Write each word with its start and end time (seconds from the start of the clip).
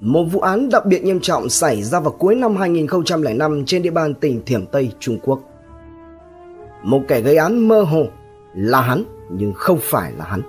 Một 0.00 0.24
vụ 0.24 0.40
án 0.40 0.68
đặc 0.68 0.86
biệt 0.86 1.04
nghiêm 1.04 1.20
trọng 1.20 1.48
xảy 1.48 1.82
ra 1.82 2.00
vào 2.00 2.12
cuối 2.12 2.34
năm 2.34 2.56
2005 2.56 3.64
trên 3.66 3.82
địa 3.82 3.90
bàn 3.90 4.14
tỉnh 4.14 4.44
Thiểm 4.44 4.66
Tây, 4.66 4.92
Trung 4.98 5.18
Quốc. 5.22 5.40
Một 6.82 7.00
kẻ 7.08 7.20
gây 7.20 7.36
án 7.36 7.68
mơ 7.68 7.82
hồ 7.82 8.06
là 8.54 8.80
hắn 8.80 9.04
nhưng 9.30 9.52
không 9.52 9.78
phải 9.82 10.12
là 10.12 10.24
hắn. 10.24 10.42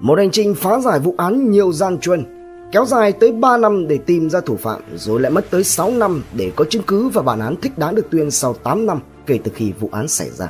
Một 0.00 0.18
hành 0.18 0.30
trình 0.30 0.54
phá 0.54 0.80
giải 0.80 0.98
vụ 0.98 1.14
án 1.18 1.50
nhiều 1.50 1.72
gian 1.72 1.98
truân, 1.98 2.24
kéo 2.72 2.84
dài 2.84 3.12
tới 3.12 3.32
3 3.32 3.56
năm 3.56 3.88
để 3.88 3.98
tìm 3.98 4.30
ra 4.30 4.40
thủ 4.40 4.56
phạm 4.56 4.80
rồi 4.96 5.20
lại 5.20 5.32
mất 5.32 5.50
tới 5.50 5.64
6 5.64 5.90
năm 5.90 6.22
để 6.32 6.52
có 6.56 6.64
chứng 6.70 6.82
cứ 6.86 7.08
và 7.08 7.22
bản 7.22 7.40
án 7.40 7.56
thích 7.56 7.78
đáng 7.78 7.94
được 7.94 8.10
tuyên 8.10 8.30
sau 8.30 8.54
8 8.54 8.86
năm 8.86 9.00
kể 9.26 9.38
từ 9.44 9.52
khi 9.54 9.72
vụ 9.72 9.88
án 9.92 10.08
xảy 10.08 10.30
ra. 10.30 10.48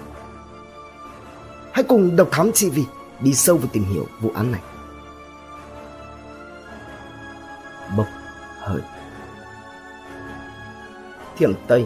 Hãy 1.73 1.85
cùng 1.85 2.17
Độc 2.17 2.29
Thám 2.31 2.51
TV 2.53 2.79
đi 3.21 3.35
sâu 3.35 3.57
vào 3.57 3.69
tìm 3.73 3.85
hiểu 3.85 4.05
vụ 4.21 4.31
án 4.35 4.53
này. 4.53 4.61
Hơi 8.71 8.81
Thiểm 11.39 11.53
Tây 11.67 11.85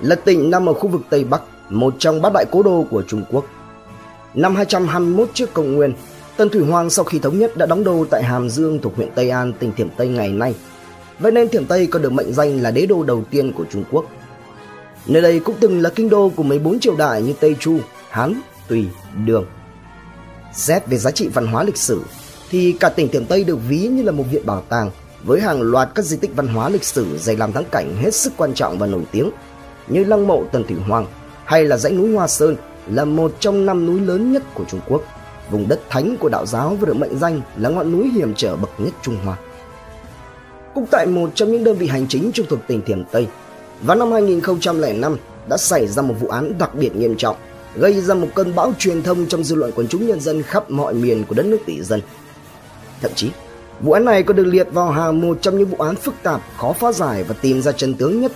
là 0.00 0.14
tỉnh 0.14 0.50
nằm 0.50 0.68
ở 0.68 0.72
khu 0.72 0.88
vực 0.88 1.02
Tây 1.10 1.24
Bắc, 1.24 1.42
một 1.70 1.94
trong 1.98 2.22
bát 2.22 2.32
đại 2.34 2.44
cố 2.50 2.62
đô 2.62 2.86
của 2.90 3.02
Trung 3.02 3.24
Quốc. 3.30 3.44
Năm 4.34 4.56
221 4.56 5.28
trước 5.34 5.54
công 5.54 5.74
nguyên, 5.74 5.92
Tân 6.36 6.48
Thủy 6.48 6.62
Hoàng 6.62 6.90
sau 6.90 7.04
khi 7.04 7.18
thống 7.18 7.38
nhất 7.38 7.56
đã 7.56 7.66
đóng 7.66 7.84
đô 7.84 8.04
tại 8.10 8.22
Hàm 8.22 8.50
Dương 8.50 8.78
thuộc 8.82 8.96
huyện 8.96 9.10
Tây 9.14 9.30
An, 9.30 9.52
tỉnh 9.58 9.72
Thiểm 9.72 9.88
Tây 9.96 10.08
ngày 10.08 10.28
nay. 10.28 10.54
Vậy 11.18 11.32
nên 11.32 11.48
Thiểm 11.48 11.66
Tây 11.66 11.86
còn 11.86 12.02
được 12.02 12.12
mệnh 12.12 12.32
danh 12.32 12.62
là 12.62 12.70
đế 12.70 12.86
đô 12.86 13.02
đầu 13.02 13.24
tiên 13.30 13.52
của 13.52 13.64
Trung 13.70 13.84
Quốc. 13.90 14.04
Nơi 15.06 15.22
đây 15.22 15.40
cũng 15.40 15.56
từng 15.60 15.82
là 15.82 15.90
kinh 15.90 16.08
đô 16.08 16.32
của 16.36 16.42
14 16.42 16.80
triều 16.80 16.96
đại 16.96 17.22
như 17.22 17.34
Tây 17.40 17.56
Chu, 17.60 17.78
Hán, 18.10 18.40
Tùy, 18.68 18.86
Đường. 19.24 19.46
Xét 20.54 20.86
về 20.86 20.96
giá 20.96 21.10
trị 21.10 21.28
văn 21.28 21.46
hóa 21.46 21.62
lịch 21.62 21.76
sử 21.76 22.02
thì 22.50 22.72
cả 22.72 22.88
tỉnh 22.88 23.08
Thiểm 23.08 23.24
Tây 23.26 23.44
được 23.44 23.58
ví 23.68 23.78
như 23.78 24.02
là 24.02 24.12
một 24.12 24.24
viện 24.30 24.46
bảo 24.46 24.62
tàng 24.68 24.90
với 25.24 25.40
hàng 25.40 25.62
loạt 25.62 25.88
các 25.94 26.04
di 26.04 26.16
tích 26.16 26.36
văn 26.36 26.48
hóa 26.48 26.68
lịch 26.68 26.84
sử 26.84 27.18
dày 27.18 27.36
làm 27.36 27.52
thắng 27.52 27.64
cảnh 27.64 27.96
hết 27.96 28.14
sức 28.14 28.32
quan 28.36 28.54
trọng 28.54 28.78
và 28.78 28.86
nổi 28.86 29.02
tiếng 29.12 29.30
như 29.88 30.04
lăng 30.04 30.26
mộ 30.26 30.44
Tần 30.52 30.64
Thủy 30.64 30.76
Hoàng 30.88 31.06
hay 31.44 31.64
là 31.64 31.76
dãy 31.76 31.92
núi 31.92 32.14
Hoa 32.14 32.28
Sơn 32.28 32.56
là 32.86 33.04
một 33.04 33.36
trong 33.40 33.66
năm 33.66 33.86
núi 33.86 34.00
lớn 34.00 34.32
nhất 34.32 34.42
của 34.54 34.64
Trung 34.64 34.80
Quốc, 34.88 35.02
vùng 35.50 35.68
đất 35.68 35.80
thánh 35.90 36.16
của 36.16 36.28
đạo 36.28 36.46
giáo 36.46 36.76
và 36.80 36.86
được 36.86 36.96
mệnh 36.96 37.18
danh 37.18 37.40
là 37.56 37.68
ngọn 37.68 37.92
núi 37.92 38.10
hiểm 38.10 38.34
trở 38.36 38.56
bậc 38.56 38.70
nhất 38.78 38.92
Trung 39.02 39.16
Hoa. 39.24 39.36
Cũng 40.74 40.86
tại 40.90 41.06
một 41.06 41.30
trong 41.34 41.52
những 41.52 41.64
đơn 41.64 41.76
vị 41.76 41.86
hành 41.86 42.06
chính 42.08 42.32
trực 42.32 42.48
thuộc 42.48 42.58
tỉnh 42.66 42.82
Thiểm 42.82 43.04
Tây, 43.04 43.26
vào 43.82 43.96
năm 43.96 44.12
2005 44.12 45.16
đã 45.48 45.56
xảy 45.56 45.86
ra 45.86 46.02
một 46.02 46.14
vụ 46.20 46.28
án 46.28 46.58
đặc 46.58 46.74
biệt 46.74 46.96
nghiêm 46.96 47.16
trọng, 47.16 47.36
gây 47.74 48.00
ra 48.00 48.14
một 48.14 48.28
cơn 48.34 48.54
bão 48.54 48.72
truyền 48.78 49.02
thông 49.02 49.26
trong 49.26 49.44
dư 49.44 49.54
luận 49.54 49.72
quần 49.74 49.88
chúng 49.88 50.06
nhân 50.06 50.20
dân 50.20 50.42
khắp 50.42 50.70
mọi 50.70 50.94
miền 50.94 51.24
của 51.24 51.34
đất 51.34 51.46
nước 51.46 51.58
tỷ 51.66 51.82
dân. 51.82 52.00
Thậm 53.00 53.10
chí, 53.14 53.30
vụ 53.80 53.92
án 53.92 54.04
này 54.04 54.22
còn 54.22 54.36
được 54.36 54.44
liệt 54.44 54.68
vào 54.72 54.90
hàng 54.90 55.20
một 55.20 55.38
trong 55.40 55.58
những 55.58 55.68
vụ 55.68 55.76
án 55.84 55.96
phức 55.96 56.14
tạp, 56.22 56.40
khó 56.56 56.72
phá 56.72 56.92
giải 56.92 57.24
và 57.24 57.34
tìm 57.42 57.62
ra 57.62 57.72
chân 57.72 57.94
tướng 57.94 58.20
nhất 58.20 58.32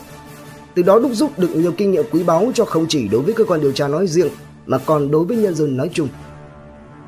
từ 0.78 0.82
đó 0.82 0.98
đúc 0.98 1.10
rút 1.14 1.38
được 1.38 1.48
nhiều 1.54 1.72
kinh 1.76 1.90
nghiệm 1.90 2.04
quý 2.12 2.22
báu 2.22 2.50
cho 2.54 2.64
không 2.64 2.86
chỉ 2.88 3.08
đối 3.08 3.22
với 3.22 3.34
cơ 3.34 3.44
quan 3.44 3.60
điều 3.60 3.72
tra 3.72 3.88
nói 3.88 4.06
riêng 4.06 4.28
mà 4.66 4.78
còn 4.78 5.10
đối 5.10 5.24
với 5.24 5.36
nhân 5.36 5.54
dân 5.54 5.76
nói 5.76 5.90
chung. 5.92 6.08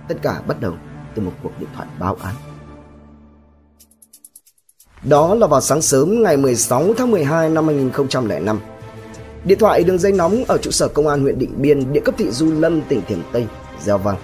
Tất 0.09 0.15
cả 0.23 0.43
bắt 0.47 0.61
đầu 0.61 0.75
từ 1.15 1.23
một 1.23 1.33
cuộc 1.43 1.51
điện 1.61 1.69
thoại 1.75 1.89
báo 1.99 2.17
án. 2.23 2.35
Đó 5.05 5.35
là 5.35 5.47
vào 5.47 5.61
sáng 5.61 5.83
sớm 5.83 6.23
ngày 6.23 6.37
16 6.37 6.95
tháng 6.97 7.11
12 7.11 7.51
năm 7.51 7.67
2005. 7.67 8.61
Điện 9.45 9.59
thoại 9.59 9.85
đường 9.85 9.99
dây 9.99 10.13
nóng 10.13 10.45
ở 10.49 10.59
trụ 10.59 10.71
sở 10.71 10.89
công 10.89 11.09
an 11.09 11.23
huyện 11.23 11.39
Định 11.39 11.55
Biên, 11.57 11.93
địa 11.93 12.01
cấp 12.01 12.15
thị 12.19 12.31
Du 12.31 12.53
Lâm, 12.53 12.83
tỉnh 12.83 13.03
Thiểm 13.09 13.19
Tây, 13.33 13.47
gieo 13.81 13.99
vang. 13.99 14.17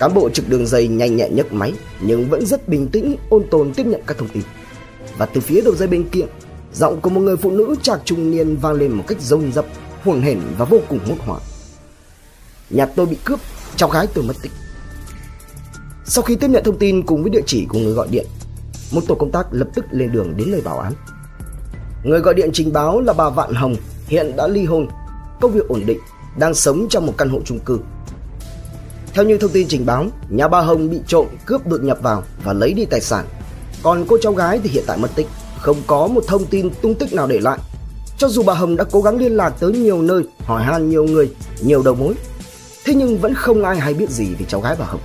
Cán 0.00 0.14
bộ 0.14 0.30
trực 0.30 0.48
đường 0.48 0.66
dây 0.66 0.88
nhanh 0.88 1.16
nhẹn 1.16 1.36
nhấc 1.36 1.52
máy 1.52 1.72
nhưng 2.00 2.30
vẫn 2.30 2.46
rất 2.46 2.68
bình 2.68 2.88
tĩnh, 2.88 3.16
ôn 3.30 3.44
tồn 3.50 3.72
tiếp 3.74 3.86
nhận 3.86 4.00
các 4.06 4.18
thông 4.18 4.28
tin. 4.28 4.42
Và 5.18 5.26
từ 5.26 5.40
phía 5.40 5.60
đầu 5.60 5.74
dây 5.74 5.88
bên 5.88 6.08
kia 6.08 6.24
Giọng 6.74 7.00
của 7.00 7.10
một 7.10 7.20
người 7.20 7.36
phụ 7.36 7.50
nữ 7.50 7.74
trạc 7.82 8.00
trung 8.04 8.30
niên 8.30 8.56
vang 8.56 8.72
lên 8.72 8.92
một 8.92 9.04
cách 9.06 9.20
rông 9.20 9.52
rập, 9.52 9.64
hồn 10.04 10.22
hển 10.22 10.40
và 10.58 10.64
vô 10.64 10.78
cùng 10.88 10.98
hốt 11.06 11.14
hoảng. 11.18 11.40
Nhà 12.70 12.86
tôi 12.86 13.06
bị 13.06 13.16
cướp, 13.24 13.40
cháu 13.76 13.88
gái 13.88 14.06
tôi 14.14 14.24
mất 14.24 14.34
tích. 14.42 14.52
Sau 16.04 16.24
khi 16.24 16.36
tiếp 16.36 16.48
nhận 16.50 16.64
thông 16.64 16.78
tin 16.78 17.02
cùng 17.06 17.22
với 17.22 17.30
địa 17.30 17.42
chỉ 17.46 17.66
của 17.68 17.78
người 17.78 17.92
gọi 17.92 18.08
điện, 18.10 18.26
một 18.92 19.00
tổ 19.08 19.14
công 19.14 19.30
tác 19.30 19.46
lập 19.50 19.68
tức 19.74 19.84
lên 19.90 20.12
đường 20.12 20.36
đến 20.36 20.50
nơi 20.50 20.60
bảo 20.60 20.78
án. 20.78 20.92
Người 22.04 22.20
gọi 22.20 22.34
điện 22.34 22.50
trình 22.52 22.72
báo 22.72 23.00
là 23.00 23.12
bà 23.12 23.30
Vạn 23.30 23.54
Hồng 23.54 23.76
hiện 24.06 24.36
đã 24.36 24.48
ly 24.48 24.64
hôn, 24.64 24.88
công 25.40 25.52
việc 25.52 25.68
ổn 25.68 25.82
định, 25.86 25.98
đang 26.38 26.54
sống 26.54 26.86
trong 26.90 27.06
một 27.06 27.14
căn 27.18 27.28
hộ 27.28 27.40
chung 27.44 27.58
cư. 27.58 27.78
Theo 29.14 29.24
như 29.24 29.38
thông 29.38 29.50
tin 29.50 29.68
trình 29.68 29.86
báo, 29.86 30.06
nhà 30.28 30.48
bà 30.48 30.60
Hồng 30.60 30.90
bị 30.90 31.00
trộm 31.06 31.26
cướp 31.46 31.66
đột 31.66 31.82
nhập 31.82 31.98
vào 32.02 32.22
và 32.44 32.52
lấy 32.52 32.72
đi 32.72 32.84
tài 32.84 33.00
sản. 33.00 33.26
Còn 33.82 34.04
cô 34.08 34.18
cháu 34.22 34.32
gái 34.32 34.60
thì 34.62 34.70
hiện 34.70 34.84
tại 34.86 34.98
mất 34.98 35.08
tích 35.14 35.26
không 35.58 35.76
có 35.86 36.06
một 36.06 36.24
thông 36.26 36.46
tin 36.46 36.70
tung 36.82 36.94
tích 36.94 37.12
nào 37.12 37.26
để 37.26 37.40
lại. 37.40 37.58
Cho 38.18 38.28
dù 38.28 38.42
bà 38.42 38.54
Hồng 38.54 38.76
đã 38.76 38.84
cố 38.90 39.00
gắng 39.00 39.18
liên 39.18 39.36
lạc 39.36 39.50
tới 39.60 39.72
nhiều 39.72 40.02
nơi, 40.02 40.22
hỏi 40.38 40.62
han 40.62 40.90
nhiều 40.90 41.04
người, 41.04 41.30
nhiều 41.60 41.82
đầu 41.82 41.94
mối, 41.94 42.14
thế 42.84 42.94
nhưng 42.94 43.18
vẫn 43.18 43.34
không 43.34 43.64
ai 43.64 43.76
hay 43.76 43.94
biết 43.94 44.10
gì 44.10 44.34
về 44.38 44.46
cháu 44.48 44.60
gái 44.60 44.76
bà 44.78 44.84
Hồng. 44.84 45.00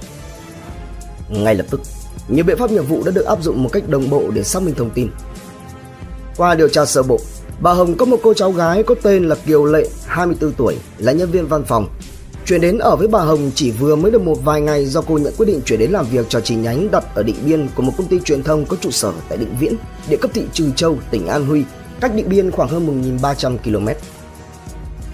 Ngay 1.29 1.55
lập 1.55 1.65
tức, 1.69 1.81
nhiều 2.27 2.45
biện 2.45 2.57
pháp 2.57 2.71
nghiệp 2.71 2.81
vụ 2.89 3.03
đã 3.05 3.11
được 3.11 3.25
áp 3.25 3.43
dụng 3.43 3.63
một 3.63 3.69
cách 3.71 3.89
đồng 3.89 4.09
bộ 4.09 4.23
để 4.33 4.43
xác 4.43 4.63
minh 4.63 4.75
thông 4.75 4.89
tin. 4.89 5.09
Qua 6.37 6.55
điều 6.55 6.69
tra 6.69 6.85
sơ 6.85 7.03
bộ, 7.03 7.19
bà 7.59 7.73
Hồng 7.73 7.97
có 7.97 8.05
một 8.05 8.19
cô 8.23 8.33
cháu 8.33 8.51
gái 8.51 8.83
có 8.83 8.95
tên 9.03 9.29
là 9.29 9.35
Kiều 9.35 9.65
Lệ, 9.65 9.87
24 10.05 10.51
tuổi, 10.51 10.77
là 10.97 11.11
nhân 11.11 11.31
viên 11.31 11.47
văn 11.47 11.63
phòng. 11.63 11.87
Chuyển 12.45 12.61
đến 12.61 12.77
ở 12.77 12.95
với 12.95 13.07
bà 13.07 13.19
Hồng 13.19 13.51
chỉ 13.55 13.71
vừa 13.71 13.95
mới 13.95 14.11
được 14.11 14.21
một 14.21 14.35
vài 14.43 14.61
ngày 14.61 14.85
do 14.85 15.01
cô 15.01 15.17
nhận 15.17 15.33
quyết 15.37 15.45
định 15.45 15.61
chuyển 15.65 15.79
đến 15.79 15.91
làm 15.91 16.05
việc 16.11 16.25
cho 16.29 16.41
chi 16.41 16.55
nhánh 16.55 16.91
đặt 16.91 17.15
ở 17.15 17.23
Định 17.23 17.35
Biên 17.45 17.67
của 17.75 17.83
một 17.83 17.93
công 17.97 18.07
ty 18.07 18.19
truyền 18.19 18.43
thông 18.43 18.65
có 18.65 18.77
trụ 18.81 18.91
sở 18.91 19.13
tại 19.29 19.37
Định 19.37 19.55
Viễn, 19.59 19.75
địa 20.09 20.17
cấp 20.17 20.31
thị 20.33 20.43
Trừ 20.53 20.71
Châu, 20.75 20.97
tỉnh 21.11 21.27
An 21.27 21.45
Huy, 21.45 21.63
cách 22.01 22.15
Định 22.15 22.29
Biên 22.29 22.51
khoảng 22.51 22.69
hơn 22.69 23.03
1.300 23.21 23.57
km. 23.57 23.87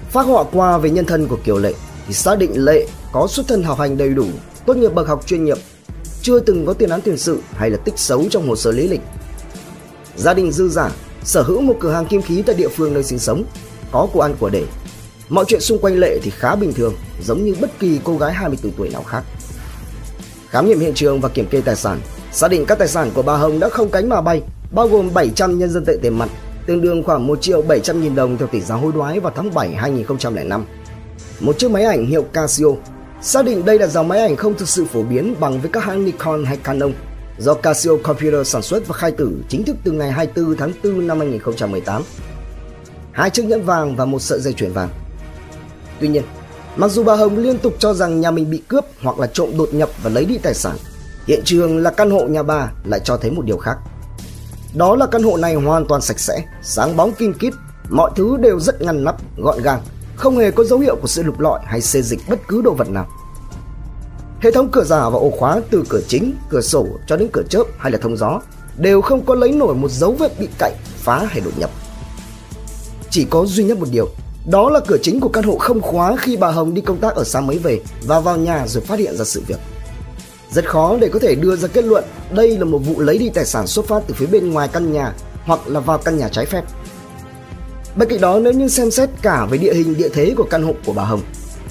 Phát 0.10 0.22
họa 0.22 0.44
qua 0.52 0.78
về 0.78 0.90
nhân 0.90 1.06
thân 1.06 1.28
của 1.28 1.38
Kiều 1.44 1.58
Lệ 1.58 1.74
thì 2.08 2.14
xác 2.14 2.38
định 2.38 2.66
Lệ 2.66 2.88
có 3.12 3.28
xuất 3.28 3.48
thân 3.48 3.64
học 3.64 3.80
hành 3.80 3.98
đầy 3.98 4.10
đủ, 4.10 4.26
tốt 4.66 4.78
nghiệp 4.78 4.94
bậc 4.94 5.08
học 5.08 5.28
chuyên 5.28 5.46
nghiệp, 5.46 5.58
chưa 6.22 6.40
từng 6.40 6.66
có 6.66 6.74
tiền 6.74 6.90
án 6.90 7.02
tiền 7.02 7.18
sự 7.18 7.40
hay 7.52 7.70
là 7.70 7.78
tích 7.78 8.00
xấu 8.00 8.26
trong 8.30 8.48
hồ 8.48 8.56
sơ 8.56 8.72
lý 8.72 8.88
lịch. 8.88 9.02
Gia 10.16 10.34
đình 10.34 10.52
dư 10.52 10.70
giả, 10.70 10.92
sở 11.24 11.42
hữu 11.42 11.62
một 11.62 11.76
cửa 11.80 11.92
hàng 11.92 12.06
kim 12.06 12.22
khí 12.22 12.44
tại 12.46 12.56
địa 12.56 12.70
phương 12.70 12.94
nơi 12.94 13.04
sinh 13.04 13.20
sống, 13.20 13.44
có 13.92 14.08
của 14.14 14.22
ăn 14.22 14.36
của 14.40 14.50
để. 14.50 14.66
Mọi 15.32 15.46
chuyện 15.48 15.62
xung 15.62 15.80
quanh 15.80 16.00
Lệ 16.00 16.20
thì 16.24 16.32
khá 16.32 16.56
bình 16.56 16.74
thường, 16.74 16.94
giống 17.24 17.44
như 17.44 17.56
bất 17.62 17.80
kỳ 17.80 18.00
cô 18.04 18.18
gái 18.18 18.34
24 18.34 18.72
tuổi 18.72 18.90
nào 18.90 19.04
khác. 19.04 19.24
Khám 20.50 20.68
nghiệm 20.68 20.80
hiện 20.80 20.94
trường 20.94 21.22
và 21.22 21.30
kiểm 21.30 21.48
kê 21.48 21.62
tài 21.62 21.76
sản, 21.76 22.00
xác 22.32 22.52
định 22.52 22.66
các 22.66 22.78
tài 22.78 22.88
sản 22.88 23.12
của 23.14 23.22
bà 23.22 23.38
Hồng 23.38 23.60
đã 23.60 23.70
không 23.70 23.90
cánh 23.90 24.10
mà 24.10 24.22
bay, 24.22 24.42
bao 24.72 24.88
gồm 24.88 25.14
700 25.14 25.60
nhân 25.60 25.70
dân 25.70 25.86
tệ 25.86 25.94
tiền 26.02 26.18
mặt, 26.18 26.30
tương 26.66 26.82
đương 26.82 27.04
khoảng 27.04 27.28
1 27.28 27.42
triệu 27.42 27.62
700 27.62 28.02
nghìn 28.02 28.16
đồng 28.16 28.38
theo 28.38 28.48
tỷ 28.48 28.62
giá 28.62 28.76
hối 28.76 28.92
đoái 28.92 29.20
vào 29.20 29.34
tháng 29.36 29.54
7 29.54 29.70
2005. 29.70 30.66
Một 31.40 31.58
chiếc 31.58 31.72
máy 31.72 31.84
ảnh 31.84 32.06
hiệu 32.06 32.24
Casio, 32.34 32.68
xác 33.22 33.46
định 33.46 33.66
đây 33.66 33.80
là 33.80 33.88
dòng 33.88 34.08
máy 34.08 34.20
ảnh 34.20 34.36
không 34.36 34.54
thực 34.54 34.70
sự 34.70 34.86
phổ 34.86 35.04
biến 35.04 35.36
bằng 35.40 35.62
với 35.62 35.70
các 35.74 35.84
hãng 35.84 36.06
Nikon 36.06 36.46
hay 36.46 36.58
Canon, 36.58 36.94
do 37.40 37.54
Casio 37.54 37.92
Computer 38.04 38.48
sản 38.48 38.62
xuất 38.62 38.88
và 38.88 38.96
khai 38.96 39.12
tử 39.12 39.32
chính 39.50 39.64
thức 39.64 39.76
từ 39.84 39.92
ngày 39.92 40.12
24 40.12 40.58
tháng 40.58 40.72
4 40.84 41.08
năm 41.08 41.20
2018. 41.20 42.04
Hai 43.12 43.30
chiếc 43.30 43.46
nhẫn 43.46 43.64
vàng 43.64 43.96
và 43.96 44.06
một 44.06 44.20
sợi 44.20 44.40
dây 44.40 44.54
chuyền 44.54 44.74
vàng. 44.74 44.90
Tuy 46.02 46.08
nhiên, 46.08 46.24
mặc 46.76 46.92
dù 46.92 47.04
bà 47.04 47.16
Hồng 47.16 47.38
liên 47.38 47.58
tục 47.58 47.74
cho 47.80 47.94
rằng 47.94 48.22
nhà 48.22 48.32
mình 48.32 48.50
bị 48.50 48.62
cướp 48.68 48.86
hoặc 49.02 49.20
là 49.20 49.28
trộm 49.28 49.50
đột 49.58 49.74
nhập 49.74 49.90
và 50.04 50.10
lấy 50.10 50.26
đi 50.26 50.38
tài 50.38 50.54
sản, 50.54 50.78
hiện 51.28 51.42
trường 51.46 51.78
là 51.78 51.92
căn 51.92 52.12
hộ 52.12 52.28
nhà 52.28 52.44
bà 52.44 52.72
lại 52.86 53.00
cho 53.04 53.18
thấy 53.18 53.32
một 53.32 53.46
điều 53.46 53.58
khác. 53.58 53.78
Đó 54.74 54.96
là 54.96 55.06
căn 55.06 55.24
hộ 55.24 55.38
này 55.38 55.56
hoàn 55.56 55.86
toàn 55.86 56.02
sạch 56.02 56.20
sẽ, 56.20 56.44
sáng 56.62 56.98
bóng 56.98 57.14
kim 57.14 57.34
kít, 57.34 57.54
mọi 57.90 58.12
thứ 58.16 58.38
đều 58.38 58.60
rất 58.60 58.82
ngăn 58.82 59.04
nắp, 59.04 59.16
gọn 59.38 59.62
gàng, 59.62 59.82
không 60.16 60.38
hề 60.38 60.52
có 60.52 60.64
dấu 60.64 60.80
hiệu 60.80 60.96
của 60.96 61.08
sự 61.08 61.24
lục 61.24 61.40
lọi 61.40 61.60
hay 61.66 61.82
xê 61.82 62.02
dịch 62.02 62.20
bất 62.30 62.40
cứ 62.48 62.62
đồ 62.62 62.74
vật 62.74 62.90
nào. 62.90 63.08
Hệ 64.42 64.52
thống 64.52 64.70
cửa 64.72 64.84
giả 64.84 65.10
và 65.10 65.20
ổ 65.20 65.30
khóa 65.30 65.62
từ 65.70 65.84
cửa 65.90 66.02
chính, 66.08 66.34
cửa 66.50 66.62
sổ 66.62 66.88
cho 67.08 67.18
đến 67.18 67.30
cửa 67.34 67.44
chớp 67.50 67.64
hay 67.78 67.92
là 67.92 67.98
thông 68.02 68.18
gió 68.18 68.42
đều 68.78 69.02
không 69.02 69.26
có 69.26 69.36
lấy 69.36 69.52
nổi 69.52 69.76
một 69.76 69.92
dấu 69.92 70.12
vết 70.12 70.40
bị 70.40 70.48
cậy, 70.60 70.74
phá 70.98 71.26
hay 71.26 71.40
đột 71.40 71.58
nhập. 71.58 71.70
Chỉ 73.10 73.26
có 73.30 73.46
duy 73.46 73.64
nhất 73.64 73.78
một 73.78 73.88
điều, 73.92 74.10
đó 74.46 74.70
là 74.70 74.80
cửa 74.88 74.98
chính 75.02 75.20
của 75.20 75.30
căn 75.30 75.44
hộ 75.44 75.58
không 75.58 75.82
khóa 75.82 76.16
khi 76.16 76.38
bà 76.38 76.48
Hồng 76.48 76.74
đi 76.74 76.82
công 76.82 76.98
tác 76.98 77.16
ở 77.16 77.24
sáng 77.24 77.48
mới 77.48 77.58
về 77.58 77.80
và 78.08 78.20
vào 78.20 78.38
nhà 78.38 78.68
rồi 78.68 78.84
phát 78.84 79.00
hiện 79.00 79.18
ra 79.18 79.26
sự 79.26 79.44
việc. 79.48 79.60
Rất 80.52 80.70
khó 80.70 80.98
để 81.02 81.10
có 81.10 81.20
thể 81.20 81.36
đưa 81.36 81.56
ra 81.56 81.68
kết 81.68 81.86
luận 81.86 82.04
đây 82.32 82.58
là 82.58 82.66
một 82.66 82.80
vụ 82.80 83.00
lấy 83.00 83.18
đi 83.18 83.30
tài 83.30 83.46
sản 83.46 83.68
xuất 83.68 83.86
phát 83.86 84.04
từ 84.08 84.14
phía 84.14 84.26
bên 84.26 84.52
ngoài 84.52 84.68
căn 84.74 84.94
nhà 84.94 85.14
hoặc 85.46 85.68
là 85.68 85.80
vào 85.80 85.98
căn 85.98 86.18
nhà 86.18 86.30
trái 86.30 86.46
phép. 86.46 86.64
Bên 87.96 88.10
cạnh 88.10 88.22
đó 88.22 88.40
nếu 88.40 88.54
như 88.54 88.68
xem 88.68 88.92
xét 88.92 89.10
cả 89.22 89.46
về 89.46 89.58
địa 89.58 89.74
hình 89.74 89.98
địa 89.98 90.10
thế 90.10 90.34
của 90.38 90.48
căn 90.50 90.64
hộ 90.64 90.74
của 90.86 90.94
bà 90.94 91.04
Hồng 91.04 91.22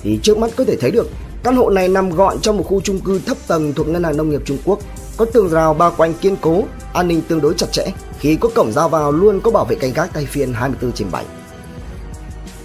thì 0.03 0.19
trước 0.23 0.39
mắt 0.39 0.51
có 0.57 0.65
thể 0.65 0.77
thấy 0.77 0.91
được 0.91 1.09
căn 1.43 1.57
hộ 1.57 1.71
này 1.71 1.89
nằm 1.89 2.11
gọn 2.11 2.41
trong 2.41 2.57
một 2.57 2.65
khu 2.67 2.81
chung 2.81 3.01
cư 3.01 3.21
thấp 3.27 3.37
tầng 3.47 3.73
thuộc 3.73 3.89
Ngân 3.89 4.05
hàng 4.05 4.17
Nông 4.17 4.31
nghiệp 4.31 4.41
Trung 4.45 4.59
Quốc, 4.65 4.79
có 5.17 5.25
tường 5.25 5.49
rào 5.49 5.75
bao 5.75 5.95
quanh 5.97 6.15
kiên 6.15 6.37
cố, 6.41 6.63
an 6.93 7.09
ninh 7.09 7.23
tương 7.29 7.41
đối 7.41 7.55
chặt 7.55 7.73
chẽ. 7.73 7.87
Khi 8.19 8.37
có 8.37 8.49
cổng 8.55 8.73
ra 8.73 8.89
vào 8.89 9.13
luôn 9.13 9.41
có 9.41 9.51
bảo 9.51 9.65
vệ 9.65 9.77
canh 9.77 9.93
gác 9.93 10.13
tay 10.13 10.27
phiên 10.27 10.53
24 10.53 10.93
trên 10.93 11.11
7. 11.11 11.25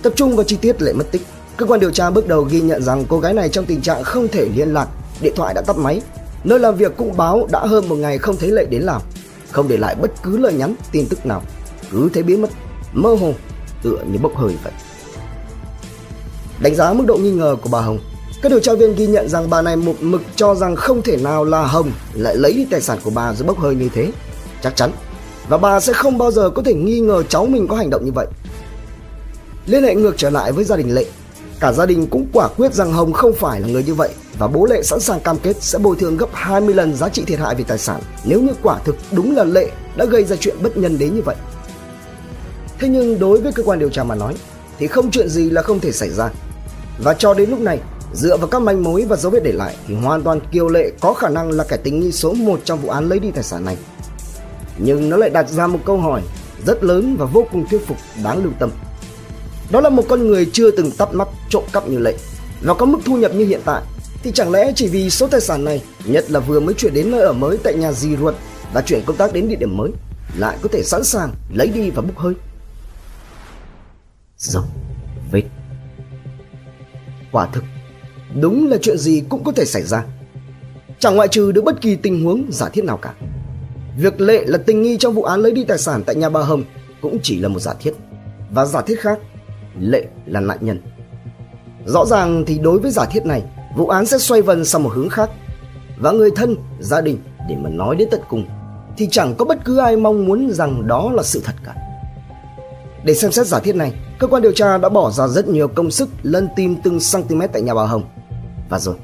Tập 0.05 0.13
trung 0.15 0.35
vào 0.35 0.43
chi 0.43 0.57
tiết 0.61 0.81
lệ 0.81 0.93
mất 0.93 1.11
tích, 1.11 1.21
cơ 1.57 1.65
quan 1.65 1.79
điều 1.79 1.91
tra 1.91 2.09
bước 2.09 2.27
đầu 2.27 2.41
ghi 2.41 2.61
nhận 2.61 2.83
rằng 2.83 3.05
cô 3.09 3.19
gái 3.19 3.33
này 3.33 3.49
trong 3.49 3.65
tình 3.65 3.81
trạng 3.81 4.03
không 4.03 4.27
thể 4.27 4.49
liên 4.55 4.73
lạc, 4.73 4.87
điện 5.21 5.33
thoại 5.35 5.53
đã 5.53 5.61
tắt 5.61 5.77
máy. 5.77 6.01
Nơi 6.43 6.59
làm 6.59 6.75
việc 6.75 6.97
cũng 6.97 7.17
báo 7.17 7.47
đã 7.51 7.59
hơn 7.59 7.89
một 7.89 7.95
ngày 7.95 8.17
không 8.17 8.37
thấy 8.37 8.51
lệ 8.51 8.65
đến 8.65 8.81
làm. 8.81 9.01
không 9.51 9.67
để 9.67 9.77
lại 9.77 9.95
bất 9.95 10.11
cứ 10.23 10.37
lời 10.37 10.53
nhắn, 10.53 10.75
tin 10.91 11.05
tức 11.09 11.25
nào, 11.25 11.41
cứ 11.91 12.09
thế 12.13 12.23
biến 12.23 12.41
mất, 12.41 12.49
mơ 12.93 13.15
hồ, 13.21 13.33
tựa 13.83 13.97
như 14.11 14.19
bốc 14.21 14.35
hơi 14.35 14.55
vậy. 14.63 14.73
Đánh 16.59 16.75
giá 16.75 16.93
mức 16.93 17.03
độ 17.07 17.17
nghi 17.17 17.31
ngờ 17.31 17.55
của 17.61 17.69
bà 17.71 17.81
Hồng, 17.81 17.99
các 18.41 18.49
điều 18.49 18.59
tra 18.59 18.73
viên 18.73 18.95
ghi 18.95 19.07
nhận 19.07 19.29
rằng 19.29 19.49
bà 19.49 19.61
này 19.61 19.75
một 19.75 19.95
mực 19.99 20.21
cho 20.35 20.55
rằng 20.55 20.75
không 20.75 21.01
thể 21.01 21.17
nào 21.17 21.43
là 21.43 21.65
Hồng 21.65 21.91
lại 22.13 22.35
lấy 22.35 22.53
đi 22.53 22.65
tài 22.71 22.81
sản 22.81 22.99
của 23.03 23.11
bà 23.15 23.33
rồi 23.33 23.47
bốc 23.47 23.59
hơi 23.59 23.75
như 23.75 23.89
thế. 23.93 24.11
Chắc 24.61 24.75
chắn. 24.75 24.91
Và 25.49 25.57
bà 25.57 25.79
sẽ 25.79 25.93
không 25.93 26.17
bao 26.17 26.31
giờ 26.31 26.49
có 26.49 26.61
thể 26.65 26.73
nghi 26.73 26.99
ngờ 26.99 27.23
cháu 27.29 27.45
mình 27.45 27.67
có 27.67 27.75
hành 27.75 27.89
động 27.89 28.05
như 28.05 28.11
vậy. 28.11 28.27
Liên 29.65 29.83
hệ 29.83 29.95
ngược 29.95 30.17
trở 30.17 30.29
lại 30.29 30.51
với 30.51 30.63
gia 30.63 30.75
đình 30.75 30.95
Lệ, 30.95 31.05
cả 31.59 31.71
gia 31.71 31.85
đình 31.85 32.07
cũng 32.07 32.27
quả 32.33 32.47
quyết 32.47 32.73
rằng 32.73 32.93
Hồng 32.93 33.13
không 33.13 33.33
phải 33.33 33.61
là 33.61 33.67
người 33.67 33.83
như 33.83 33.93
vậy 33.93 34.09
và 34.37 34.47
bố 34.47 34.65
Lệ 34.65 34.83
sẵn 34.83 34.99
sàng 34.99 35.19
cam 35.19 35.37
kết 35.37 35.63
sẽ 35.63 35.79
bồi 35.79 35.95
thường 35.95 36.17
gấp 36.17 36.29
20 36.33 36.75
lần 36.75 36.95
giá 36.95 37.09
trị 37.09 37.23
thiệt 37.27 37.39
hại 37.39 37.55
về 37.55 37.63
tài 37.67 37.77
sản 37.77 38.01
nếu 38.25 38.41
như 38.41 38.51
quả 38.63 38.79
thực 38.85 38.95
đúng 39.11 39.35
là 39.35 39.43
Lệ 39.43 39.69
đã 39.95 40.05
gây 40.05 40.23
ra 40.23 40.35
chuyện 40.35 40.55
bất 40.61 40.77
nhân 40.77 40.97
đến 40.97 41.15
như 41.15 41.21
vậy. 41.21 41.35
Thế 42.79 42.87
nhưng 42.87 43.19
đối 43.19 43.41
với 43.41 43.51
cơ 43.51 43.63
quan 43.63 43.79
điều 43.79 43.89
tra 43.89 44.03
mà 44.03 44.15
nói 44.15 44.35
thì 44.79 44.87
không 44.87 45.11
chuyện 45.11 45.29
gì 45.29 45.49
là 45.49 45.61
không 45.61 45.79
thể 45.79 45.91
xảy 45.91 46.09
ra. 46.09 46.29
Và 46.99 47.13
cho 47.13 47.33
đến 47.33 47.49
lúc 47.49 47.59
này, 47.59 47.79
dựa 48.13 48.37
vào 48.37 48.47
các 48.47 48.61
manh 48.61 48.83
mối 48.83 49.05
và 49.09 49.15
dấu 49.15 49.31
vết 49.31 49.43
để 49.43 49.51
lại 49.51 49.75
thì 49.87 49.95
hoàn 49.95 50.23
toàn 50.23 50.39
Kiều 50.51 50.69
Lệ 50.69 50.91
có 50.99 51.13
khả 51.13 51.29
năng 51.29 51.51
là 51.51 51.63
kẻ 51.63 51.77
tình 51.77 51.99
nghi 51.99 52.11
số 52.11 52.33
1 52.33 52.59
trong 52.63 52.79
vụ 52.81 52.89
án 52.89 53.09
lấy 53.09 53.19
đi 53.19 53.31
tài 53.31 53.43
sản 53.43 53.65
này. 53.65 53.77
Nhưng 54.77 55.09
nó 55.09 55.17
lại 55.17 55.29
đặt 55.29 55.49
ra 55.49 55.67
một 55.67 55.79
câu 55.85 55.97
hỏi 55.97 56.21
rất 56.65 56.83
lớn 56.83 57.15
và 57.19 57.25
vô 57.25 57.47
cùng 57.51 57.65
thuyết 57.69 57.87
phục 57.87 57.97
đáng 58.23 58.43
lưu 58.43 58.53
tâm. 58.59 58.71
Đó 59.71 59.81
là 59.81 59.89
một 59.89 60.03
con 60.09 60.27
người 60.27 60.49
chưa 60.53 60.71
từng 60.71 60.91
tắt 60.91 61.13
mắt 61.13 61.27
trộm 61.49 61.63
cắp 61.73 61.89
như 61.89 61.97
Lệ 61.97 62.15
và 62.61 62.73
có 62.73 62.85
mức 62.85 62.99
thu 63.05 63.17
nhập 63.17 63.35
như 63.35 63.45
hiện 63.45 63.61
tại 63.65 63.83
thì 64.23 64.31
chẳng 64.31 64.51
lẽ 64.51 64.71
chỉ 64.75 64.87
vì 64.87 65.09
số 65.09 65.27
tài 65.27 65.41
sản 65.41 65.63
này, 65.63 65.83
nhất 66.05 66.31
là 66.31 66.39
vừa 66.39 66.59
mới 66.59 66.73
chuyển 66.73 66.93
đến 66.93 67.11
nơi 67.11 67.21
ở 67.21 67.33
mới 67.33 67.57
tại 67.63 67.73
nhà 67.73 67.91
dì 67.91 68.17
ruột 68.17 68.35
và 68.73 68.81
chuyển 68.81 69.01
công 69.05 69.17
tác 69.17 69.33
đến 69.33 69.47
địa 69.47 69.55
điểm 69.55 69.77
mới, 69.77 69.91
lại 70.37 70.57
có 70.61 70.69
thể 70.71 70.83
sẵn 70.83 71.03
sàng 71.03 71.33
lấy 71.53 71.67
đi 71.67 71.89
và 71.89 72.01
bốc 72.01 72.17
hơi? 72.17 72.33
Dấu 74.37 74.63
vết 75.31 75.43
Quả 77.31 77.47
thực, 77.53 77.63
đúng 78.41 78.67
là 78.67 78.77
chuyện 78.81 78.97
gì 78.97 79.23
cũng 79.29 79.43
có 79.43 79.51
thể 79.51 79.65
xảy 79.65 79.83
ra. 79.83 80.05
Chẳng 80.99 81.15
ngoại 81.15 81.27
trừ 81.27 81.51
được 81.51 81.63
bất 81.63 81.81
kỳ 81.81 81.95
tình 81.95 82.23
huống 82.23 82.45
giả 82.51 82.69
thiết 82.69 82.83
nào 82.83 82.97
cả. 82.97 83.13
Việc 83.97 84.21
Lệ 84.21 84.43
là 84.45 84.57
tình 84.57 84.81
nghi 84.81 84.97
trong 84.97 85.13
vụ 85.13 85.23
án 85.23 85.39
lấy 85.39 85.51
đi 85.51 85.63
tài 85.63 85.77
sản 85.77 86.03
tại 86.05 86.15
nhà 86.15 86.29
bà 86.29 86.41
Hồng 86.41 86.63
cũng 87.01 87.17
chỉ 87.23 87.39
là 87.39 87.47
một 87.47 87.59
giả 87.59 87.73
thiết. 87.79 87.93
Và 88.51 88.65
giả 88.65 88.81
thiết 88.81 88.99
khác, 88.99 89.19
Lệ 89.79 90.05
là 90.25 90.39
nạn 90.39 90.57
nhân. 90.61 90.81
Rõ 91.85 92.05
ràng 92.05 92.43
thì 92.47 92.57
đối 92.57 92.79
với 92.79 92.91
giả 92.91 93.05
thiết 93.05 93.25
này, 93.25 93.43
vụ 93.77 93.87
án 93.87 94.05
sẽ 94.05 94.17
xoay 94.17 94.41
vần 94.41 94.65
sang 94.65 94.83
một 94.83 94.91
hướng 94.93 95.09
khác. 95.09 95.29
Và 95.97 96.11
người 96.11 96.31
thân, 96.35 96.55
gia 96.79 97.01
đình 97.01 97.17
để 97.49 97.55
mà 97.55 97.69
nói 97.69 97.95
đến 97.95 98.07
tận 98.11 98.21
cùng 98.29 98.45
thì 98.97 99.07
chẳng 99.11 99.35
có 99.37 99.45
bất 99.45 99.65
cứ 99.65 99.77
ai 99.77 99.97
mong 99.97 100.25
muốn 100.25 100.49
rằng 100.51 100.87
đó 100.87 101.11
là 101.13 101.23
sự 101.23 101.41
thật 101.45 101.55
cả. 101.65 101.75
Để 103.03 103.13
xem 103.13 103.31
xét 103.31 103.47
giả 103.47 103.59
thiết 103.59 103.75
này, 103.75 103.93
cơ 104.19 104.27
quan 104.27 104.41
điều 104.41 104.51
tra 104.51 104.77
đã 104.77 104.89
bỏ 104.89 105.11
ra 105.11 105.27
rất 105.27 105.47
nhiều 105.47 105.67
công 105.67 105.91
sức 105.91 106.09
lân 106.23 106.47
tìm 106.55 106.75
từng 106.83 106.99
cm 107.13 107.41
tại 107.53 107.61
nhà 107.61 107.73
bà 107.73 107.83
Hồng. 107.85 108.03
Và 108.69 108.79
rồi, 108.79 108.95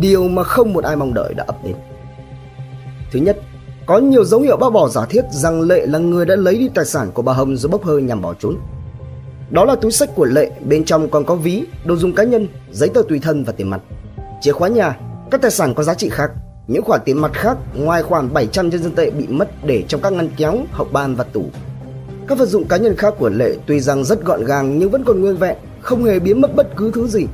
điều 0.00 0.28
mà 0.28 0.42
không 0.42 0.72
một 0.72 0.84
ai 0.84 0.96
mong 0.96 1.14
đợi 1.14 1.34
đã 1.34 1.44
ập 1.46 1.56
đến. 1.64 1.76
Thứ 3.12 3.20
nhất, 3.20 3.38
có 3.86 3.98
nhiều 3.98 4.24
dấu 4.24 4.40
hiệu 4.40 4.56
bác 4.56 4.70
bỏ 4.72 4.88
giả 4.88 5.06
thiết 5.06 5.24
rằng 5.30 5.60
Lệ 5.60 5.86
là 5.86 5.98
người 5.98 6.26
đã 6.26 6.36
lấy 6.36 6.58
đi 6.58 6.68
tài 6.74 6.84
sản 6.84 7.10
của 7.14 7.22
bà 7.22 7.32
Hồng 7.32 7.56
rồi 7.56 7.70
bốc 7.70 7.84
hơi 7.84 8.02
nhằm 8.02 8.22
bỏ 8.22 8.34
trốn. 8.34 8.56
Đó 9.50 9.64
là 9.64 9.74
túi 9.74 9.92
sách 9.92 10.10
của 10.14 10.24
Lệ, 10.24 10.50
bên 10.68 10.84
trong 10.84 11.08
còn 11.10 11.24
có 11.24 11.34
ví, 11.34 11.64
đồ 11.84 11.96
dùng 11.96 12.12
cá 12.12 12.24
nhân, 12.24 12.48
giấy 12.72 12.88
tờ 12.88 13.02
tùy 13.08 13.18
thân 13.18 13.44
và 13.44 13.52
tiền 13.52 13.70
mặt. 13.70 13.80
Chìa 14.40 14.52
khóa 14.52 14.68
nhà, 14.68 14.98
các 15.30 15.42
tài 15.42 15.50
sản 15.50 15.74
có 15.74 15.82
giá 15.82 15.94
trị 15.94 16.08
khác, 16.08 16.30
những 16.66 16.82
khoản 16.82 17.00
tiền 17.04 17.20
mặt 17.20 17.32
khác 17.34 17.58
ngoài 17.74 18.02
khoản 18.02 18.32
700 18.32 18.68
nhân 18.68 18.82
dân 18.82 18.92
tệ 18.92 19.10
bị 19.10 19.26
mất 19.26 19.48
để 19.64 19.84
trong 19.88 20.00
các 20.00 20.12
ngăn 20.12 20.28
kéo, 20.36 20.54
hậu 20.70 20.86
ban 20.92 21.14
và 21.14 21.24
tủ. 21.24 21.44
Các 22.26 22.38
vật 22.38 22.46
dụng 22.46 22.64
cá 22.64 22.76
nhân 22.76 22.96
khác 22.96 23.14
của 23.18 23.28
Lệ 23.28 23.56
tuy 23.66 23.80
rằng 23.80 24.04
rất 24.04 24.24
gọn 24.24 24.44
gàng 24.44 24.78
nhưng 24.78 24.90
vẫn 24.90 25.04
còn 25.04 25.20
nguyên 25.20 25.36
vẹn, 25.36 25.56
không 25.80 26.04
hề 26.04 26.18
biến 26.18 26.40
mất 26.40 26.56
bất 26.56 26.76
cứ 26.76 26.90
thứ 26.94 27.06
gì. 27.06 27.26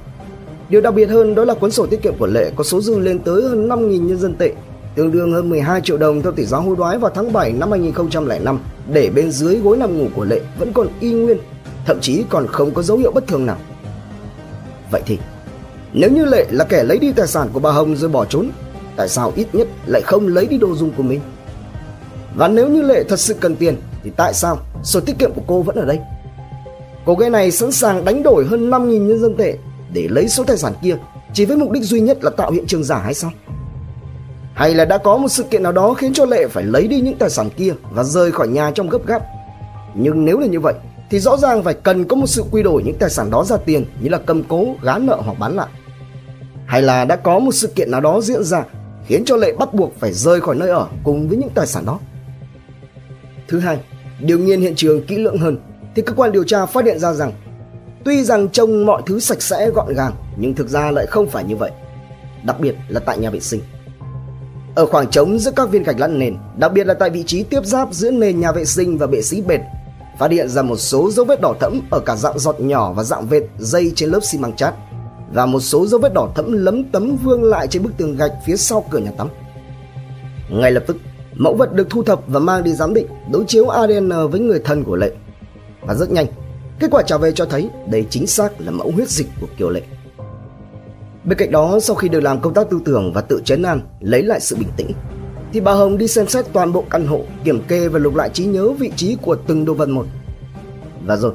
Điều 0.69 0.81
đặc 0.81 0.95
biệt 0.95 1.07
hơn 1.07 1.35
đó 1.35 1.45
là 1.45 1.55
cuốn 1.55 1.71
sổ 1.71 1.87
tiết 1.87 2.03
kiệm 2.03 2.15
của 2.19 2.27
Lệ 2.27 2.51
có 2.57 2.65
số 2.65 2.81
dư 2.81 2.99
lên 2.99 3.19
tới 3.19 3.43
hơn 3.43 3.69
5.000 3.69 4.07
nhân 4.07 4.19
dân 4.19 4.35
tệ, 4.35 4.53
tương 4.95 5.13
đương 5.13 5.33
hơn 5.33 5.51
12 5.51 5.81
triệu 5.81 5.99
đồng 5.99 6.23
theo 6.23 6.33
tỷ 6.33 6.45
giá 6.45 6.59
hối 6.59 6.77
đoái 6.77 6.99
vào 6.99 7.11
tháng 7.15 7.33
7 7.33 7.53
năm 7.53 7.71
2005, 7.71 8.59
để 8.93 9.11
bên 9.15 9.31
dưới 9.31 9.57
gối 9.57 9.77
nằm 9.77 9.99
ngủ 9.99 10.07
của 10.17 10.25
Lệ 10.25 10.41
vẫn 10.59 10.73
còn 10.73 10.89
y 11.01 11.13
nguyên, 11.13 11.39
thậm 11.87 11.99
chí 12.01 12.25
còn 12.29 12.47
không 12.47 12.75
có 12.75 12.83
dấu 12.83 12.97
hiệu 12.97 13.13
bất 13.13 13.27
thường 13.27 13.47
nào. 13.47 13.57
Vậy 14.91 15.03
thì, 15.07 15.19
nếu 15.93 16.11
như 16.11 16.25
Lệ 16.25 16.47
là 16.51 16.65
kẻ 16.65 16.85
lấy 16.85 16.99
đi 16.99 17.13
tài 17.13 17.27
sản 17.27 17.49
của 17.53 17.61
bà 17.61 17.71
Hồng 17.71 17.97
rồi 17.97 18.11
bỏ 18.11 18.25
trốn, 18.25 18.51
tại 18.97 19.09
sao 19.09 19.33
ít 19.37 19.47
nhất 19.53 19.69
lại 19.87 20.03
không 20.03 20.27
lấy 20.27 20.47
đi 20.47 20.59
đồ 20.59 20.75
dùng 20.75 20.93
của 20.97 21.03
mình? 21.03 21.21
Và 22.35 22.49
nếu 22.49 22.69
như 22.69 22.83
Lệ 22.83 23.05
thật 23.09 23.21
sự 23.21 23.35
cần 23.35 23.57
tiền 23.57 23.77
thì 24.03 24.11
tại 24.17 24.35
sao 24.35 24.59
sổ 24.83 25.01
tiết 25.01 25.19
kiệm 25.19 25.33
của 25.33 25.43
cô 25.47 25.63
vẫn 25.63 25.77
ở 25.77 25.85
đây? 25.85 25.99
Cô 27.05 27.15
gái 27.15 27.31
này 27.31 27.51
sẵn 27.51 27.73
sàng 27.73 28.05
đánh 28.05 28.23
đổi 28.23 28.45
hơn 28.45 28.71
5.000 28.71 29.07
nhân 29.07 29.21
dân 29.21 29.37
tệ 29.37 29.57
để 29.93 30.09
lấy 30.11 30.29
số 30.29 30.45
tài 30.45 30.57
sản 30.57 30.73
kia 30.83 30.97
chỉ 31.33 31.45
với 31.45 31.57
mục 31.57 31.71
đích 31.71 31.83
duy 31.83 32.01
nhất 32.01 32.25
là 32.25 32.31
tạo 32.31 32.51
hiện 32.51 32.67
trường 32.67 32.85
giả 32.85 32.99
hay 32.99 33.15
sao? 33.15 33.31
Hay 34.55 34.75
là 34.75 34.85
đã 34.85 34.99
có 34.99 35.17
một 35.17 35.29
sự 35.29 35.43
kiện 35.43 35.63
nào 35.63 35.73
đó 35.73 35.95
khiến 35.95 36.13
cho 36.13 36.25
Lệ 36.25 36.47
phải 36.47 36.65
lấy 36.65 36.89
đi 36.89 37.01
những 37.01 37.19
tài 37.19 37.31
sản 37.31 37.51
kia 37.57 37.75
và 37.91 38.05
rời 38.05 38.33
khỏi 38.33 38.49
nhà 38.49 38.71
trong 38.71 38.89
gấp 38.89 39.07
gáp? 39.07 39.23
Nhưng 39.95 40.25
nếu 40.25 40.39
là 40.39 40.47
như 40.47 40.61
vậy 40.61 40.75
thì 41.11 41.19
rõ 41.19 41.37
ràng 41.37 41.63
phải 41.63 41.75
cần 41.75 42.05
có 42.05 42.17
một 42.17 42.27
sự 42.27 42.45
quy 42.51 42.63
đổi 42.63 42.83
những 42.83 42.99
tài 42.99 43.11
sản 43.11 43.31
đó 43.31 43.45
ra 43.45 43.57
tiền 43.57 43.85
như 44.01 44.09
là 44.09 44.19
cầm 44.19 44.43
cố, 44.43 44.67
gán 44.83 45.07
nợ 45.07 45.21
hoặc 45.25 45.39
bán 45.39 45.57
lại. 45.57 45.69
Hay 46.67 46.83
là 46.83 47.05
đã 47.05 47.17
có 47.17 47.39
một 47.39 47.53
sự 47.53 47.69
kiện 47.69 47.91
nào 47.91 48.01
đó 48.01 48.21
diễn 48.21 48.45
ra 48.45 48.65
khiến 49.07 49.23
cho 49.27 49.37
Lệ 49.37 49.53
bắt 49.59 49.75
buộc 49.75 49.93
phải 49.99 50.13
rời 50.13 50.41
khỏi 50.41 50.55
nơi 50.55 50.71
ở 50.71 50.87
cùng 51.05 51.29
với 51.29 51.37
những 51.37 51.51
tài 51.55 51.67
sản 51.67 51.87
đó. 51.87 51.99
Thứ 53.49 53.59
hai, 53.59 53.79
điều 54.21 54.39
nghiên 54.39 54.61
hiện 54.61 54.75
trường 54.77 55.07
kỹ 55.07 55.19
lưỡng 55.19 55.39
hơn 55.39 55.59
thì 55.97 56.03
cơ 56.03 56.13
quan 56.13 56.33
điều 56.33 56.45
tra 56.45 56.67
phát 56.67 56.85
hiện 56.85 56.99
ra 56.99 57.13
rằng 57.13 57.33
tuy 58.05 58.25
rằng 58.25 58.49
trông 58.49 58.87
mọi 58.87 59.03
thứ 59.07 59.21
sạch 59.21 59.43
sẽ 59.43 59.71
gọn 59.71 59.95
gàng 59.95 60.13
nhưng 60.37 60.55
thực 60.55 60.69
ra 60.69 60.91
lại 60.91 61.07
không 61.07 61.31
phải 61.31 61.45
như 61.45 61.57
vậy. 61.57 61.71
Đặc 62.45 62.61
biệt 62.61 62.75
là 62.89 63.01
tại 63.01 63.19
nhà 63.19 63.31
vệ 63.31 63.41
sinh. 63.41 63.61
Ở 64.75 64.87
khoảng 64.87 65.11
trống 65.11 65.39
giữa 65.39 65.51
các 65.57 65.71
viên 65.71 65.83
gạch 65.83 66.01
lăn 66.01 66.19
nền, 66.19 66.37
đặc 66.57 66.73
biệt 66.73 66.87
là 66.87 66.95
tại 66.95 67.11
vị 67.11 67.25
trí 67.27 67.43
tiếp 67.43 67.65
giáp 67.65 67.93
giữa 67.93 68.11
nền 68.11 68.41
nhà 68.41 68.53
vệ 68.53 68.65
sinh 68.65 68.99
và 68.99 69.07
bệ 69.07 69.23
sĩ 69.23 69.43
bệt, 69.43 69.61
phát 70.19 70.31
hiện 70.31 70.49
ra 70.49 70.63
một 70.63 70.77
số 70.77 71.11
dấu 71.11 71.25
vết 71.25 71.41
đỏ 71.41 71.55
thẫm 71.61 71.81
ở 71.91 72.01
cả 72.01 72.17
dạng 72.17 72.39
giọt 72.39 72.61
nhỏ 72.61 72.93
và 72.93 73.03
dạng 73.03 73.27
vệt 73.27 73.43
dây 73.59 73.93
trên 73.97 74.11
lớp 74.11 74.21
xi 74.23 74.39
măng 74.39 74.57
chát 74.57 74.75
và 75.33 75.47
một 75.47 75.61
số 75.61 75.87
dấu 75.87 76.01
vết 76.01 76.15
đỏ 76.15 76.29
thẫm 76.35 76.53
lấm 76.53 76.85
tấm 76.85 77.17
vương 77.17 77.45
lại 77.45 77.67
trên 77.67 77.83
bức 77.83 77.97
tường 77.97 78.17
gạch 78.17 78.33
phía 78.47 78.57
sau 78.57 78.85
cửa 78.91 78.99
nhà 78.99 79.11
tắm. 79.19 79.29
Ngay 80.51 80.71
lập 80.71 80.85
tức, 80.87 80.97
mẫu 81.35 81.55
vật 81.55 81.73
được 81.73 81.87
thu 81.91 82.03
thập 82.03 82.21
và 82.27 82.41
mang 82.41 82.65
đi 82.65 82.73
giám 82.73 82.95
định, 82.95 83.07
đối 83.33 83.45
chiếu 83.45 83.69
ADN 83.69 84.11
với 84.31 84.41
người 84.41 84.61
thân 84.65 84.85
của 84.85 84.97
Lệ. 84.97 85.13
Và 85.81 85.95
rất 85.95 86.11
nhanh, 86.11 86.27
kết 86.81 86.89
quả 86.91 87.03
trả 87.03 87.17
về 87.17 87.33
cho 87.33 87.47
thấy 87.47 87.71
đây 87.91 88.07
chính 88.11 88.27
xác 88.27 88.61
là 88.61 88.71
mẫu 88.71 88.91
huyết 88.91 89.09
dịch 89.09 89.27
của 89.41 89.47
Kiều 89.59 89.71
Lệ. 89.71 89.83
Bên 91.25 91.39
cạnh 91.39 91.51
đó, 91.51 91.79
sau 91.81 91.97
khi 91.97 92.09
được 92.09 92.21
làm 92.21 92.41
công 92.41 92.55
tác 92.55 92.71
tư 92.71 92.81
tưởng 92.85 93.13
và 93.13 93.21
tự 93.21 93.43
chấn 93.45 93.63
an, 93.63 93.81
lấy 94.01 94.23
lại 94.23 94.41
sự 94.41 94.57
bình 94.57 94.69
tĩnh, 94.77 94.91
thì 95.55 95.61
bà 95.61 95.73
Hồng 95.73 95.99
đi 95.99 96.09
xem 96.09 96.29
xét 96.29 96.45
toàn 96.53 96.73
bộ 96.73 96.85
căn 96.91 97.07
hộ, 97.07 97.21
kiểm 97.45 97.63
kê 97.69 97.89
và 97.89 97.99
lục 97.99 98.15
lại 98.15 98.31
trí 98.33 98.45
nhớ 98.45 98.71
vị 98.71 98.91
trí 98.97 99.17
của 99.23 99.37
từng 99.47 99.65
đồ 99.65 99.75
vật 99.75 99.89
một. 99.89 100.07
Và 101.07 101.17
rồi, 101.17 101.33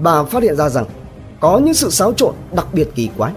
bà 0.00 0.24
phát 0.24 0.42
hiện 0.42 0.56
ra 0.56 0.68
rằng 0.68 0.84
có 1.40 1.58
những 1.58 1.74
sự 1.74 1.90
xáo 1.90 2.12
trộn 2.12 2.34
đặc 2.52 2.66
biệt 2.72 2.88
kỳ 2.94 3.08
quái. 3.16 3.32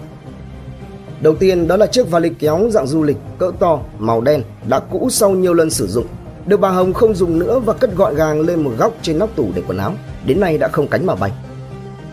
Đầu 1.20 1.34
tiên 1.34 1.68
đó 1.68 1.76
là 1.76 1.86
chiếc 1.86 2.10
vali 2.10 2.30
kéo 2.38 2.68
dạng 2.70 2.86
du 2.86 3.02
lịch 3.02 3.16
cỡ 3.38 3.50
to, 3.58 3.80
màu 3.98 4.20
đen, 4.20 4.42
đã 4.68 4.80
cũ 4.80 5.08
sau 5.10 5.30
nhiều 5.30 5.54
lần 5.54 5.70
sử 5.70 5.86
dụng. 5.86 6.06
Được 6.46 6.60
bà 6.60 6.70
Hồng 6.70 6.92
không 6.92 7.14
dùng 7.14 7.38
nữa 7.38 7.58
và 7.58 7.72
cất 7.72 7.96
gọn 7.96 8.14
gàng 8.14 8.40
lên 8.40 8.62
một 8.62 8.72
góc 8.78 8.94
trên 9.02 9.18
nóc 9.18 9.36
tủ 9.36 9.48
để 9.54 9.62
quần 9.66 9.78
áo. 9.78 9.94
Đến 10.26 10.40
nay 10.40 10.58
đã 10.58 10.68
không 10.68 10.88
cánh 10.88 11.06
mà 11.06 11.14
bay. 11.14 11.32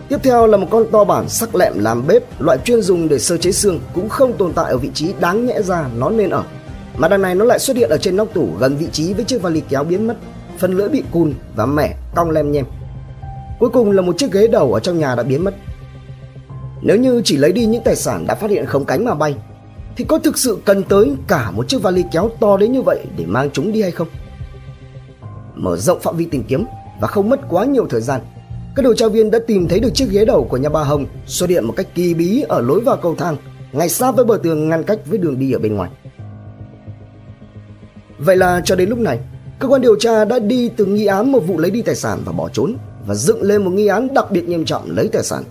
Tiếp 0.09 0.17
theo 0.23 0.47
là 0.47 0.57
một 0.57 0.67
con 0.71 0.85
to 0.91 1.03
bản 1.03 1.29
sắc 1.29 1.55
lẹm 1.55 1.73
làm 1.79 2.07
bếp, 2.07 2.41
loại 2.41 2.57
chuyên 2.65 2.81
dùng 2.81 3.09
để 3.09 3.19
sơ 3.19 3.37
chế 3.37 3.51
xương 3.51 3.79
cũng 3.93 4.09
không 4.09 4.33
tồn 4.33 4.53
tại 4.53 4.71
ở 4.71 4.77
vị 4.77 4.89
trí 4.93 5.13
đáng 5.19 5.45
nhẽ 5.45 5.61
ra 5.61 5.85
nó 5.97 6.09
nên 6.09 6.29
ở. 6.29 6.43
Mà 6.97 7.07
đằng 7.07 7.21
này 7.21 7.35
nó 7.35 7.45
lại 7.45 7.59
xuất 7.59 7.77
hiện 7.77 7.89
ở 7.89 7.97
trên 7.97 8.15
nóc 8.15 8.33
tủ 8.33 8.49
gần 8.59 8.75
vị 8.77 8.87
trí 8.91 9.13
với 9.13 9.25
chiếc 9.25 9.41
vali 9.41 9.61
kéo 9.69 9.83
biến 9.83 10.07
mất, 10.07 10.15
phần 10.57 10.77
lưỡi 10.77 10.89
bị 10.89 11.03
cùn 11.11 11.33
và 11.55 11.65
mẻ, 11.65 11.95
cong 12.15 12.31
lem 12.31 12.51
nhem. 12.51 12.65
Cuối 13.59 13.69
cùng 13.69 13.91
là 13.91 14.01
một 14.01 14.17
chiếc 14.17 14.31
ghế 14.31 14.47
đầu 14.47 14.73
ở 14.73 14.79
trong 14.79 14.99
nhà 14.99 15.15
đã 15.15 15.23
biến 15.23 15.43
mất. 15.43 15.53
Nếu 16.81 16.97
như 16.97 17.21
chỉ 17.25 17.37
lấy 17.37 17.51
đi 17.51 17.65
những 17.65 17.83
tài 17.83 17.95
sản 17.95 18.27
đã 18.27 18.35
phát 18.35 18.49
hiện 18.49 18.65
không 18.65 18.85
cánh 18.85 19.05
mà 19.05 19.13
bay 19.13 19.35
Thì 19.95 20.03
có 20.03 20.19
thực 20.19 20.37
sự 20.37 20.57
cần 20.65 20.83
tới 20.83 21.15
cả 21.27 21.51
một 21.51 21.69
chiếc 21.69 21.81
vali 21.81 22.03
kéo 22.11 22.29
to 22.39 22.57
đến 22.57 22.71
như 22.71 22.81
vậy 22.81 22.99
để 23.17 23.25
mang 23.25 23.49
chúng 23.53 23.71
đi 23.71 23.81
hay 23.81 23.91
không? 23.91 24.07
Mở 25.55 25.77
rộng 25.77 25.99
phạm 25.99 26.17
vi 26.17 26.25
tìm 26.25 26.43
kiếm 26.43 26.65
và 27.01 27.07
không 27.07 27.29
mất 27.29 27.39
quá 27.49 27.65
nhiều 27.65 27.87
thời 27.89 28.01
gian 28.01 28.21
Các 28.75 28.83
điều 28.83 28.93
tra 28.93 29.07
viên 29.07 29.31
đã 29.31 29.39
tìm 29.47 29.67
thấy 29.67 29.79
được 29.79 29.89
chiếc 29.93 30.09
ghế 30.09 30.25
đầu 30.25 30.47
của 30.49 30.57
nhà 30.57 30.69
bà 30.69 30.83
Hồng 30.83 31.05
xuất 31.25 31.49
hiện 31.49 31.65
một 31.65 31.73
cách 31.77 31.87
kỳ 31.95 32.13
bí 32.13 32.41
ở 32.41 32.61
lối 32.61 32.79
vào 32.79 32.97
cầu 32.97 33.15
thang 33.15 33.37
ngay 33.71 33.89
sát 33.89 34.11
với 34.11 34.25
bờ 34.25 34.39
tường 34.43 34.69
ngăn 34.69 34.83
cách 34.83 34.99
với 35.05 35.17
đường 35.17 35.39
đi 35.39 35.51
ở 35.51 35.59
bên 35.59 35.75
ngoài 35.75 35.89
Vậy 38.25 38.35
là 38.35 38.61
cho 38.65 38.75
đến 38.75 38.89
lúc 38.89 38.99
này 38.99 39.19
Cơ 39.59 39.67
quan 39.67 39.81
điều 39.81 39.95
tra 39.99 40.25
đã 40.25 40.39
đi 40.39 40.69
từ 40.69 40.85
nghi 40.85 41.05
án 41.05 41.31
một 41.31 41.39
vụ 41.39 41.57
lấy 41.57 41.71
đi 41.71 41.81
tài 41.81 41.95
sản 41.95 42.19
và 42.25 42.31
bỏ 42.31 42.49
trốn 42.53 42.75
và 43.07 43.15
dựng 43.15 43.41
lên 43.41 43.63
một 43.63 43.71
nghi 43.71 43.87
án 43.87 44.13
đặc 44.13 44.31
biệt 44.31 44.47
nghiêm 44.47 44.65
trọng 44.65 44.91
lấy 44.91 45.09
tài 45.13 45.23
sản 45.23 45.43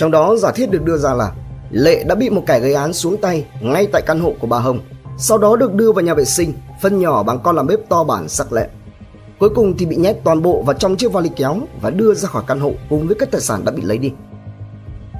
trong 0.00 0.10
đó 0.10 0.36
giả 0.36 0.52
thiết 0.52 0.70
được 0.70 0.84
đưa 0.84 0.96
ra 0.96 1.14
là 1.14 1.32
Lệ 1.70 2.04
đã 2.04 2.14
bị 2.14 2.30
một 2.30 2.42
kẻ 2.46 2.60
gây 2.60 2.74
án 2.74 2.92
xuống 2.92 3.16
tay 3.16 3.46
ngay 3.60 3.86
tại 3.92 4.02
căn 4.06 4.20
hộ 4.20 4.34
của 4.40 4.46
bà 4.46 4.58
Hồng, 4.58 4.80
sau 5.18 5.38
đó 5.38 5.56
được 5.56 5.74
đưa 5.74 5.92
vào 5.92 6.04
nhà 6.04 6.14
vệ 6.14 6.24
sinh, 6.24 6.52
phân 6.82 6.98
nhỏ 6.98 7.22
bằng 7.22 7.38
con 7.42 7.56
làm 7.56 7.66
bếp 7.66 7.88
to 7.88 8.04
bản 8.04 8.28
sắc 8.28 8.52
lệ 8.52 8.68
Cuối 9.38 9.50
cùng 9.54 9.76
thì 9.76 9.86
bị 9.86 9.96
nhét 9.96 10.16
toàn 10.24 10.42
bộ 10.42 10.62
vào 10.62 10.74
trong 10.74 10.96
chiếc 10.96 11.12
vali 11.12 11.30
kéo 11.36 11.56
và 11.80 11.90
đưa 11.90 12.14
ra 12.14 12.28
khỏi 12.28 12.42
căn 12.46 12.60
hộ 12.60 12.72
cùng 12.90 13.06
với 13.06 13.16
các 13.16 13.30
tài 13.30 13.40
sản 13.40 13.64
đã 13.64 13.72
bị 13.72 13.82
lấy 13.82 13.98
đi. 13.98 14.12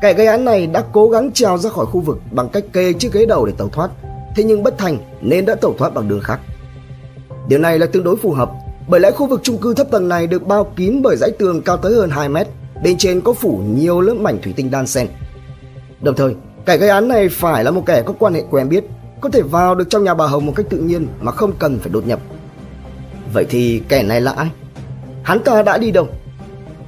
Kẻ 0.02 0.12
gây 0.12 0.26
án 0.26 0.44
này 0.44 0.66
đã 0.66 0.84
cố 0.92 1.08
gắng 1.08 1.32
trèo 1.32 1.58
ra 1.58 1.70
khỏi 1.70 1.86
khu 1.86 2.00
vực 2.00 2.18
bằng 2.30 2.48
cách 2.48 2.64
kê 2.72 2.92
chiếc 2.92 3.12
ghế 3.12 3.26
đầu 3.26 3.46
để 3.46 3.52
tẩu 3.58 3.68
thoát, 3.68 3.90
thế 4.36 4.44
nhưng 4.44 4.62
bất 4.62 4.78
thành 4.78 4.98
nên 5.20 5.46
đã 5.46 5.54
tẩu 5.54 5.74
thoát 5.78 5.94
bằng 5.94 6.08
đường 6.08 6.20
khác. 6.20 6.40
Điều 7.50 7.58
này 7.58 7.78
là 7.78 7.86
tương 7.86 8.04
đối 8.04 8.16
phù 8.16 8.32
hợp 8.32 8.50
bởi 8.88 9.00
lẽ 9.00 9.10
khu 9.10 9.26
vực 9.26 9.40
chung 9.42 9.58
cư 9.58 9.74
thấp 9.74 9.86
tầng 9.90 10.08
này 10.08 10.26
được 10.26 10.46
bao 10.46 10.72
kín 10.76 11.02
bởi 11.02 11.16
dãy 11.16 11.30
tường 11.30 11.62
cao 11.62 11.76
tới 11.76 11.94
hơn 11.94 12.10
2 12.10 12.28
mét, 12.28 12.48
bên 12.82 12.98
trên 12.98 13.20
có 13.20 13.32
phủ 13.32 13.60
nhiều 13.74 14.00
lớp 14.00 14.14
mảnh 14.14 14.38
thủy 14.42 14.52
tinh 14.56 14.70
đan 14.70 14.86
xen. 14.86 15.08
Đồng 16.00 16.14
thời, 16.16 16.34
kẻ 16.66 16.76
gây 16.76 16.88
án 16.88 17.08
này 17.08 17.28
phải 17.28 17.64
là 17.64 17.70
một 17.70 17.82
kẻ 17.86 18.02
có 18.06 18.14
quan 18.18 18.34
hệ 18.34 18.44
quen 18.50 18.68
biết, 18.68 18.84
có 19.20 19.28
thể 19.28 19.42
vào 19.42 19.74
được 19.74 19.90
trong 19.90 20.04
nhà 20.04 20.14
bà 20.14 20.26
Hồng 20.26 20.46
một 20.46 20.52
cách 20.56 20.66
tự 20.70 20.78
nhiên 20.78 21.06
mà 21.20 21.32
không 21.32 21.52
cần 21.58 21.78
phải 21.78 21.90
đột 21.92 22.06
nhập. 22.06 22.20
Vậy 23.34 23.46
thì 23.48 23.82
kẻ 23.88 24.02
này 24.02 24.20
là 24.20 24.32
ai? 24.32 24.50
Hắn 25.22 25.40
ta 25.40 25.62
đã 25.62 25.78
đi 25.78 25.90
đâu? 25.90 26.08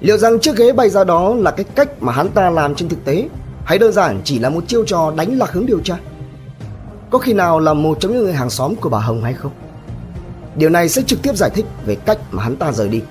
Liệu 0.01 0.17
rằng 0.17 0.39
chiếc 0.39 0.57
ghế 0.57 0.73
bay 0.73 0.91
ra 0.91 1.05
đó 1.05 1.35
là 1.35 1.51
cái 1.51 1.65
cách 1.75 2.03
mà 2.03 2.13
hắn 2.13 2.29
ta 2.29 2.51
làm 2.51 2.75
trên 2.75 2.89
thực 2.89 3.05
tế 3.05 3.29
hay 3.65 3.79
đơn 3.79 3.93
giản 3.93 4.21
chỉ 4.25 4.39
là 4.39 4.49
một 4.49 4.65
chiêu 4.67 4.85
trò 4.85 5.13
đánh 5.17 5.39
lạc 5.39 5.53
hướng 5.53 5.67
điều 5.67 5.81
tra? 5.81 5.97
Có 7.11 7.19
khi 7.19 7.33
nào 7.33 7.61
là 7.61 7.75
một 7.75 8.01
trong 8.01 8.13
những 8.13 8.25
người 8.25 8.35
hàng 8.35 8.51
xóm 8.51 8.75
của 8.77 8.89
bà 8.89 8.99
Hồng 8.99 9.23
hay 9.23 9.35
không? 9.35 9.53
Điều 10.57 10.71
này 10.71 10.89
sẽ 10.89 11.03
trực 11.03 11.23
tiếp 11.23 11.37
giải 11.37 11.51
thích 11.51 11.65
về 11.87 11.95
cách 11.95 12.19
mà 12.31 12.43
hắn 12.43 12.57
ta 12.57 12.73
rời 12.73 12.89
đi. 12.89 13.03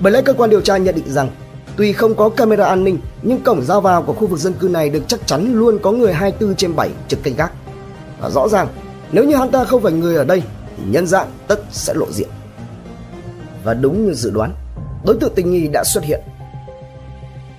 Bởi 0.00 0.12
lẽ 0.12 0.22
cơ 0.22 0.32
quan 0.32 0.50
điều 0.50 0.60
tra 0.60 0.76
nhận 0.76 0.94
định 0.94 1.12
rằng 1.12 1.30
tuy 1.76 1.92
không 1.92 2.14
có 2.14 2.28
camera 2.28 2.64
an 2.66 2.84
ninh 2.84 2.98
nhưng 3.22 3.42
cổng 3.42 3.62
ra 3.62 3.80
vào 3.80 4.02
của 4.02 4.12
khu 4.12 4.26
vực 4.26 4.38
dân 4.38 4.52
cư 4.52 4.68
này 4.68 4.90
được 4.90 5.02
chắc 5.08 5.26
chắn 5.26 5.54
luôn 5.54 5.78
có 5.82 5.92
người 5.92 6.12
24 6.12 6.56
trên 6.56 6.76
7 6.76 6.90
trực 7.08 7.22
canh 7.22 7.36
gác. 7.36 7.52
Và 8.20 8.30
rõ 8.30 8.48
ràng 8.48 8.68
nếu 9.12 9.24
như 9.24 9.36
hắn 9.36 9.50
ta 9.50 9.64
không 9.64 9.82
phải 9.82 9.92
người 9.92 10.16
ở 10.16 10.24
đây 10.24 10.42
thì 10.76 10.82
nhân 10.86 11.06
dạng 11.06 11.28
tất 11.48 11.60
sẽ 11.70 11.94
lộ 11.94 12.06
diện. 12.12 12.28
Và 13.64 13.74
đúng 13.74 14.06
như 14.06 14.14
dự 14.14 14.30
đoán, 14.30 14.54
đối 15.06 15.16
tượng 15.20 15.32
tình 15.34 15.50
nghi 15.50 15.68
đã 15.68 15.84
xuất 15.84 16.04
hiện. 16.04 16.20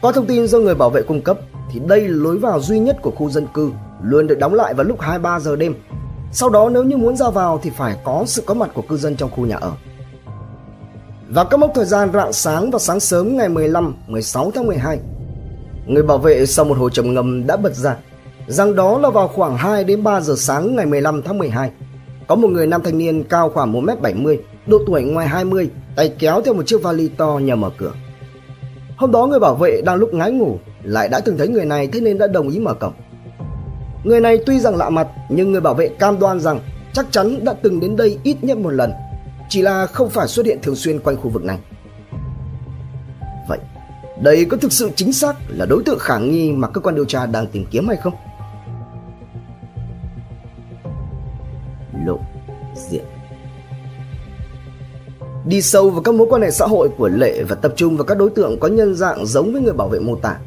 Qua 0.02 0.12
thông 0.12 0.26
tin 0.26 0.48
do 0.48 0.60
người 0.60 0.76
bảo 0.76 0.90
vệ 0.90 1.02
cung 1.02 1.22
cấp 1.22 1.38
thì 1.72 1.80
đây 1.88 2.08
là 2.08 2.24
lối 2.24 2.38
vào 2.38 2.62
duy 2.62 2.80
nhất 2.80 2.98
của 3.02 3.12
khu 3.12 3.30
dân 3.30 3.48
cư 3.54 3.72
luôn 4.04 4.28
được 4.28 4.40
đóng 4.40 4.54
lại 4.54 4.74
vào 4.74 4.84
lúc 4.84 5.02
23 5.02 5.40
giờ 5.40 5.56
đêm 5.56 5.76
sau 6.32 6.50
đó 6.50 6.70
nếu 6.70 6.84
như 6.84 6.98
muốn 6.98 7.16
ra 7.16 7.30
vào 7.30 7.60
thì 7.64 7.70
phải 7.70 7.96
có 8.04 8.24
sự 8.28 8.44
có 8.46 8.54
mặt 8.54 8.70
của 8.74 8.82
cư 8.82 8.98
dân 8.98 9.16
trong 9.16 9.32
khu 9.32 9.46
nhà 9.46 9.56
ở. 9.56 9.72
Vào 11.30 11.46
các 11.46 11.58
mốc 11.58 11.72
thời 11.76 11.86
gian 11.86 12.12
rạng 12.14 12.34
sáng 12.34 12.72
và 12.72 12.80
sáng 12.80 13.00
sớm 13.00 13.38
ngày 13.38 13.50
15, 13.50 13.96
16 14.08 14.52
tháng 14.56 14.68
12, 14.68 15.00
người 15.86 16.04
bảo 16.04 16.18
vệ 16.18 16.46
sau 16.46 16.66
một 16.66 16.78
hồi 16.78 16.90
trầm 16.94 17.14
ngâm 17.14 17.48
đã 17.48 17.58
bật 17.58 17.76
ra 17.76 17.98
rằng 18.48 18.76
đó 18.76 18.98
là 19.00 19.10
vào 19.10 19.28
khoảng 19.28 19.58
2 19.58 19.84
đến 19.84 20.04
3 20.04 20.22
giờ 20.22 20.34
sáng 20.38 20.76
ngày 20.76 20.86
15 20.86 21.22
tháng 21.22 21.38
12. 21.38 21.72
Có 22.28 22.36
một 22.36 22.48
người 22.48 22.68
nam 22.68 22.82
thanh 22.84 22.98
niên 22.98 23.24
cao 23.24 23.50
khoảng 23.50 23.74
1m70, 23.74 24.38
độ 24.68 24.78
tuổi 24.88 25.04
ngoài 25.04 25.28
20, 25.28 25.70
tay 25.96 26.14
kéo 26.20 26.42
theo 26.42 26.54
một 26.54 26.68
chiếc 26.68 26.84
vali 26.84 27.10
to 27.10 27.40
nhờ 27.44 27.56
mở 27.56 27.70
cửa. 27.78 27.92
Hôm 28.98 29.12
đó 29.12 29.28
người 29.28 29.40
bảo 29.40 29.56
vệ 29.56 29.82
đang 29.86 29.96
lúc 29.96 30.14
ngái 30.14 30.32
ngủ 30.32 30.58
lại 30.84 31.10
đã 31.10 31.20
từng 31.20 31.38
thấy 31.38 31.48
người 31.48 31.66
này 31.66 31.88
thế 31.88 32.00
nên 32.00 32.18
đã 32.18 32.28
đồng 32.28 32.50
ý 32.50 32.60
mở 32.60 32.74
cổng. 32.74 32.94
Người 34.08 34.20
này 34.20 34.40
tuy 34.46 34.60
rằng 34.60 34.76
lạ 34.76 34.90
mặt 34.90 35.08
nhưng 35.30 35.52
người 35.52 35.62
bảo 35.62 35.74
vệ 35.74 35.88
cam 35.88 36.20
đoan 36.20 36.40
rằng 36.40 36.60
chắc 36.94 37.06
chắn 37.12 37.46
đã 37.46 37.54
từng 37.62 37.80
đến 37.80 37.96
đây 37.96 38.20
ít 38.24 38.38
nhất 38.42 38.58
một 38.58 38.70
lần, 38.70 38.94
chỉ 39.50 39.62
là 39.62 39.86
không 39.86 40.10
phải 40.10 40.28
xuất 40.28 40.46
hiện 40.46 40.60
thường 40.62 40.76
xuyên 40.76 41.00
quanh 41.00 41.18
khu 41.18 41.30
vực 41.30 41.44
này. 41.44 41.58
Vậy, 43.50 43.60
đây 44.22 44.46
có 44.46 44.58
thực 44.58 44.72
sự 44.72 44.90
chính 44.96 45.14
xác 45.14 45.36
là 45.48 45.66
đối 45.66 45.84
tượng 45.84 46.00
khả 46.00 46.18
nghi 46.18 46.52
mà 46.52 46.68
cơ 46.68 46.82
quan 46.82 46.96
điều 46.96 47.06
tra 47.06 47.26
đang 47.26 47.48
tìm 47.48 47.66
kiếm 47.72 47.88
hay 47.88 47.98
không? 47.98 48.14
Lộ 52.06 52.20
diện 52.90 53.04
Đi 55.46 55.62
sâu 55.62 55.90
vào 55.90 56.02
các 56.02 56.16
mối 56.16 56.28
quan 56.30 56.42
hệ 56.42 56.52
xã 56.52 56.66
hội 56.66 56.90
của 56.98 57.08
Lệ 57.10 57.44
và 57.44 57.56
tập 57.56 57.74
trung 57.76 57.98
vào 57.98 58.06
các 58.06 58.18
đối 58.18 58.30
tượng 58.30 58.60
có 58.60 58.68
nhân 58.68 58.96
dạng 58.96 59.26
giống 59.26 59.54
với 59.54 59.62
người 59.62 59.74
bảo 59.74 59.88
vệ 59.88 60.00
mô 60.00 60.16
tả, 60.16 60.38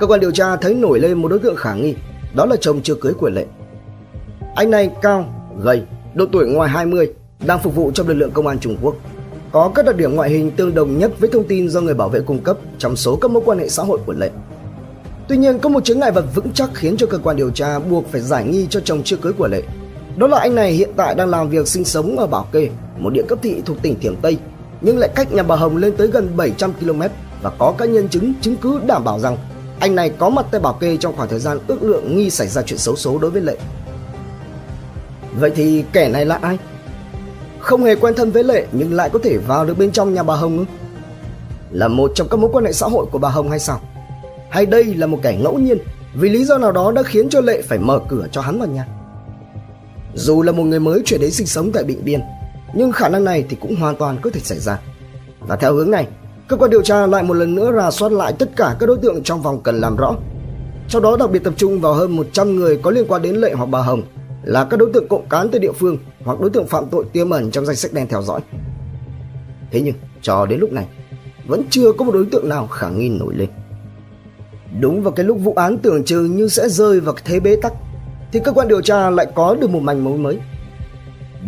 cơ 0.00 0.06
quan 0.06 0.20
điều 0.20 0.30
tra 0.30 0.56
thấy 0.56 0.74
nổi 0.74 1.00
lên 1.00 1.14
một 1.14 1.28
đối 1.28 1.38
tượng 1.38 1.56
khả 1.56 1.74
nghi 1.74 1.94
đó 2.34 2.46
là 2.46 2.56
chồng 2.60 2.80
chưa 2.82 2.94
cưới 2.94 3.12
của 3.12 3.30
Lệ. 3.30 3.44
Anh 4.54 4.70
này 4.70 4.90
cao, 5.02 5.24
gầy, 5.62 5.82
độ 6.14 6.26
tuổi 6.32 6.46
ngoài 6.46 6.70
20, 6.70 7.12
đang 7.46 7.62
phục 7.62 7.74
vụ 7.74 7.90
trong 7.94 8.08
lực 8.08 8.14
lượng 8.14 8.30
công 8.30 8.46
an 8.46 8.58
Trung 8.58 8.76
Quốc. 8.82 8.94
Có 9.52 9.70
các 9.74 9.84
đặc 9.84 9.96
điểm 9.96 10.16
ngoại 10.16 10.30
hình 10.30 10.50
tương 10.50 10.74
đồng 10.74 10.98
nhất 10.98 11.12
với 11.18 11.30
thông 11.32 11.44
tin 11.44 11.68
do 11.68 11.80
người 11.80 11.94
bảo 11.94 12.08
vệ 12.08 12.20
cung 12.20 12.38
cấp 12.38 12.58
trong 12.78 12.96
số 12.96 13.16
các 13.16 13.30
mối 13.30 13.42
quan 13.46 13.58
hệ 13.58 13.68
xã 13.68 13.82
hội 13.82 13.98
của 14.06 14.12
Lệ. 14.12 14.30
Tuy 15.28 15.36
nhiên 15.36 15.58
có 15.58 15.68
một 15.68 15.84
chứng 15.84 16.00
ngại 16.00 16.12
vật 16.12 16.24
vững 16.34 16.52
chắc 16.54 16.70
khiến 16.74 16.96
cho 16.96 17.06
cơ 17.06 17.18
quan 17.18 17.36
điều 17.36 17.50
tra 17.50 17.78
buộc 17.78 18.06
phải 18.12 18.20
giải 18.20 18.44
nghi 18.44 18.66
cho 18.70 18.80
chồng 18.80 19.02
chưa 19.04 19.16
cưới 19.16 19.32
của 19.32 19.48
Lệ. 19.48 19.62
Đó 20.16 20.26
là 20.26 20.38
anh 20.38 20.54
này 20.54 20.72
hiện 20.72 20.90
tại 20.96 21.14
đang 21.14 21.28
làm 21.28 21.48
việc 21.48 21.68
sinh 21.68 21.84
sống 21.84 22.16
ở 22.18 22.26
Bảo 22.26 22.48
Kê, 22.52 22.70
một 22.98 23.10
địa 23.10 23.22
cấp 23.28 23.38
thị 23.42 23.62
thuộc 23.66 23.82
tỉnh 23.82 24.00
Thiểm 24.00 24.16
Tây, 24.16 24.38
nhưng 24.80 24.98
lại 24.98 25.10
cách 25.14 25.32
nhà 25.32 25.42
bà 25.42 25.56
Hồng 25.56 25.76
lên 25.76 25.96
tới 25.96 26.06
gần 26.06 26.36
700 26.36 26.72
km 26.72 27.02
và 27.42 27.50
có 27.58 27.74
các 27.78 27.88
nhân 27.88 28.08
chứng 28.08 28.32
chứng 28.40 28.56
cứ 28.56 28.80
đảm 28.86 29.04
bảo 29.04 29.18
rằng 29.18 29.36
anh 29.80 29.94
này 29.94 30.10
có 30.10 30.28
mặt 30.28 30.46
tại 30.50 30.60
Bảo 30.60 30.72
Kê 30.72 30.96
trong 30.96 31.16
khoảng 31.16 31.28
thời 31.28 31.38
gian 31.38 31.58
ước 31.66 31.82
lượng 31.82 32.16
nghi 32.16 32.30
xảy 32.30 32.48
ra 32.48 32.62
chuyện 32.62 32.78
xấu 32.78 32.96
số 32.96 33.18
đối 33.18 33.30
với 33.30 33.42
Lệ. 33.42 33.56
Vậy 35.40 35.50
thì 35.54 35.84
kẻ 35.92 36.08
này 36.08 36.24
là 36.24 36.38
ai? 36.42 36.58
Không 37.58 37.84
hề 37.84 37.94
quen 37.94 38.14
thân 38.14 38.30
với 38.30 38.44
Lệ 38.44 38.66
nhưng 38.72 38.94
lại 38.94 39.10
có 39.12 39.18
thể 39.22 39.38
vào 39.38 39.64
được 39.64 39.78
bên 39.78 39.92
trong 39.92 40.14
nhà 40.14 40.22
bà 40.22 40.34
Hồng 40.34 40.58
ư? 40.58 40.64
Là 41.70 41.88
một 41.88 42.12
trong 42.14 42.28
các 42.28 42.36
mối 42.36 42.50
quan 42.52 42.64
hệ 42.64 42.72
xã 42.72 42.86
hội 42.86 43.06
của 43.06 43.18
bà 43.18 43.28
Hồng 43.28 43.50
hay 43.50 43.58
sao? 43.58 43.80
Hay 44.50 44.66
đây 44.66 44.84
là 44.84 45.06
một 45.06 45.18
kẻ 45.22 45.38
ngẫu 45.42 45.58
nhiên 45.58 45.78
vì 46.14 46.28
lý 46.28 46.44
do 46.44 46.58
nào 46.58 46.72
đó 46.72 46.92
đã 46.92 47.02
khiến 47.02 47.28
cho 47.28 47.40
Lệ 47.40 47.62
phải 47.62 47.78
mở 47.78 48.00
cửa 48.08 48.26
cho 48.32 48.40
hắn 48.40 48.58
vào 48.58 48.68
nhà? 48.68 48.86
Dù 50.14 50.42
là 50.42 50.52
một 50.52 50.64
người 50.64 50.80
mới 50.80 51.02
chuyển 51.04 51.20
đến 51.20 51.30
sinh 51.30 51.46
sống 51.46 51.72
tại 51.72 51.84
Định 51.84 52.04
Biên, 52.04 52.20
nhưng 52.74 52.92
khả 52.92 53.08
năng 53.08 53.24
này 53.24 53.44
thì 53.48 53.56
cũng 53.60 53.76
hoàn 53.76 53.96
toàn 53.96 54.18
có 54.22 54.30
thể 54.34 54.40
xảy 54.40 54.58
ra. 54.58 54.80
Và 55.40 55.56
theo 55.56 55.74
hướng 55.74 55.90
này, 55.90 56.06
Cơ 56.48 56.56
quan 56.56 56.70
điều 56.70 56.82
tra 56.82 57.06
lại 57.06 57.22
một 57.22 57.34
lần 57.34 57.54
nữa 57.54 57.72
rà 57.76 57.90
soát 57.90 58.12
lại 58.12 58.32
tất 58.38 58.48
cả 58.56 58.76
các 58.78 58.86
đối 58.86 58.98
tượng 58.98 59.22
trong 59.22 59.42
vòng 59.42 59.60
cần 59.62 59.80
làm 59.80 59.96
rõ. 59.96 60.14
Trong 60.88 61.02
đó 61.02 61.16
đặc 61.16 61.30
biệt 61.30 61.44
tập 61.44 61.54
trung 61.56 61.80
vào 61.80 61.94
hơn 61.94 62.16
100 62.16 62.56
người 62.56 62.76
có 62.76 62.90
liên 62.90 63.04
quan 63.08 63.22
đến 63.22 63.36
Lệ 63.36 63.52
hoặc 63.52 63.66
bà 63.66 63.78
Hồng, 63.78 64.02
là 64.42 64.64
các 64.64 64.76
đối 64.76 64.90
tượng 64.92 65.08
cộng 65.08 65.28
cán 65.28 65.48
từ 65.52 65.58
địa 65.58 65.72
phương 65.72 65.98
hoặc 66.24 66.40
đối 66.40 66.50
tượng 66.50 66.66
phạm 66.66 66.86
tội 66.90 67.04
tiềm 67.12 67.30
ẩn 67.30 67.50
trong 67.50 67.66
danh 67.66 67.76
sách 67.76 67.92
đen 67.92 68.06
theo 68.08 68.22
dõi. 68.22 68.40
Thế 69.70 69.80
nhưng, 69.80 69.94
cho 70.22 70.46
đến 70.46 70.60
lúc 70.60 70.72
này, 70.72 70.86
vẫn 71.46 71.62
chưa 71.70 71.92
có 71.92 72.04
một 72.04 72.12
đối 72.12 72.26
tượng 72.26 72.48
nào 72.48 72.66
khả 72.66 72.88
nghi 72.88 73.08
nổi 73.08 73.34
lên. 73.36 73.48
Đúng 74.80 75.02
vào 75.02 75.12
cái 75.12 75.26
lúc 75.26 75.38
vụ 75.40 75.52
án 75.56 75.78
tưởng 75.78 76.04
chừng 76.04 76.36
như 76.36 76.48
sẽ 76.48 76.68
rơi 76.68 77.00
vào 77.00 77.14
thế 77.24 77.40
bế 77.40 77.56
tắc, 77.56 77.72
thì 78.32 78.40
cơ 78.44 78.52
quan 78.52 78.68
điều 78.68 78.80
tra 78.80 79.10
lại 79.10 79.26
có 79.34 79.54
được 79.54 79.70
một 79.70 79.82
manh 79.82 80.04
mối 80.04 80.18
mới. 80.18 80.38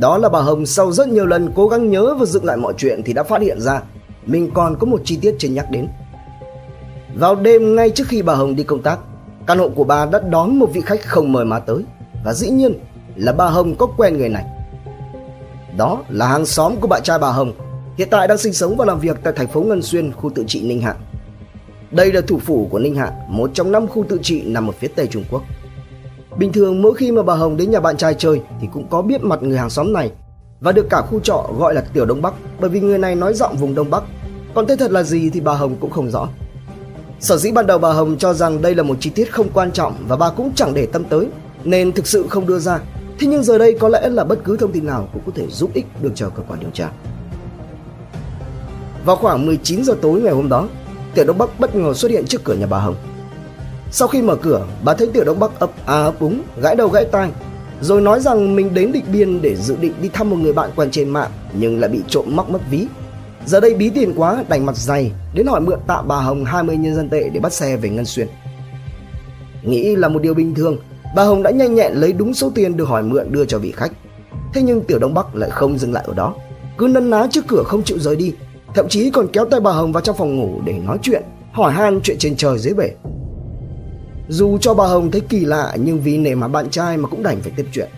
Đó 0.01 0.19
là 0.19 0.29
bà 0.29 0.41
Hồng 0.41 0.67
sau 0.67 0.93
rất 0.93 1.09
nhiều 1.09 1.27
lần 1.27 1.53
cố 1.55 1.69
gắng 1.69 1.91
nhớ 1.91 2.15
và 2.19 2.27
dựng 2.27 2.45
lại 2.45 2.57
mọi 2.57 2.75
chuyện 2.77 3.03
thì 3.03 3.13
đã 3.13 3.23
phát 3.23 3.43
hiện 3.43 3.61
ra 3.61 3.83
mình 4.27 4.51
còn 4.55 4.77
có 4.79 4.87
một 4.87 5.01
chi 5.05 5.19
tiết 5.23 5.35
chưa 5.39 5.49
nhắc 5.49 5.71
đến. 5.71 5.89
Vào 7.15 7.35
đêm 7.35 7.77
ngay 7.77 7.91
trước 7.91 8.09
khi 8.09 8.23
bà 8.23 8.35
Hồng 8.35 8.57
đi 8.57 8.63
công 8.63 8.83
tác, 8.83 8.99
căn 9.47 9.59
hộ 9.59 9.69
của 9.69 9.85
bà 9.85 10.07
đã 10.07 10.21
đón 10.31 10.59
một 10.59 10.67
vị 10.73 10.81
khách 10.81 11.07
không 11.07 11.33
mời 11.33 11.45
mà 11.45 11.59
tới 11.59 11.85
và 12.25 12.33
dĩ 12.33 12.51
nhiên 12.51 12.75
là 13.17 13.33
bà 13.33 13.47
Hồng 13.47 13.75
có 13.79 13.87
quen 13.87 14.19
người 14.19 14.29
này. 14.29 14.45
Đó 15.77 16.03
là 16.09 16.27
hàng 16.29 16.47
xóm 16.47 16.77
của 16.81 16.89
bạn 16.89 17.03
trai 17.03 17.19
bà 17.19 17.31
Hồng, 17.31 17.53
hiện 17.97 18.09
tại 18.11 18.29
đang 18.29 18.39
sinh 18.39 18.53
sống 18.53 18.77
và 18.77 18.85
làm 18.85 19.01
việc 19.01 19.17
tại 19.23 19.33
thành 19.37 19.49
phố 19.49 19.61
Ngân 19.61 19.83
Xuyên, 19.83 20.13
khu 20.13 20.31
tự 20.35 20.45
trị 20.47 20.63
Ninh 20.63 20.81
Hạ. 20.81 20.95
Đây 21.91 22.13
là 22.13 22.21
thủ 22.21 22.39
phủ 22.39 22.69
của 22.71 22.79
Ninh 22.79 22.95
Hạ, 22.95 23.13
một 23.29 23.51
trong 23.55 23.73
năm 23.73 23.87
khu 23.87 24.05
tự 24.09 24.19
trị 24.23 24.43
nằm 24.47 24.69
ở 24.69 24.73
phía 24.73 24.89
tây 24.89 25.07
Trung 25.07 25.25
Quốc. 25.31 25.43
Bình 26.37 26.53
thường 26.53 26.83
mỗi 26.83 26.95
khi 26.95 27.13
mà 27.13 27.23
bà 27.23 27.35
Hồng 27.35 27.57
đến 27.57 27.71
nhà 27.71 27.81
bạn 27.81 27.97
trai 27.97 28.15
chơi 28.15 28.41
thì 28.61 28.69
cũng 28.73 28.87
có 28.91 29.03
biết 29.03 29.23
mặt 29.23 29.43
người 29.43 29.59
hàng 29.59 29.71
xóm 29.71 29.93
này 29.93 30.11
và 30.61 30.73
được 30.73 30.87
cả 30.91 31.03
khu 31.03 31.21
trọ 31.21 31.47
gọi 31.59 31.75
là 31.75 31.81
Tiểu 31.81 32.07
Đông 32.07 32.23
Bắc 32.23 32.35
bởi 32.61 32.71
vì 32.71 32.81
người 32.81 32.99
này 32.99 33.15
nói 33.15 33.35
giọng 33.35 33.57
vùng 33.57 33.75
Đông 33.75 33.91
Bắc. 33.91 34.03
Còn 34.55 34.67
tên 34.67 34.79
thật 34.79 34.91
là 34.91 35.03
gì 35.03 35.31
thì 35.31 35.41
bà 35.41 35.53
Hồng 35.53 35.77
cũng 35.81 35.91
không 35.91 36.11
rõ. 36.11 36.29
Sở 37.21 37.37
dĩ 37.37 37.51
ban 37.53 37.67
đầu 37.67 37.79
bà 37.79 37.93
Hồng 37.93 38.17
cho 38.19 38.35
rằng 38.35 38.63
đây 38.63 38.75
là 38.75 38.83
một 38.83 38.97
chi 39.01 39.11
tiết 39.11 39.33
không 39.33 39.49
quan 39.55 39.73
trọng 39.73 39.95
và 40.09 40.17
bà 40.17 40.31
cũng 40.31 40.53
chẳng 40.55 40.75
để 40.75 40.87
tâm 40.87 41.05
tới 41.05 41.27
nên 41.65 41.93
thực 41.93 42.07
sự 42.07 42.27
không 42.29 42.47
đưa 42.47 42.59
ra. 42.59 42.81
Thế 43.19 43.27
nhưng 43.27 43.43
giờ 43.43 43.59
đây 43.59 43.77
có 43.81 43.89
lẽ 43.89 44.09
là 44.09 44.25
bất 44.25 44.45
cứ 44.45 44.57
thông 44.57 44.73
tin 44.73 44.87
nào 44.87 45.09
cũng 45.13 45.23
có 45.27 45.33
thể 45.35 45.47
giúp 45.49 45.71
ích 45.75 45.87
được 46.03 46.13
cho 46.15 46.29
cơ 46.29 46.43
quan 46.49 46.61
điều 46.61 46.71
tra. 46.71 46.91
Vào 49.05 49.17
khoảng 49.17 49.47
19 49.47 49.85
giờ 49.85 49.95
tối 50.03 50.21
ngày 50.21 50.35
hôm 50.35 50.49
đó, 50.49 50.69
Tiểu 51.15 51.25
Đông 51.25 51.39
Bắc 51.39 51.61
bất 51.61 51.75
ngờ 51.75 51.95
xuất 51.95 52.11
hiện 52.11 52.27
trước 52.27 52.45
cửa 52.45 52.55
nhà 52.55 52.67
bà 52.67 52.79
Hồng. 52.79 52.97
Sau 53.91 54.09
khi 54.09 54.23
mở 54.23 54.37
cửa, 54.37 54.67
bà 54.85 54.95
thấy 54.95 55.07
Tiểu 55.07 55.25
Đông 55.25 55.39
Bắc 55.39 55.61
ấp 55.61 55.71
à 55.87 56.03
ấp 56.03 56.21
úng, 56.21 56.43
gãi 56.63 56.77
đầu 56.77 56.89
gãi 56.89 57.05
tai 57.05 57.31
rồi 57.81 58.01
nói 58.01 58.21
rằng 58.21 58.57
mình 58.57 58.75
đến 58.75 58.93
Định 58.93 59.05
Biên 59.13 59.43
để 59.43 59.57
dự 59.57 59.77
định 59.77 59.93
đi 60.03 60.09
thăm 60.09 60.31
một 60.31 60.37
người 60.37 60.53
bạn 60.53 60.71
quen 60.77 60.91
trên 60.91 61.09
mạng 61.09 61.31
nhưng 61.59 61.81
lại 61.81 61.91
bị 61.91 62.01
trộm 62.09 62.25
móc 62.29 62.51
mất 62.51 62.61
ví. 62.71 62.87
Giờ 63.47 63.61
đây 63.61 63.75
bí 63.75 63.91
tiền 63.91 64.13
quá, 64.17 64.45
đành 64.49 64.67
mặt 64.67 64.77
dày 64.77 65.13
đến 65.35 65.47
hỏi 65.47 65.61
mượn 65.61 65.79
tạm 65.87 66.09
bà 66.09 66.17
Hồng 66.17 66.45
20 66.45 66.77
nhân 66.77 66.95
dân 66.95 67.09
tệ 67.09 67.29
để 67.29 67.41
bắt 67.41 67.53
xe 67.53 67.77
về 67.77 67.89
Ngân 67.89 68.05
Xuyên. 68.05 68.29
Nghĩ 69.63 69.97
là 69.97 70.09
một 70.09 70.23
điều 70.23 70.35
bình 70.35 70.55
thường, 70.55 70.77
bà 71.17 71.25
Hồng 71.25 71.43
đã 71.43 71.51
nhanh 71.51 71.75
nhẹn 71.75 71.93
lấy 71.93 72.13
đúng 72.13 72.35
số 72.35 72.51
tiền 72.55 72.77
được 72.77 72.89
hỏi 72.89 73.03
mượn 73.03 73.33
đưa 73.33 73.45
cho 73.45 73.59
vị 73.59 73.73
khách. 73.77 73.93
Thế 74.55 74.63
nhưng 74.63 74.81
Tiểu 74.81 74.99
Đông 74.99 75.15
Bắc 75.15 75.37
lại 75.37 75.51
không 75.51 75.79
dừng 75.79 75.93
lại 75.93 76.05
ở 76.07 76.15
đó, 76.15 76.35
cứ 76.79 76.89
nấn 76.89 77.11
ná 77.11 77.27
trước 77.31 77.45
cửa 77.49 77.63
không 77.67 77.83
chịu 77.83 77.99
rời 77.99 78.17
đi, 78.17 78.35
thậm 78.75 78.89
chí 78.89 79.11
còn 79.11 79.27
kéo 79.33 79.45
tay 79.45 79.61
bà 79.61 79.71
Hồng 79.71 79.93
vào 79.93 80.01
trong 80.01 80.17
phòng 80.17 80.37
ngủ 80.37 80.61
để 80.65 80.73
nói 80.73 80.99
chuyện, 81.03 81.23
hỏi 81.53 81.73
han 81.73 82.01
chuyện 82.03 82.19
trên 82.19 82.37
trời 82.37 82.59
dưới 82.59 82.75
bể. 82.75 82.91
Dù 84.31 84.59
cho 84.59 84.75
bà 84.75 84.87
Hồng 84.87 85.11
thấy 85.11 85.21
kỳ 85.21 85.45
lạ 85.45 85.77
nhưng 85.77 86.01
vì 86.01 86.19
nể 86.19 86.35
mà 86.35 86.49
bạn 86.49 86.71
trai 86.71 86.97
mà 86.97 87.09
cũng 87.09 87.23
đành 87.23 87.41
phải 87.41 87.53
tiếp 87.57 87.67
chuyện. 87.73 87.89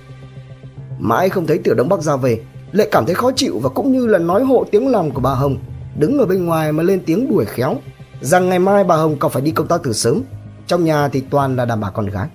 Mãi 0.98 1.28
không 1.28 1.46
thấy 1.46 1.58
Tiểu 1.58 1.74
Đông 1.74 1.88
Bắc 1.88 2.00
ra 2.00 2.16
về, 2.16 2.40
Lệ 2.72 2.88
cảm 2.92 3.06
thấy 3.06 3.14
khó 3.14 3.30
chịu 3.36 3.58
và 3.58 3.68
cũng 3.68 3.92
như 3.92 4.06
là 4.06 4.18
nói 4.18 4.44
hộ 4.44 4.64
tiếng 4.70 4.88
lòng 4.88 5.10
của 5.10 5.20
bà 5.20 5.34
Hồng, 5.34 5.56
đứng 5.98 6.18
ở 6.18 6.26
bên 6.26 6.46
ngoài 6.46 6.72
mà 6.72 6.82
lên 6.82 7.02
tiếng 7.06 7.30
đuổi 7.30 7.44
khéo, 7.44 7.76
rằng 8.20 8.48
ngày 8.48 8.58
mai 8.58 8.84
bà 8.84 8.96
Hồng 8.96 9.16
còn 9.18 9.30
phải 9.30 9.42
đi 9.42 9.50
công 9.50 9.66
tác 9.66 9.80
từ 9.84 9.92
sớm, 9.92 10.22
trong 10.66 10.84
nhà 10.84 11.08
thì 11.08 11.22
toàn 11.30 11.56
là 11.56 11.64
đàn 11.64 11.80
bà 11.80 11.90
con 11.90 12.06
gái. 12.06 12.28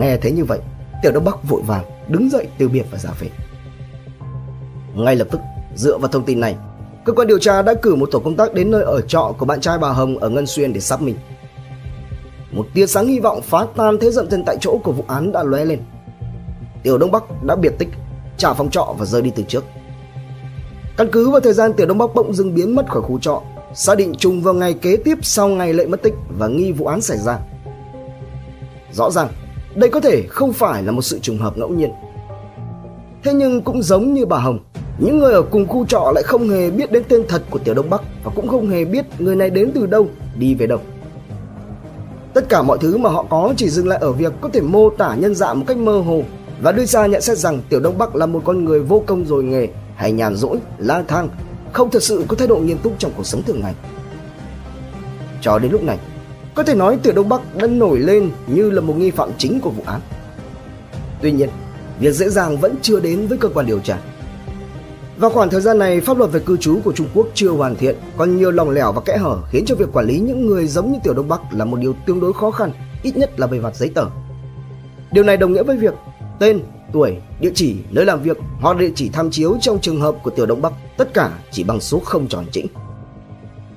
Nghe 0.00 0.16
thấy 0.16 0.32
như 0.32 0.44
vậy, 0.44 0.58
Tiểu 1.02 1.12
Đông 1.12 1.24
Bắc 1.24 1.48
vội 1.48 1.62
vàng 1.66 1.84
đứng 2.08 2.30
dậy 2.30 2.46
từ 2.58 2.68
biệt 2.68 2.84
và 2.90 2.98
ra 2.98 3.10
về. 3.20 3.28
Ngay 4.94 5.16
lập 5.16 5.28
tức, 5.30 5.40
dựa 5.76 5.98
vào 5.98 6.08
thông 6.08 6.24
tin 6.24 6.40
này, 6.40 6.56
cơ 7.04 7.12
quan 7.12 7.28
điều 7.28 7.38
tra 7.38 7.62
đã 7.62 7.74
cử 7.82 7.94
một 7.94 8.08
tổ 8.12 8.18
công 8.18 8.36
tác 8.36 8.54
đến 8.54 8.70
nơi 8.70 8.82
ở 8.82 9.00
trọ 9.00 9.34
của 9.38 9.46
bạn 9.46 9.60
trai 9.60 9.78
bà 9.78 9.88
Hồng 9.88 10.18
ở 10.18 10.28
Ngân 10.28 10.46
Xuyên 10.46 10.72
để 10.72 10.80
xác 10.80 11.02
minh. 11.02 11.16
Một 12.52 12.66
tia 12.74 12.86
sáng 12.86 13.06
hy 13.06 13.20
vọng 13.20 13.40
phá 13.42 13.66
tan 13.76 13.98
thế 14.00 14.10
dậm 14.10 14.28
chân 14.28 14.42
tại 14.46 14.56
chỗ 14.60 14.78
của 14.84 14.92
vụ 14.92 15.04
án 15.08 15.32
đã 15.32 15.42
lóe 15.42 15.64
lên. 15.64 15.78
Tiểu 16.82 16.98
Đông 16.98 17.10
Bắc 17.10 17.42
đã 17.42 17.56
biệt 17.56 17.72
tích, 17.78 17.88
trả 18.36 18.52
phòng 18.52 18.70
trọ 18.70 18.94
và 18.98 19.06
rời 19.06 19.22
đi 19.22 19.30
từ 19.36 19.42
trước. 19.42 19.64
Căn 20.96 21.08
cứ 21.12 21.30
vào 21.30 21.40
thời 21.40 21.52
gian 21.52 21.72
Tiểu 21.72 21.86
Đông 21.86 21.98
Bắc 21.98 22.14
bỗng 22.14 22.34
dưng 22.34 22.54
biến 22.54 22.74
mất 22.74 22.88
khỏi 22.88 23.02
khu 23.02 23.18
trọ, 23.18 23.42
xác 23.74 23.98
định 23.98 24.14
trùng 24.14 24.42
vào 24.42 24.54
ngày 24.54 24.74
kế 24.74 24.96
tiếp 24.96 25.18
sau 25.22 25.48
ngày 25.48 25.72
lệ 25.72 25.86
mất 25.86 26.02
tích 26.02 26.14
và 26.38 26.48
nghi 26.48 26.72
vụ 26.72 26.86
án 26.86 27.00
xảy 27.00 27.18
ra. 27.18 27.38
Rõ 28.92 29.10
ràng, 29.10 29.28
đây 29.74 29.90
có 29.90 30.00
thể 30.00 30.22
không 30.28 30.52
phải 30.52 30.82
là 30.82 30.92
một 30.92 31.02
sự 31.02 31.18
trùng 31.18 31.38
hợp 31.38 31.58
ngẫu 31.58 31.68
nhiên. 31.68 31.90
Thế 33.24 33.32
nhưng 33.32 33.62
cũng 33.62 33.82
giống 33.82 34.14
như 34.14 34.26
bà 34.26 34.38
Hồng, 34.38 34.58
những 34.98 35.18
người 35.18 35.32
ở 35.32 35.42
cùng 35.42 35.68
khu 35.68 35.86
trọ 35.86 36.12
lại 36.14 36.22
không 36.22 36.48
hề 36.48 36.70
biết 36.70 36.92
đến 36.92 37.02
tên 37.08 37.24
thật 37.28 37.42
của 37.50 37.58
Tiểu 37.58 37.74
Đông 37.74 37.90
Bắc 37.90 38.02
và 38.24 38.32
cũng 38.34 38.48
không 38.48 38.68
hề 38.68 38.84
biết 38.84 39.04
người 39.18 39.36
này 39.36 39.50
đến 39.50 39.70
từ 39.74 39.86
đâu, 39.86 40.06
đi 40.38 40.54
về 40.54 40.66
đâu. 40.66 40.78
Tất 42.34 42.48
cả 42.48 42.62
mọi 42.62 42.78
thứ 42.80 42.96
mà 42.96 43.10
họ 43.10 43.24
có 43.30 43.54
chỉ 43.56 43.68
dừng 43.68 43.88
lại 43.88 43.98
ở 44.02 44.12
việc 44.12 44.32
có 44.40 44.48
thể 44.52 44.60
mô 44.60 44.90
tả 44.90 45.14
nhân 45.14 45.34
dạng 45.34 45.58
một 45.58 45.64
cách 45.68 45.76
mơ 45.76 45.98
hồ 45.98 46.22
và 46.62 46.72
đưa 46.72 46.84
ra 46.84 47.06
nhận 47.06 47.22
xét 47.22 47.38
rằng 47.38 47.62
Tiểu 47.68 47.80
Đông 47.80 47.98
Bắc 47.98 48.16
là 48.16 48.26
một 48.26 48.42
con 48.44 48.64
người 48.64 48.80
vô 48.80 49.02
công 49.06 49.24
rồi 49.24 49.44
nghề 49.44 49.68
hay 49.96 50.12
nhàn 50.12 50.36
rỗi, 50.36 50.58
lang 50.78 51.04
thang, 51.08 51.28
không 51.72 51.90
thật 51.90 52.02
sự 52.02 52.24
có 52.28 52.36
thái 52.36 52.48
độ 52.48 52.56
nghiêm 52.56 52.78
túc 52.78 52.92
trong 52.98 53.12
cuộc 53.16 53.26
sống 53.26 53.42
thường 53.42 53.60
ngày. 53.60 53.74
Cho 55.40 55.58
đến 55.58 55.72
lúc 55.72 55.82
này, 55.82 55.98
có 56.54 56.62
thể 56.62 56.74
nói 56.74 56.98
Tiểu 57.02 57.12
Đông 57.12 57.28
Bắc 57.28 57.56
đã 57.56 57.66
nổi 57.66 57.98
lên 57.98 58.30
như 58.46 58.70
là 58.70 58.80
một 58.80 58.94
nghi 58.96 59.10
phạm 59.10 59.30
chính 59.38 59.60
của 59.60 59.70
vụ 59.70 59.82
án. 59.86 60.00
Tuy 61.22 61.32
nhiên, 61.32 61.48
việc 62.00 62.12
dễ 62.12 62.28
dàng 62.28 62.56
vẫn 62.56 62.74
chưa 62.82 63.00
đến 63.00 63.26
với 63.26 63.38
cơ 63.38 63.48
quan 63.48 63.66
điều 63.66 63.78
tra. 63.78 63.98
Vào 65.20 65.30
khoảng 65.30 65.50
thời 65.50 65.60
gian 65.60 65.78
này, 65.78 66.00
pháp 66.00 66.18
luật 66.18 66.32
về 66.32 66.40
cư 66.40 66.56
trú 66.56 66.80
của 66.84 66.92
Trung 66.92 67.06
Quốc 67.14 67.26
chưa 67.34 67.50
hoàn 67.50 67.76
thiện, 67.76 67.96
còn 68.16 68.36
nhiều 68.36 68.50
lòng 68.50 68.70
lẻo 68.70 68.92
và 68.92 69.00
kẽ 69.00 69.16
hở 69.16 69.38
khiến 69.50 69.64
cho 69.66 69.74
việc 69.74 69.92
quản 69.92 70.06
lý 70.06 70.18
những 70.18 70.46
người 70.46 70.66
giống 70.66 70.92
như 70.92 70.98
Tiểu 71.02 71.14
Đông 71.14 71.28
Bắc 71.28 71.40
là 71.52 71.64
một 71.64 71.76
điều 71.80 71.94
tương 72.06 72.20
đối 72.20 72.32
khó 72.32 72.50
khăn, 72.50 72.72
ít 73.02 73.16
nhất 73.16 73.40
là 73.40 73.46
về 73.46 73.60
mặt 73.60 73.76
giấy 73.76 73.88
tờ. 73.94 74.04
Điều 75.12 75.24
này 75.24 75.36
đồng 75.36 75.52
nghĩa 75.52 75.62
với 75.62 75.76
việc 75.76 75.94
tên, 76.38 76.60
tuổi, 76.92 77.16
địa 77.40 77.50
chỉ, 77.54 77.76
nơi 77.90 78.04
làm 78.04 78.22
việc 78.22 78.36
hoặc 78.60 78.76
địa 78.76 78.90
chỉ 78.94 79.08
tham 79.08 79.30
chiếu 79.30 79.56
trong 79.60 79.80
trường 79.80 80.00
hợp 80.00 80.16
của 80.22 80.30
Tiểu 80.30 80.46
Đông 80.46 80.62
Bắc 80.62 80.72
tất 80.96 81.14
cả 81.14 81.30
chỉ 81.50 81.64
bằng 81.64 81.80
số 81.80 81.98
không 81.98 82.28
tròn 82.28 82.44
chỉnh. 82.52 82.66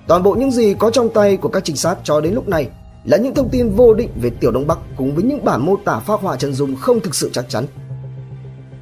Toàn 0.08 0.24
bộ 0.24 0.34
những 0.36 0.52
gì 0.52 0.74
có 0.74 0.90
trong 0.90 1.10
tay 1.10 1.38
của 1.38 1.50
các 1.50 1.64
trinh 1.64 1.76
sát 1.76 1.98
cho 2.04 2.22
đến 2.22 2.34
lúc 2.34 2.48
này 2.48 2.68
là 3.04 3.18
những 3.18 3.36
thông 3.36 3.50
tin 3.50 3.70
vô 3.70 3.94
định 3.94 4.10
về 4.22 4.30
Tiểu 4.30 4.52
Đông 4.52 4.68
Bắc 4.68 4.78
cùng 4.98 5.16
với 5.16 5.24
những 5.24 5.46
bản 5.46 5.66
mô 5.66 5.76
tả 5.86 6.00
phác 6.00 6.20
họa 6.20 6.36
chân 6.36 6.54
dung 6.54 6.76
không 6.76 7.00
thực 7.00 7.16
sự 7.16 7.30
chắc 7.34 7.50
chắn. 7.50 7.66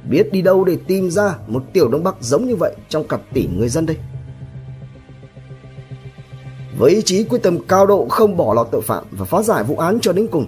Biết 0.08 0.32
đi 0.32 0.42
đâu 0.42 0.64
để 0.64 0.76
tìm 0.86 1.10
ra 1.10 1.34
một 1.46 1.62
Tiểu 1.72 1.88
Đông 1.88 2.04
Bắc 2.04 2.14
giống 2.20 2.46
như 2.46 2.56
vậy 2.56 2.74
trong 2.88 3.08
cặp 3.08 3.20
tỷ 3.32 3.48
người 3.56 3.68
dân 3.68 3.86
đây? 3.86 3.96
Với 6.78 6.90
ý 6.90 7.02
chí 7.02 7.24
quyết 7.24 7.42
tâm 7.42 7.58
cao 7.68 7.86
độ 7.86 8.06
không 8.10 8.36
bỏ 8.36 8.54
lọt 8.54 8.68
tội 8.70 8.82
phạm 8.82 9.04
và 9.10 9.24
phá 9.24 9.42
giải 9.42 9.64
vụ 9.64 9.76
án 9.76 9.98
cho 10.00 10.12
đến 10.12 10.26
cùng, 10.30 10.46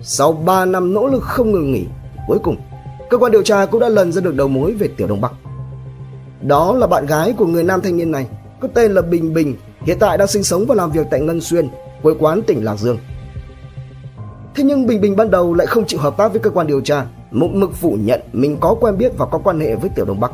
sau 0.00 0.32
3 0.32 0.64
năm 0.64 0.94
nỗ 0.94 1.06
lực 1.06 1.22
không 1.22 1.52
ngừng 1.52 1.72
nghỉ, 1.72 1.84
cuối 2.28 2.38
cùng 2.38 2.56
cơ 3.10 3.18
quan 3.18 3.32
điều 3.32 3.42
tra 3.42 3.66
cũng 3.66 3.80
đã 3.80 3.88
lần 3.88 4.12
ra 4.12 4.20
được 4.20 4.34
đầu 4.34 4.48
mối 4.48 4.72
về 4.72 4.88
Tiểu 4.96 5.06
Đông 5.08 5.20
Bắc. 5.20 5.32
Đó 6.42 6.74
là 6.74 6.86
bạn 6.86 7.06
gái 7.06 7.34
của 7.38 7.46
người 7.46 7.64
nam 7.64 7.80
thanh 7.80 7.96
niên 7.96 8.10
này, 8.10 8.26
có 8.60 8.68
tên 8.74 8.92
là 8.92 9.02
Bình 9.02 9.34
Bình, 9.34 9.56
hiện 9.80 9.96
tại 10.00 10.18
đang 10.18 10.28
sinh 10.28 10.42
sống 10.42 10.66
và 10.66 10.74
làm 10.74 10.90
việc 10.90 11.06
tại 11.10 11.20
Ngân 11.20 11.40
Xuyên, 11.40 11.68
quê 12.02 12.14
quán 12.18 12.42
tỉnh 12.42 12.64
Lạc 12.64 12.76
Dương. 12.76 12.98
Thế 14.54 14.64
nhưng 14.64 14.86
Bình 14.86 15.00
Bình 15.00 15.16
ban 15.16 15.30
đầu 15.30 15.54
lại 15.54 15.66
không 15.66 15.86
chịu 15.86 16.00
hợp 16.00 16.16
tác 16.16 16.32
với 16.32 16.40
cơ 16.40 16.50
quan 16.50 16.66
điều 16.66 16.80
tra, 16.80 17.06
một 17.36 17.50
mực 17.54 17.74
phủ 17.74 17.96
nhận 18.00 18.20
mình 18.32 18.56
có 18.60 18.74
quen 18.80 18.98
biết 18.98 19.12
và 19.18 19.26
có 19.26 19.38
quan 19.38 19.60
hệ 19.60 19.74
với 19.74 19.90
Tiểu 19.90 20.04
Đông 20.04 20.20
Bắc. 20.20 20.32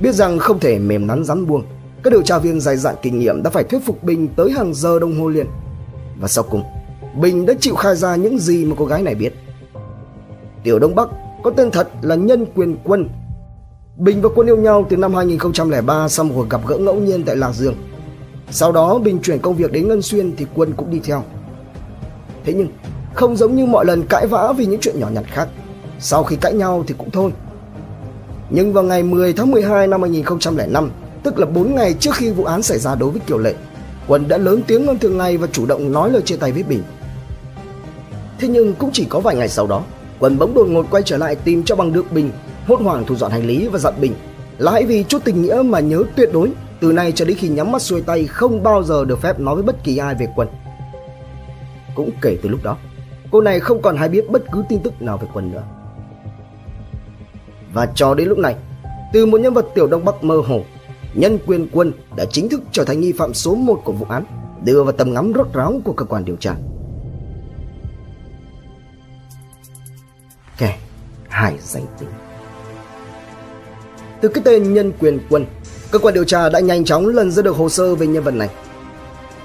Biết 0.00 0.14
rằng 0.14 0.38
không 0.38 0.58
thể 0.58 0.78
mềm 0.78 1.06
nắn 1.06 1.24
rắn 1.24 1.46
buông, 1.46 1.62
các 2.02 2.10
điều 2.10 2.22
tra 2.22 2.38
viên 2.38 2.60
dày 2.60 2.76
dạn 2.76 2.94
kinh 3.02 3.18
nghiệm 3.18 3.42
đã 3.42 3.50
phải 3.50 3.64
thuyết 3.64 3.78
phục 3.84 4.02
Bình 4.02 4.28
tới 4.36 4.50
hàng 4.50 4.74
giờ 4.74 4.98
đồng 4.98 5.20
hồ 5.20 5.28
liền. 5.28 5.46
Và 6.20 6.28
sau 6.28 6.44
cùng, 6.44 6.62
Bình 7.20 7.46
đã 7.46 7.54
chịu 7.60 7.74
khai 7.74 7.96
ra 7.96 8.16
những 8.16 8.38
gì 8.38 8.64
mà 8.64 8.74
cô 8.78 8.84
gái 8.84 9.02
này 9.02 9.14
biết. 9.14 9.34
Tiểu 10.62 10.78
Đông 10.78 10.94
Bắc 10.94 11.08
có 11.42 11.50
tên 11.50 11.70
thật 11.70 11.88
là 12.02 12.14
Nhân 12.14 12.46
Quyền 12.54 12.76
Quân. 12.84 13.08
Bình 13.96 14.22
và 14.22 14.28
Quân 14.34 14.46
yêu 14.46 14.56
nhau 14.56 14.86
từ 14.90 14.96
năm 14.96 15.14
2003 15.14 16.08
sau 16.08 16.24
một 16.24 16.34
cuộc 16.36 16.50
gặp 16.50 16.60
gỡ 16.66 16.78
ngẫu 16.78 16.94
nhiên 16.94 17.24
tại 17.24 17.36
Lạc 17.36 17.52
Dương. 17.52 17.74
Sau 18.50 18.72
đó 18.72 18.98
Bình 18.98 19.18
chuyển 19.22 19.38
công 19.38 19.54
việc 19.54 19.72
đến 19.72 19.88
Ngân 19.88 20.02
Xuyên 20.02 20.36
thì 20.36 20.46
Quân 20.54 20.72
cũng 20.76 20.90
đi 20.90 21.00
theo. 21.04 21.22
Thế 22.44 22.52
nhưng 22.52 22.68
không 23.14 23.36
giống 23.36 23.56
như 23.56 23.66
mọi 23.66 23.84
lần 23.84 24.06
cãi 24.06 24.26
vã 24.26 24.52
vì 24.52 24.66
những 24.66 24.80
chuyện 24.80 25.00
nhỏ 25.00 25.08
nhặt 25.12 25.24
khác. 25.26 25.48
Sau 26.00 26.24
khi 26.24 26.36
cãi 26.36 26.52
nhau 26.52 26.84
thì 26.86 26.94
cũng 26.98 27.10
thôi. 27.10 27.30
Nhưng 28.50 28.72
vào 28.72 28.84
ngày 28.84 29.02
10 29.02 29.32
tháng 29.32 29.50
12 29.50 29.86
năm 29.86 30.02
2005, 30.02 30.90
tức 31.22 31.38
là 31.38 31.46
4 31.46 31.74
ngày 31.74 31.94
trước 31.94 32.14
khi 32.14 32.30
vụ 32.30 32.44
án 32.44 32.62
xảy 32.62 32.78
ra 32.78 32.94
đối 32.94 33.10
với 33.10 33.20
Kiều 33.20 33.38
Lệ, 33.38 33.54
Quân 34.06 34.28
đã 34.28 34.38
lớn 34.38 34.62
tiếng 34.66 34.86
hơn 34.86 34.98
thường 34.98 35.18
ngày 35.18 35.36
và 35.36 35.46
chủ 35.52 35.66
động 35.66 35.92
nói 35.92 36.10
lời 36.10 36.22
chia 36.22 36.36
tay 36.36 36.52
với 36.52 36.62
Bình. 36.62 36.82
Thế 38.38 38.48
nhưng 38.48 38.74
cũng 38.74 38.90
chỉ 38.92 39.04
có 39.04 39.20
vài 39.20 39.36
ngày 39.36 39.48
sau 39.48 39.66
đó, 39.66 39.82
Quân 40.18 40.38
bỗng 40.38 40.54
đột 40.54 40.68
ngột 40.68 40.86
quay 40.90 41.02
trở 41.02 41.16
lại 41.16 41.34
tìm 41.34 41.62
cho 41.62 41.76
bằng 41.76 41.92
được 41.92 42.12
Bình, 42.12 42.30
hốt 42.66 42.80
hoảng 42.80 43.04
thu 43.06 43.16
dọn 43.16 43.30
hành 43.30 43.46
lý 43.46 43.68
và 43.68 43.78
dặn 43.78 43.94
Bình 44.00 44.14
là 44.58 44.72
hãy 44.72 44.84
vì 44.84 45.04
chút 45.08 45.24
tình 45.24 45.42
nghĩa 45.42 45.62
mà 45.64 45.80
nhớ 45.80 46.02
tuyệt 46.16 46.30
đối 46.32 46.50
từ 46.80 46.92
nay 46.92 47.12
cho 47.12 47.24
đến 47.24 47.36
khi 47.36 47.48
nhắm 47.48 47.72
mắt 47.72 47.82
xuôi 47.82 48.00
tay 48.00 48.26
không 48.26 48.62
bao 48.62 48.82
giờ 48.82 49.04
được 49.04 49.22
phép 49.22 49.40
nói 49.40 49.54
với 49.54 49.64
bất 49.64 49.84
kỳ 49.84 49.96
ai 49.96 50.14
về 50.14 50.26
Quân. 50.36 50.48
Cũng 51.94 52.10
kể 52.22 52.36
từ 52.42 52.48
lúc 52.48 52.60
đó, 52.62 52.76
cô 53.30 53.40
này 53.40 53.60
không 53.60 53.82
còn 53.82 53.96
hay 53.96 54.08
biết 54.08 54.30
bất 54.30 54.42
cứ 54.52 54.64
tin 54.68 54.80
tức 54.82 55.02
nào 55.02 55.18
về 55.18 55.28
Quân 55.34 55.52
nữa. 55.52 55.62
Và 57.72 57.86
cho 57.94 58.14
đến 58.14 58.28
lúc 58.28 58.38
này, 58.38 58.56
từ 59.12 59.26
một 59.26 59.40
nhân 59.40 59.54
vật 59.54 59.66
tiểu 59.74 59.86
đông 59.86 60.04
bắc 60.04 60.24
mơ 60.24 60.42
hồ, 60.46 60.62
nhân 61.14 61.38
quyền 61.46 61.68
quân 61.72 61.92
đã 62.16 62.24
chính 62.24 62.48
thức 62.48 62.60
trở 62.72 62.84
thành 62.84 63.00
nghi 63.00 63.12
phạm 63.12 63.34
số 63.34 63.54
1 63.54 63.80
của 63.84 63.92
vụ 63.92 64.06
án, 64.08 64.24
đưa 64.64 64.82
vào 64.82 64.92
tầm 64.92 65.14
ngắm 65.14 65.32
rốt 65.36 65.52
ráo 65.52 65.80
của 65.84 65.92
cơ 65.92 66.04
quan 66.04 66.24
điều 66.24 66.36
tra. 66.36 66.54
Kẻ 70.58 70.78
hải 71.28 71.54
danh 71.60 71.86
tính 71.98 72.08
Từ 74.20 74.28
cái 74.28 74.42
tên 74.44 74.74
nhân 74.74 74.92
quyền 75.00 75.18
quân, 75.30 75.46
cơ 75.90 75.98
quan 75.98 76.14
điều 76.14 76.24
tra 76.24 76.48
đã 76.48 76.60
nhanh 76.60 76.84
chóng 76.84 77.06
lần 77.06 77.30
ra 77.30 77.42
được 77.42 77.56
hồ 77.56 77.68
sơ 77.68 77.94
về 77.94 78.06
nhân 78.06 78.22
vật 78.22 78.34
này. 78.34 78.48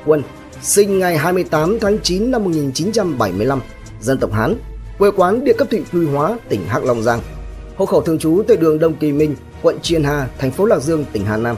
Quân 0.06 0.22
sinh 0.64 1.00
ngày 1.00 1.18
28 1.18 1.80
tháng 1.80 1.98
9 2.04 2.32
năm 2.32 2.44
1975, 2.44 3.62
dân 4.02 4.18
tộc 4.18 4.32
Hán, 4.32 4.56
quê 4.98 5.12
quán 5.16 5.44
địa 5.44 5.54
cấp 5.54 5.68
thị 5.72 5.82
Quy 5.94 6.06
Hóa, 6.06 6.38
tỉnh 6.50 6.66
Hắc 6.68 6.84
Long 6.84 7.04
Giang. 7.04 7.22
Hộ 7.76 7.86
khẩu 7.86 8.02
thường 8.02 8.20
trú 8.20 8.44
tại 8.48 8.58
đường 8.58 8.80
Đông 8.80 8.96
Kỳ 8.96 9.12
Minh, 9.12 9.36
quận 9.62 9.80
Chiên 9.82 10.04
Hà, 10.04 10.30
thành 10.38 10.52
phố 10.52 10.66
Lạc 10.66 10.80
Dương, 10.80 11.06
tỉnh 11.14 11.26
Hà 11.26 11.38
Nam. 11.38 11.56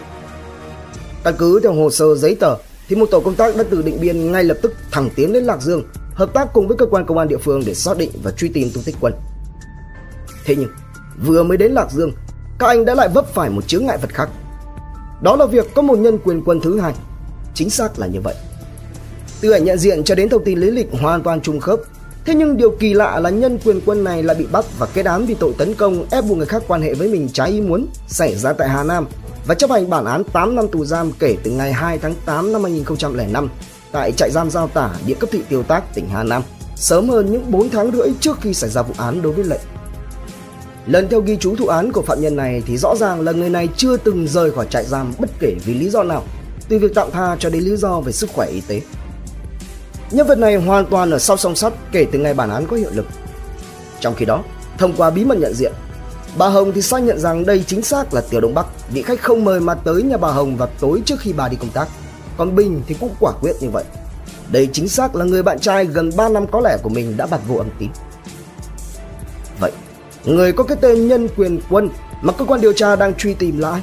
Căn 1.23 1.33
cứ 1.37 1.59
theo 1.63 1.73
hồ 1.73 1.89
sơ 1.89 2.15
giấy 2.15 2.35
tờ 2.35 2.55
thì 2.87 2.95
một 2.95 3.05
tổ 3.11 3.19
công 3.19 3.35
tác 3.35 3.55
đã 3.55 3.63
từ 3.69 3.81
Định 3.81 3.97
Biên 4.01 4.31
ngay 4.31 4.43
lập 4.43 4.57
tức 4.61 4.75
thẳng 4.91 5.09
tiến 5.15 5.33
đến 5.33 5.43
Lạc 5.43 5.61
Dương, 5.61 5.83
hợp 6.13 6.33
tác 6.33 6.53
cùng 6.53 6.67
với 6.67 6.77
cơ 6.77 6.85
quan 6.85 7.05
công 7.05 7.17
an 7.17 7.27
địa 7.27 7.37
phương 7.37 7.61
để 7.65 7.73
xác 7.73 7.97
định 7.97 8.11
và 8.23 8.31
truy 8.31 8.49
tìm 8.49 8.69
tung 8.73 8.83
tích 8.83 8.95
quân. 9.01 9.13
Thế 10.45 10.55
nhưng, 10.55 10.69
vừa 11.25 11.43
mới 11.43 11.57
đến 11.57 11.71
Lạc 11.71 11.91
Dương, 11.91 12.11
các 12.59 12.67
anh 12.67 12.85
đã 12.85 12.95
lại 12.95 13.09
vấp 13.13 13.33
phải 13.33 13.49
một 13.49 13.67
chướng 13.67 13.85
ngại 13.85 13.97
vật 13.97 14.09
khác. 14.09 14.29
Đó 15.21 15.35
là 15.35 15.45
việc 15.45 15.73
có 15.73 15.81
một 15.81 15.97
nhân 15.97 16.17
quyền 16.23 16.41
quân 16.45 16.59
thứ 16.61 16.79
hai. 16.79 16.93
Chính 17.53 17.69
xác 17.69 17.99
là 17.99 18.07
như 18.07 18.21
vậy. 18.21 18.35
Từ 19.41 19.51
ảnh 19.51 19.65
nhận 19.65 19.77
diện 19.77 20.03
cho 20.03 20.15
đến 20.15 20.29
thông 20.29 20.43
tin 20.43 20.59
lý 20.59 20.71
lịch 20.71 20.87
hoàn 20.91 21.23
toàn 21.23 21.41
trùng 21.41 21.59
khớp. 21.59 21.79
Thế 22.25 22.35
nhưng 22.35 22.57
điều 22.57 22.71
kỳ 22.79 22.93
lạ 22.93 23.19
là 23.19 23.29
nhân 23.29 23.59
quyền 23.65 23.81
quân 23.85 24.03
này 24.03 24.23
lại 24.23 24.35
bị 24.35 24.45
bắt 24.51 24.65
và 24.79 24.87
kết 24.93 25.05
án 25.05 25.25
vì 25.25 25.33
tội 25.33 25.53
tấn 25.57 25.73
công 25.73 26.05
ép 26.11 26.25
buộc 26.25 26.37
người 26.37 26.47
khác 26.47 26.63
quan 26.67 26.81
hệ 26.81 26.93
với 26.93 27.07
mình 27.07 27.29
trái 27.33 27.49
ý 27.49 27.61
muốn 27.61 27.87
xảy 28.07 28.35
ra 28.35 28.53
tại 28.53 28.69
Hà 28.69 28.83
Nam 28.83 29.07
và 29.47 29.55
chấp 29.55 29.69
hành 29.69 29.89
bản 29.89 30.05
án 30.05 30.23
8 30.23 30.55
năm 30.55 30.67
tù 30.67 30.85
giam 30.85 31.11
kể 31.19 31.37
từ 31.43 31.51
ngày 31.51 31.73
2 31.73 31.97
tháng 31.97 32.13
8 32.25 32.53
năm 32.53 32.63
2005 32.63 33.49
tại 33.91 34.11
trại 34.11 34.31
giam 34.31 34.49
Giao 34.49 34.67
Tả, 34.67 34.89
địa 35.05 35.13
cấp 35.13 35.29
thị 35.31 35.41
Tiêu 35.49 35.63
Tác, 35.63 35.95
tỉnh 35.95 36.09
Hà 36.09 36.23
Nam, 36.23 36.43
sớm 36.75 37.09
hơn 37.09 37.31
những 37.31 37.51
4 37.51 37.69
tháng 37.69 37.91
rưỡi 37.91 38.09
trước 38.19 38.37
khi 38.41 38.53
xảy 38.53 38.69
ra 38.69 38.81
vụ 38.81 38.93
án 38.97 39.21
đối 39.21 39.33
với 39.33 39.45
lệnh. 39.45 39.61
Lần 40.87 41.07
theo 41.09 41.21
ghi 41.21 41.37
chú 41.37 41.55
thụ 41.55 41.67
án 41.67 41.91
của 41.91 42.01
phạm 42.01 42.21
nhân 42.21 42.35
này 42.35 42.63
thì 42.65 42.77
rõ 42.77 42.95
ràng 42.95 43.21
là 43.21 43.31
người 43.31 43.49
này 43.49 43.69
chưa 43.77 43.97
từng 43.97 44.27
rời 44.27 44.51
khỏi 44.51 44.67
trại 44.69 44.85
giam 44.85 45.13
bất 45.19 45.29
kể 45.39 45.55
vì 45.65 45.73
lý 45.73 45.89
do 45.89 46.03
nào, 46.03 46.23
từ 46.69 46.79
việc 46.79 46.91
tạm 46.95 47.11
tha 47.11 47.35
cho 47.39 47.49
đến 47.49 47.63
lý 47.63 47.75
do 47.75 47.99
về 47.99 48.11
sức 48.11 48.29
khỏe 48.33 48.47
y 48.47 48.61
tế. 48.61 48.81
Nhân 50.15 50.27
vật 50.27 50.37
này 50.37 50.55
hoàn 50.55 50.85
toàn 50.85 51.11
ở 51.11 51.19
sau 51.19 51.37
song 51.37 51.55
sắt 51.55 51.73
kể 51.91 52.07
từ 52.11 52.19
ngày 52.19 52.33
bản 52.33 52.49
án 52.49 52.65
có 52.67 52.75
hiệu 52.75 52.89
lực. 52.93 53.05
Trong 53.99 54.15
khi 54.15 54.25
đó, 54.25 54.43
thông 54.77 54.93
qua 54.93 55.09
bí 55.09 55.25
mật 55.25 55.37
nhận 55.37 55.53
diện, 55.53 55.73
bà 56.37 56.47
Hồng 56.47 56.71
thì 56.75 56.81
xác 56.81 56.97
nhận 56.97 57.19
rằng 57.19 57.45
đây 57.45 57.63
chính 57.67 57.81
xác 57.81 58.13
là 58.13 58.21
Tiểu 58.29 58.41
Đông 58.41 58.53
Bắc, 58.53 58.65
vị 58.91 59.01
khách 59.01 59.21
không 59.21 59.45
mời 59.45 59.59
mà 59.59 59.75
tới 59.75 60.03
nhà 60.03 60.17
bà 60.17 60.27
Hồng 60.27 60.57
vào 60.57 60.69
tối 60.79 61.01
trước 61.05 61.19
khi 61.19 61.33
bà 61.33 61.47
đi 61.47 61.57
công 61.57 61.69
tác. 61.69 61.87
Còn 62.37 62.55
Bình 62.55 62.81
thì 62.87 62.95
cũng 62.99 63.15
quả 63.19 63.31
quyết 63.41 63.53
như 63.59 63.69
vậy. 63.69 63.83
Đây 64.51 64.69
chính 64.73 64.89
xác 64.89 65.15
là 65.15 65.25
người 65.25 65.43
bạn 65.43 65.59
trai 65.59 65.85
gần 65.85 66.11
3 66.17 66.29
năm 66.29 66.47
có 66.51 66.61
lẽ 66.63 66.77
của 66.83 66.89
mình 66.89 67.17
đã 67.17 67.25
bạc 67.25 67.39
vô 67.47 67.55
âm 67.55 67.67
tín. 67.79 67.89
Vậy, 69.59 69.71
người 70.25 70.51
có 70.51 70.63
cái 70.63 70.77
tên 70.81 71.07
nhân 71.07 71.27
quyền 71.37 71.59
quân 71.69 71.89
mà 72.21 72.33
cơ 72.33 72.45
quan 72.45 72.61
điều 72.61 72.73
tra 72.73 72.95
đang 72.95 73.13
truy 73.15 73.33
tìm 73.33 73.59
là 73.59 73.71
ai? 73.71 73.81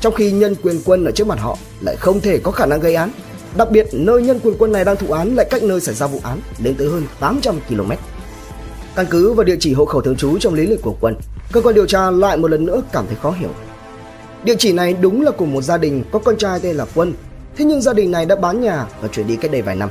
Trong 0.00 0.14
khi 0.14 0.32
nhân 0.32 0.54
quyền 0.62 0.80
quân 0.84 1.04
ở 1.04 1.10
trước 1.10 1.26
mặt 1.26 1.38
họ 1.40 1.58
lại 1.80 1.96
không 1.96 2.20
thể 2.20 2.38
có 2.38 2.50
khả 2.50 2.66
năng 2.66 2.80
gây 2.80 2.94
án, 2.94 3.10
đặc 3.56 3.70
biệt 3.70 3.86
nơi 3.92 4.22
nhân 4.22 4.40
quyền 4.42 4.54
quân 4.58 4.72
này 4.72 4.84
đang 4.84 4.96
thụ 4.96 5.12
án 5.12 5.34
lại 5.36 5.46
cách 5.50 5.62
nơi 5.62 5.80
xảy 5.80 5.94
ra 5.94 6.06
vụ 6.06 6.20
án 6.22 6.40
đến 6.58 6.74
tới 6.74 6.88
hơn 6.88 7.06
800 7.20 7.60
km. 7.68 7.90
Căn 8.96 9.06
cứ 9.10 9.32
vào 9.32 9.44
địa 9.44 9.56
chỉ 9.60 9.72
hộ 9.72 9.84
khẩu 9.84 10.00
thường 10.00 10.16
trú 10.16 10.38
trong 10.38 10.54
lý 10.54 10.66
lịch 10.66 10.82
của 10.82 10.96
quân, 11.00 11.14
cơ 11.52 11.60
quan 11.60 11.74
điều 11.74 11.86
tra 11.86 12.10
lại 12.10 12.36
một 12.36 12.50
lần 12.50 12.66
nữa 12.66 12.82
cảm 12.92 13.06
thấy 13.06 13.16
khó 13.22 13.30
hiểu. 13.30 13.50
Địa 14.44 14.54
chỉ 14.58 14.72
này 14.72 14.96
đúng 15.00 15.22
là 15.22 15.30
của 15.30 15.44
một 15.44 15.62
gia 15.62 15.78
đình 15.78 16.04
có 16.12 16.18
con 16.18 16.36
trai 16.36 16.60
tên 16.60 16.76
là 16.76 16.86
Quân, 16.94 17.14
thế 17.56 17.64
nhưng 17.64 17.82
gia 17.82 17.92
đình 17.92 18.10
này 18.10 18.26
đã 18.26 18.36
bán 18.36 18.60
nhà 18.60 18.86
và 19.00 19.08
chuyển 19.08 19.26
đi 19.26 19.36
cách 19.36 19.50
đây 19.50 19.62
vài 19.62 19.76
năm. 19.76 19.90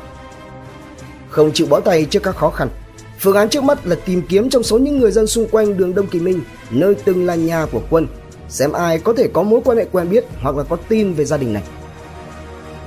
Không 1.30 1.52
chịu 1.54 1.68
bó 1.70 1.80
tay 1.80 2.06
trước 2.06 2.24
các 2.24 2.36
khó 2.36 2.50
khăn, 2.50 2.70
phương 3.20 3.36
án 3.36 3.50
trước 3.50 3.64
mắt 3.64 3.88
là 3.88 3.96
tìm 4.06 4.22
kiếm 4.30 4.50
trong 4.50 4.64
số 4.64 4.78
những 4.78 5.00
người 5.00 5.12
dân 5.12 5.28
xung 5.28 5.48
quanh 5.48 5.78
đường 5.78 5.96
Đông 5.96 6.08
Kỳ 6.08 6.20
Minh, 6.20 6.42
nơi 6.72 6.96
từng 7.06 7.26
là 7.26 7.36
nhà 7.36 7.66
của 7.72 7.82
Quân, 7.90 8.08
xem 8.50 8.72
ai 8.72 9.00
có 9.00 9.14
thể 9.14 9.28
có 9.34 9.44
mối 9.44 9.62
quan 9.66 9.78
hệ 9.78 9.86
quen 9.92 10.10
biết 10.10 10.26
hoặc 10.42 10.56
là 10.56 10.64
có 10.64 10.78
tin 10.90 11.14
về 11.14 11.26
gia 11.26 11.38
đình 11.38 11.54
này. 11.54 11.64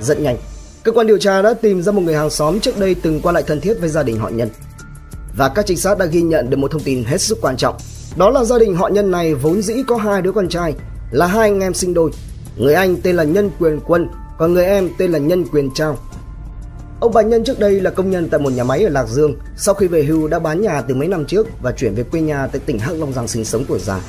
Rất 0.01 0.19
nhanh, 0.19 0.37
cơ 0.85 0.91
quan 0.91 1.07
điều 1.07 1.17
tra 1.17 1.41
đã 1.41 1.53
tìm 1.53 1.81
ra 1.81 1.91
một 1.91 2.01
người 2.01 2.15
hàng 2.15 2.29
xóm 2.29 2.59
trước 2.59 2.79
đây 2.79 2.95
từng 2.95 3.21
qua 3.21 3.31
lại 3.31 3.43
thân 3.47 3.61
thiết 3.61 3.73
với 3.79 3.89
gia 3.89 4.03
đình 4.03 4.19
họ 4.19 4.29
Nhân. 4.29 4.49
Và 5.37 5.49
các 5.49 5.65
trinh 5.65 5.77
sát 5.77 5.97
đã 5.97 6.05
ghi 6.05 6.21
nhận 6.21 6.49
được 6.49 6.57
một 6.57 6.71
thông 6.71 6.81
tin 6.81 7.03
hết 7.03 7.21
sức 7.21 7.37
quan 7.41 7.57
trọng, 7.57 7.75
đó 8.17 8.29
là 8.29 8.43
gia 8.43 8.59
đình 8.59 8.75
họ 8.75 8.87
Nhân 8.87 9.11
này 9.11 9.33
vốn 9.33 9.61
dĩ 9.61 9.73
có 9.87 9.97
hai 9.97 10.21
đứa 10.21 10.31
con 10.31 10.49
trai, 10.49 10.73
là 11.11 11.27
hai 11.27 11.49
anh 11.49 11.59
em 11.59 11.73
sinh 11.73 11.93
đôi. 11.93 12.11
Người 12.57 12.73
anh 12.73 13.01
tên 13.01 13.15
là 13.15 13.23
Nhân 13.23 13.51
Quyền 13.59 13.79
Quân, 13.79 14.07
còn 14.37 14.53
người 14.53 14.65
em 14.65 14.89
tên 14.97 15.11
là 15.11 15.19
Nhân 15.19 15.45
Quyền 15.51 15.69
Trao. 15.75 15.97
Ông 16.99 17.13
bà 17.13 17.21
Nhân 17.21 17.43
trước 17.43 17.59
đây 17.59 17.81
là 17.81 17.89
công 17.89 18.11
nhân 18.11 18.29
tại 18.29 18.39
một 18.39 18.53
nhà 18.53 18.63
máy 18.63 18.83
ở 18.83 18.89
Lạc 18.89 19.07
Dương, 19.07 19.35
sau 19.57 19.75
khi 19.75 19.87
về 19.87 20.03
hưu 20.03 20.27
đã 20.27 20.39
bán 20.39 20.61
nhà 20.61 20.81
từ 20.81 20.95
mấy 20.95 21.07
năm 21.07 21.25
trước 21.25 21.47
và 21.61 21.71
chuyển 21.71 21.95
về 21.95 22.03
quê 22.03 22.21
nhà 22.21 22.47
tại 22.47 22.61
tỉnh 22.65 22.79
Hắc 22.79 22.95
Long 22.95 23.13
Giang 23.13 23.27
sinh 23.27 23.45
sống 23.45 23.65
tuổi 23.67 23.79
già. 23.79 24.01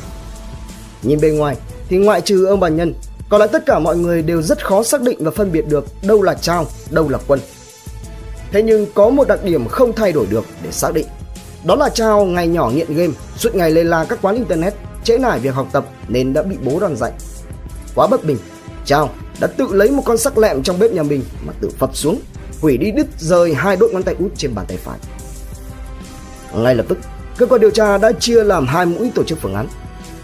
Nhìn 1.03 1.21
bên 1.21 1.37
ngoài 1.37 1.57
thì 1.89 1.97
ngoại 1.97 2.21
trừ 2.21 2.45
ông 2.45 2.61
bà 2.61 2.69
Nhân, 2.69 2.95
còn 3.29 3.41
lại 3.41 3.49
tất 3.53 3.67
cả 3.67 3.79
mọi 3.79 3.97
người 3.97 4.23
đều 4.23 4.43
rất 4.43 4.67
khó 4.67 4.83
xác 4.83 5.03
định 5.03 5.25
và 5.25 5.31
phân 5.31 5.53
biệt 5.53 5.69
được 5.69 5.87
đâu 6.03 6.23
là 6.23 6.35
Trao, 6.35 6.67
đâu 6.91 7.09
là 7.09 7.19
Quân. 7.27 7.41
Thế 8.53 8.63
nhưng 8.63 8.87
có 8.95 9.11
một 9.11 9.29
đặc 9.29 9.45
điểm 9.45 9.69
không 9.69 9.93
thay 9.93 10.13
đổi 10.13 10.27
được 10.31 10.45
để 10.63 10.73
xác 10.73 10.95
định. 10.95 11.07
Đó 11.65 11.75
là 11.75 11.89
Trao 11.89 12.25
ngày 12.25 12.49
nhỏ 12.49 12.71
nghiện 12.75 12.95
game, 12.95 13.13
suốt 13.37 13.55
ngày 13.55 13.71
lê 13.71 13.85
la 13.85 14.05
các 14.05 14.19
quán 14.23 14.37
internet, 14.37 14.75
trễ 15.05 15.19
nải 15.19 15.39
việc 15.39 15.55
học 15.55 15.69
tập 15.73 15.87
nên 16.09 16.33
đã 16.33 16.43
bị 16.43 16.57
bố 16.65 16.81
đòn 16.81 16.97
dạy. 16.97 17.13
Quá 17.95 18.07
bất 18.07 18.25
bình, 18.25 18.39
Trao 18.85 19.11
đã 19.41 19.47
tự 19.47 19.69
lấy 19.71 19.91
một 19.91 20.03
con 20.05 20.19
sắc 20.19 20.39
lẹm 20.39 20.63
trong 20.63 20.79
bếp 20.79 20.93
nhà 20.93 21.03
mình 21.03 21.23
mà 21.47 21.53
tự 21.61 21.71
phập 21.79 21.97
xuống, 21.97 22.21
hủy 22.61 22.77
đi 22.77 22.91
đứt 22.91 23.07
rời 23.19 23.55
hai 23.55 23.77
đốt 23.77 23.91
ngón 23.93 24.03
tay 24.03 24.15
út 24.19 24.33
trên 24.37 24.55
bàn 24.55 24.67
tay 24.69 24.77
phải. 24.77 24.99
Ngay 26.55 26.75
lập 26.75 26.87
tức, 26.89 26.99
cơ 27.37 27.47
quan 27.47 27.61
điều 27.61 27.71
tra 27.71 27.99
đã 27.99 28.13
chia 28.13 28.45
làm 28.45 28.67
hai 28.67 28.87
mũi 28.87 29.11
tổ 29.15 29.25
chức 29.25 29.39
phương 29.43 29.55
án. 29.55 29.69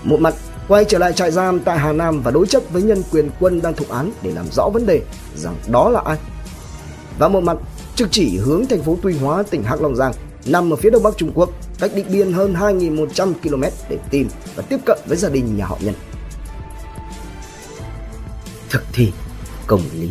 Một 0.02 0.20
mặt 0.20 0.34
quay 0.68 0.84
trở 0.84 0.98
lại 0.98 1.12
trại 1.12 1.30
giam 1.30 1.60
tại 1.60 1.78
Hà 1.78 1.92
Nam 1.92 2.22
và 2.22 2.30
đối 2.30 2.46
chất 2.46 2.62
với 2.72 2.82
nhân 2.82 3.02
quyền 3.12 3.30
quân 3.40 3.62
đang 3.62 3.74
thụ 3.74 3.84
án 3.88 4.12
để 4.22 4.30
làm 4.34 4.46
rõ 4.52 4.68
vấn 4.68 4.86
đề 4.86 5.02
rằng 5.36 5.56
đó 5.68 5.90
là 5.90 6.02
ai. 6.04 6.18
Và 7.18 7.28
một 7.28 7.40
mặt 7.40 7.56
trực 7.94 8.08
chỉ 8.10 8.38
hướng 8.38 8.66
thành 8.66 8.82
phố 8.82 8.98
Tuy 9.02 9.18
Hóa, 9.18 9.42
tỉnh 9.50 9.62
Hắc 9.62 9.82
Long 9.82 9.96
Giang 9.96 10.12
nằm 10.46 10.72
ở 10.72 10.76
phía 10.76 10.90
đông 10.90 11.02
bắc 11.02 11.16
Trung 11.16 11.32
Quốc, 11.34 11.50
cách 11.78 11.90
định 11.94 12.06
biên 12.12 12.32
hơn 12.32 12.54
2.100 12.54 13.32
km 13.42 13.62
để 13.88 13.98
tìm 14.10 14.28
và 14.54 14.62
tiếp 14.68 14.78
cận 14.86 14.98
với 15.06 15.16
gia 15.16 15.28
đình 15.28 15.56
nhà 15.56 15.66
họ 15.66 15.78
Nhân. 15.80 15.94
Thực 18.70 18.82
thi 18.92 19.12
công 19.66 19.82
lý 20.00 20.10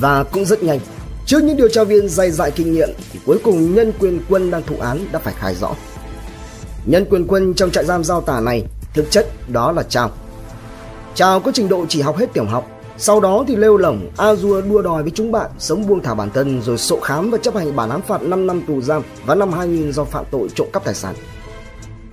Và 0.00 0.24
cũng 0.24 0.44
rất 0.44 0.62
nhanh, 0.62 0.80
trước 1.26 1.42
những 1.42 1.56
điều 1.56 1.68
tra 1.68 1.84
viên 1.84 2.08
dày 2.08 2.30
dại 2.30 2.50
kinh 2.50 2.72
nghiệm 2.72 2.88
thì 3.12 3.20
cuối 3.26 3.38
cùng 3.44 3.74
nhân 3.74 3.92
quyền 3.98 4.20
quân 4.28 4.50
đang 4.50 4.62
thụ 4.62 4.76
án 4.76 5.06
đã 5.12 5.18
phải 5.18 5.34
khai 5.38 5.54
rõ. 5.54 5.74
Nhân 6.86 7.04
quyền 7.10 7.26
quân 7.26 7.54
trong 7.54 7.70
trại 7.70 7.84
giam 7.84 8.04
giao 8.04 8.20
tả 8.20 8.40
này 8.40 8.64
thực 8.94 9.10
chất 9.10 9.26
đó 9.48 9.72
là 9.72 9.82
Chào. 9.82 10.10
Chào 11.14 11.40
có 11.40 11.52
trình 11.54 11.68
độ 11.68 11.86
chỉ 11.88 12.00
học 12.00 12.16
hết 12.16 12.32
tiểu 12.32 12.44
học 12.44 12.66
sau 13.02 13.20
đó 13.20 13.44
thì 13.48 13.56
lêu 13.56 13.76
lỏng, 13.76 14.10
a 14.16 14.34
dua 14.34 14.60
đua 14.60 14.82
đòi 14.82 15.02
với 15.02 15.12
chúng 15.14 15.32
bạn, 15.32 15.50
sống 15.58 15.86
buông 15.86 16.02
thả 16.02 16.14
bản 16.14 16.30
thân 16.30 16.62
rồi 16.62 16.78
sộ 16.78 17.00
khám 17.00 17.30
và 17.30 17.38
chấp 17.38 17.54
hành 17.54 17.76
bản 17.76 17.90
án 17.90 18.02
phạt 18.02 18.22
5 18.22 18.46
năm 18.46 18.62
tù 18.66 18.80
giam 18.80 19.02
và 19.26 19.34
năm 19.34 19.52
2000 19.52 19.92
do 19.92 20.04
phạm 20.04 20.24
tội 20.30 20.48
trộm 20.54 20.68
cắp 20.72 20.84
tài 20.84 20.94
sản. 20.94 21.14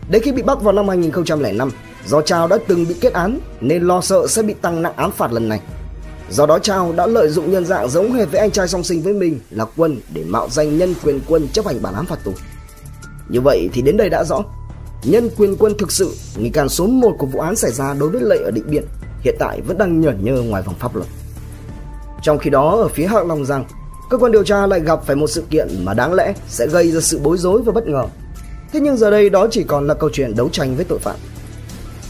Đến 0.10 0.21
khi 0.21 0.32
bị 0.32 0.41
bắt 0.41 0.62
vào 0.62 0.73
năm 0.73 0.88
2005, 0.88 1.71
do 2.06 2.21
Trao 2.21 2.47
đã 2.47 2.58
từng 2.67 2.88
bị 2.88 2.95
kết 3.01 3.13
án 3.13 3.39
nên 3.62 3.84
lo 3.84 4.01
sợ 4.01 4.27
sẽ 4.27 4.41
bị 4.41 4.53
tăng 4.53 4.82
nặng 4.82 4.93
án 4.95 5.12
phạt 5.12 5.34
lần 5.34 5.49
này. 5.49 5.62
Do 6.30 6.45
đó 6.45 6.60
Trao 6.60 6.93
đã 6.93 7.08
lợi 7.08 7.30
dụng 7.30 7.51
nhân 7.51 7.65
dạng 7.65 7.89
giống 7.89 8.13
hệt 8.13 8.32
với 8.32 8.39
anh 8.39 8.51
trai 8.51 8.67
song 8.67 8.84
sinh 8.84 9.01
với 9.01 9.13
mình 9.13 9.39
là 9.49 9.65
Quân 9.77 10.01
để 10.13 10.23
mạo 10.23 10.49
danh 10.49 10.77
nhân 10.77 10.93
quyền 11.03 11.19
quân 11.27 11.47
chấp 11.53 11.65
hành 11.65 11.82
bản 11.82 11.93
án 11.93 12.06
phạt 12.06 12.23
tù. 12.23 12.32
Như 13.30 13.41
vậy 13.41 13.69
thì 13.73 13.82
đến 13.82 13.97
đây 13.97 14.10
đã 14.10 14.23
rõ, 14.23 14.43
nhân 15.03 15.29
quyền 15.38 15.55
quân 15.60 15.73
thực 15.77 15.91
sự 15.91 16.15
nghi 16.38 16.49
can 16.49 16.69
số 16.69 16.88
1 16.88 17.15
của 17.19 17.25
vụ 17.25 17.39
án 17.39 17.55
xảy 17.55 17.71
ra 17.71 17.93
đối 17.99 18.10
với 18.10 18.21
Lệ 18.21 18.38
ở 18.43 18.51
Định 18.51 18.65
Biên 18.69 18.83
hiện 19.21 19.36
tại 19.39 19.62
vẫn 19.62 19.77
đang 19.77 20.01
nhởn 20.01 20.25
nhơ 20.25 20.41
ngoài 20.41 20.63
vòng 20.63 20.75
pháp 20.79 20.95
luật. 20.95 21.07
Trong 22.21 22.38
khi 22.38 22.49
đó 22.49 22.75
ở 22.75 22.88
phía 22.88 23.07
hạ 23.07 23.23
Long 23.23 23.45
Giang, 23.45 23.65
cơ 24.10 24.17
quan 24.17 24.31
điều 24.31 24.43
tra 24.43 24.67
lại 24.67 24.79
gặp 24.79 24.99
phải 25.05 25.15
một 25.15 25.27
sự 25.27 25.43
kiện 25.49 25.67
mà 25.83 25.93
đáng 25.93 26.13
lẽ 26.13 26.33
sẽ 26.47 26.67
gây 26.67 26.91
ra 26.91 27.01
sự 27.01 27.19
bối 27.23 27.38
rối 27.38 27.62
và 27.62 27.71
bất 27.71 27.88
ngờ. 27.88 28.05
Thế 28.73 28.79
nhưng 28.79 28.97
giờ 28.97 29.12
đây 29.12 29.29
đó 29.29 29.47
chỉ 29.51 29.63
còn 29.63 29.88
là 29.88 29.93
câu 29.93 30.10
chuyện 30.13 30.36
đấu 30.36 30.49
tranh 30.49 30.75
với 30.75 30.86
tội 30.86 30.99
phạm. 30.99 31.15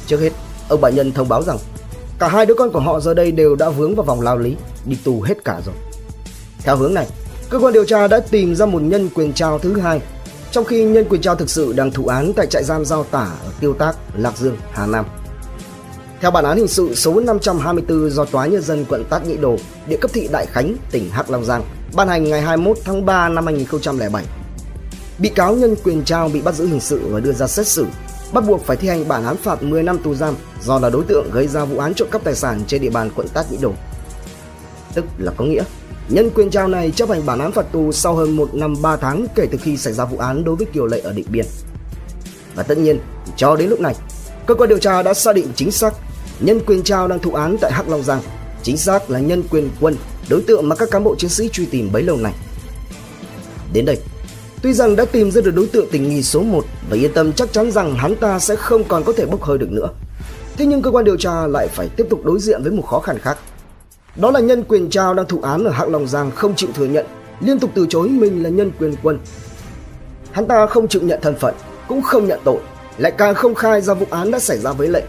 Trước 0.07 0.19
hết, 0.19 0.31
ông 0.69 0.81
bà 0.81 0.89
Nhân 0.89 1.11
thông 1.11 1.29
báo 1.29 1.41
rằng 1.41 1.57
cả 2.19 2.27
hai 2.27 2.45
đứa 2.45 2.53
con 2.53 2.71
của 2.71 2.79
họ 2.79 2.99
giờ 2.99 3.13
đây 3.13 3.31
đều 3.31 3.55
đã 3.55 3.69
vướng 3.69 3.95
vào 3.95 4.03
vòng 4.03 4.21
lao 4.21 4.37
lý, 4.37 4.55
đi 4.85 4.97
tù 5.03 5.21
hết 5.21 5.43
cả 5.45 5.61
rồi. 5.65 5.75
Theo 6.63 6.75
hướng 6.75 6.93
này, 6.93 7.07
cơ 7.49 7.59
quan 7.59 7.73
điều 7.73 7.85
tra 7.85 8.07
đã 8.07 8.19
tìm 8.19 8.55
ra 8.55 8.65
một 8.65 8.81
nhân 8.81 9.09
quyền 9.13 9.33
trao 9.33 9.59
thứ 9.59 9.79
hai, 9.79 10.01
trong 10.51 10.65
khi 10.65 10.83
nhân 10.83 11.05
quyền 11.09 11.21
trao 11.21 11.35
thực 11.35 11.49
sự 11.49 11.73
đang 11.73 11.91
thụ 11.91 12.07
án 12.07 12.33
tại 12.33 12.47
trại 12.47 12.63
giam 12.63 12.85
Giao 12.85 13.03
Tả 13.03 13.27
ở 13.45 13.51
Tiêu 13.59 13.73
Tác, 13.73 13.95
Lạc 14.17 14.37
Dương, 14.37 14.57
Hà 14.71 14.85
Nam. 14.85 15.05
Theo 16.21 16.31
bản 16.31 16.45
án 16.45 16.57
hình 16.57 16.67
sự 16.67 16.95
số 16.95 17.19
524 17.19 18.09
do 18.09 18.25
Tòa 18.25 18.45
Nhân 18.45 18.61
dân 18.61 18.85
quận 18.89 19.05
Tát 19.09 19.27
Nhĩ 19.27 19.37
Đồ, 19.37 19.57
địa 19.87 19.97
cấp 19.97 20.11
thị 20.13 20.29
Đại 20.31 20.45
Khánh, 20.45 20.75
tỉnh 20.91 21.09
Hắc 21.09 21.29
Long 21.29 21.45
Giang, 21.45 21.63
ban 21.95 22.07
hành 22.07 22.23
ngày 22.23 22.41
21 22.41 22.77
tháng 22.85 23.05
3 23.05 23.29
năm 23.29 23.45
2007. 23.45 24.25
Bị 25.19 25.29
cáo 25.29 25.55
nhân 25.55 25.75
quyền 25.83 26.03
trao 26.03 26.29
bị 26.29 26.41
bắt 26.41 26.55
giữ 26.55 26.67
hình 26.67 26.79
sự 26.79 27.01
và 27.09 27.19
đưa 27.19 27.33
ra 27.33 27.47
xét 27.47 27.67
xử, 27.67 27.85
bắt 28.33 28.43
buộc 28.47 28.65
phải 28.65 28.77
thi 28.77 28.87
hành 28.87 29.07
bản 29.07 29.25
án 29.25 29.37
phạt 29.37 29.63
10 29.63 29.83
năm 29.83 29.97
tù 29.97 30.15
giam 30.15 30.35
do 30.63 30.79
là 30.79 30.89
đối 30.89 31.03
tượng 31.03 31.31
gây 31.31 31.47
ra 31.47 31.65
vụ 31.65 31.79
án 31.79 31.93
trộm 31.93 32.07
cắp 32.11 32.23
tài 32.23 32.35
sản 32.35 32.61
trên 32.67 32.81
địa 32.81 32.89
bàn 32.89 33.09
quận 33.15 33.27
Tát 33.27 33.51
Nhĩ 33.51 33.57
Đồ. 33.61 33.73
Tức 34.93 35.05
là 35.17 35.31
có 35.37 35.45
nghĩa, 35.45 35.63
nhân 36.09 36.29
quyền 36.35 36.49
trao 36.49 36.67
này 36.67 36.91
chấp 36.91 37.09
hành 37.09 37.25
bản 37.25 37.39
án 37.39 37.51
phạt 37.51 37.71
tù 37.71 37.91
sau 37.91 38.15
hơn 38.15 38.35
1 38.35 38.53
năm 38.53 38.75
3 38.81 38.95
tháng 38.95 39.27
kể 39.35 39.47
từ 39.51 39.57
khi 39.61 39.77
xảy 39.77 39.93
ra 39.93 40.05
vụ 40.05 40.17
án 40.17 40.43
đối 40.43 40.55
với 40.55 40.65
Kiều 40.65 40.85
Lệ 40.85 40.99
ở 40.99 41.13
Định 41.13 41.25
Biên. 41.29 41.45
Và 42.55 42.63
tất 42.63 42.77
nhiên, 42.77 42.99
cho 43.37 43.55
đến 43.55 43.69
lúc 43.69 43.81
này, 43.81 43.95
cơ 44.45 44.55
quan 44.55 44.69
điều 44.69 44.77
tra 44.77 45.03
đã 45.03 45.13
xác 45.13 45.35
định 45.35 45.47
chính 45.55 45.71
xác 45.71 45.93
nhân 46.39 46.59
quyền 46.65 46.83
trao 46.83 47.07
đang 47.07 47.19
thụ 47.19 47.31
án 47.31 47.57
tại 47.61 47.71
Hắc 47.71 47.89
Long 47.89 48.03
Giang, 48.03 48.21
chính 48.63 48.77
xác 48.77 49.09
là 49.09 49.19
nhân 49.19 49.43
quyền 49.49 49.69
quân, 49.81 49.95
đối 50.29 50.41
tượng 50.41 50.69
mà 50.69 50.75
các 50.75 50.91
cán 50.91 51.03
bộ 51.03 51.15
chiến 51.15 51.29
sĩ 51.29 51.49
truy 51.49 51.65
tìm 51.65 51.89
bấy 51.91 52.03
lâu 52.03 52.17
nay. 52.17 52.33
Đến 53.73 53.85
đây, 53.85 53.97
tuy 54.61 54.73
rằng 54.73 54.95
đã 54.95 55.05
tìm 55.05 55.31
ra 55.31 55.41
được 55.41 55.55
đối 55.55 55.67
tượng 55.67 55.87
tình 55.91 56.09
nghi 56.09 56.23
số 56.23 56.41
1 56.41 56.65
và 56.89 56.97
yên 56.97 57.13
tâm 57.13 57.33
chắc 57.33 57.53
chắn 57.53 57.71
rằng 57.71 57.95
hắn 57.95 58.15
ta 58.15 58.39
sẽ 58.39 58.55
không 58.55 58.83
còn 58.83 59.03
có 59.03 59.13
thể 59.13 59.25
bốc 59.25 59.43
hơi 59.43 59.57
được 59.57 59.71
nữa. 59.71 59.89
Thế 60.57 60.65
nhưng 60.65 60.81
cơ 60.81 60.91
quan 60.91 61.05
điều 61.05 61.17
tra 61.17 61.47
lại 61.47 61.67
phải 61.67 61.89
tiếp 61.89 62.07
tục 62.09 62.25
đối 62.25 62.39
diện 62.39 62.63
với 62.63 62.71
một 62.71 62.85
khó 62.87 62.99
khăn 62.99 63.17
khác. 63.19 63.37
Đó 64.21 64.31
là 64.31 64.39
nhân 64.39 64.63
quyền 64.67 64.89
trao 64.89 65.13
đang 65.13 65.25
thụ 65.25 65.41
án 65.41 65.63
ở 65.63 65.71
hạng 65.71 65.91
Long 65.91 66.07
Giang 66.07 66.31
không 66.31 66.55
chịu 66.55 66.69
thừa 66.75 66.85
nhận, 66.85 67.05
liên 67.39 67.59
tục 67.59 67.71
từ 67.73 67.85
chối 67.89 68.09
mình 68.09 68.43
là 68.43 68.49
nhân 68.49 68.71
quyền 68.79 68.95
quân. 69.03 69.19
Hắn 70.31 70.47
ta 70.47 70.67
không 70.67 70.87
chịu 70.87 71.01
nhận 71.01 71.19
thân 71.21 71.35
phận, 71.35 71.55
cũng 71.87 72.01
không 72.01 72.27
nhận 72.27 72.39
tội, 72.43 72.59
lại 72.97 73.11
càng 73.17 73.35
không 73.35 73.55
khai 73.55 73.81
ra 73.81 73.93
vụ 73.93 74.05
án 74.09 74.31
đã 74.31 74.39
xảy 74.39 74.57
ra 74.57 74.71
với 74.71 74.87
lệnh 74.87 75.05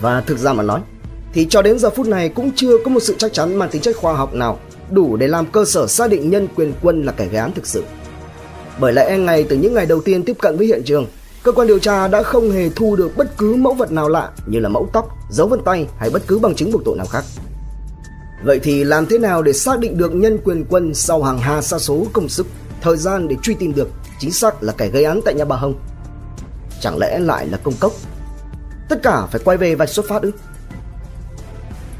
và 0.00 0.20
thực 0.20 0.38
ra 0.38 0.52
mà 0.52 0.62
nói, 0.62 0.80
thì 1.32 1.46
cho 1.50 1.62
đến 1.62 1.78
giờ 1.78 1.90
phút 1.90 2.06
này 2.06 2.28
cũng 2.28 2.50
chưa 2.56 2.78
có 2.84 2.90
một 2.90 3.00
sự 3.00 3.14
chắc 3.18 3.32
chắn 3.32 3.54
mang 3.54 3.68
tính 3.70 3.82
chất 3.82 3.96
khoa 3.96 4.14
học 4.14 4.34
nào 4.34 4.58
đủ 4.90 5.16
để 5.16 5.28
làm 5.28 5.46
cơ 5.46 5.64
sở 5.64 5.86
xác 5.86 6.10
định 6.10 6.30
nhân 6.30 6.48
quyền 6.56 6.72
quân 6.82 7.02
là 7.02 7.12
kẻ 7.12 7.26
gây 7.26 7.40
án 7.40 7.52
thực 7.52 7.66
sự. 7.66 7.84
Bởi 8.80 8.92
lẽ 8.92 9.18
ngay 9.18 9.46
từ 9.48 9.56
những 9.56 9.74
ngày 9.74 9.86
đầu 9.86 10.00
tiên 10.00 10.22
tiếp 10.22 10.36
cận 10.40 10.56
với 10.56 10.66
hiện 10.66 10.82
trường, 10.84 11.06
cơ 11.42 11.52
quan 11.52 11.68
điều 11.68 11.78
tra 11.78 12.08
đã 12.08 12.22
không 12.22 12.50
hề 12.50 12.68
thu 12.68 12.96
được 12.96 13.16
bất 13.16 13.38
cứ 13.38 13.54
mẫu 13.54 13.74
vật 13.74 13.92
nào 13.92 14.08
lạ 14.08 14.30
như 14.46 14.58
là 14.58 14.68
mẫu 14.68 14.88
tóc, 14.92 15.08
dấu 15.30 15.48
vân 15.48 15.60
tay 15.64 15.86
hay 15.98 16.10
bất 16.10 16.22
cứ 16.26 16.38
bằng 16.38 16.54
chứng 16.54 16.72
buộc 16.72 16.84
tội 16.84 16.96
nào 16.96 17.06
khác. 17.06 17.24
Vậy 18.44 18.60
thì 18.62 18.84
làm 18.84 19.06
thế 19.06 19.18
nào 19.18 19.42
để 19.42 19.52
xác 19.52 19.78
định 19.78 19.98
được 19.98 20.14
nhân 20.14 20.38
quyền 20.44 20.64
quân 20.68 20.94
sau 20.94 21.22
hàng 21.22 21.38
hà 21.38 21.62
sa 21.62 21.78
số 21.78 22.06
công 22.12 22.28
sức, 22.28 22.46
thời 22.80 22.96
gian 22.96 23.28
để 23.28 23.36
truy 23.42 23.54
tìm 23.54 23.74
được 23.74 23.88
chính 24.20 24.32
xác 24.32 24.62
là 24.62 24.72
kẻ 24.72 24.88
gây 24.88 25.04
án 25.04 25.20
tại 25.24 25.34
nhà 25.34 25.44
bà 25.44 25.56
Hồng? 25.56 25.74
Chẳng 26.80 26.98
lẽ 26.98 27.18
lại 27.18 27.46
là 27.46 27.58
công 27.58 27.74
cốc 27.80 27.92
Tất 28.88 29.02
cả 29.02 29.26
phải 29.26 29.40
quay 29.44 29.56
về 29.56 29.74
vạch 29.74 29.88
xuất 29.88 30.08
phát 30.08 30.22
ư? 30.22 30.30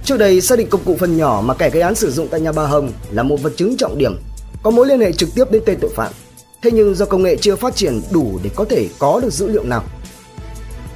Trước 0.05 0.17
đây 0.17 0.41
xác 0.41 0.59
định 0.59 0.69
công 0.71 0.85
cụ 0.85 0.97
phần 1.01 1.17
nhỏ 1.17 1.43
mà 1.45 1.55
kẻ 1.55 1.71
gây 1.71 1.83
án 1.83 1.95
sử 1.95 2.11
dụng 2.11 2.29
tại 2.31 2.41
nhà 2.41 2.53
bà 2.53 2.67
Hồng 2.67 2.93
là 3.11 3.23
một 3.23 3.43
vật 3.43 3.53
chứng 3.57 3.77
trọng 3.77 3.99
điểm, 3.99 4.17
có 4.63 4.71
mối 4.71 4.87
liên 4.87 5.01
hệ 5.01 5.13
trực 5.13 5.29
tiếp 5.35 5.45
đến 5.51 5.63
tên 5.67 5.79
tội 5.81 5.91
phạm. 5.95 6.13
Thế 6.63 6.71
nhưng 6.71 6.95
do 6.95 7.07
công 7.07 7.23
nghệ 7.23 7.37
chưa 7.37 7.57
phát 7.57 7.77
triển 7.77 8.01
đủ 8.11 8.39
để 8.43 8.51
có 8.55 8.65
thể 8.65 8.89
có 8.99 9.21
được 9.23 9.33
dữ 9.33 9.49
liệu 9.49 9.65
nào. 9.65 9.85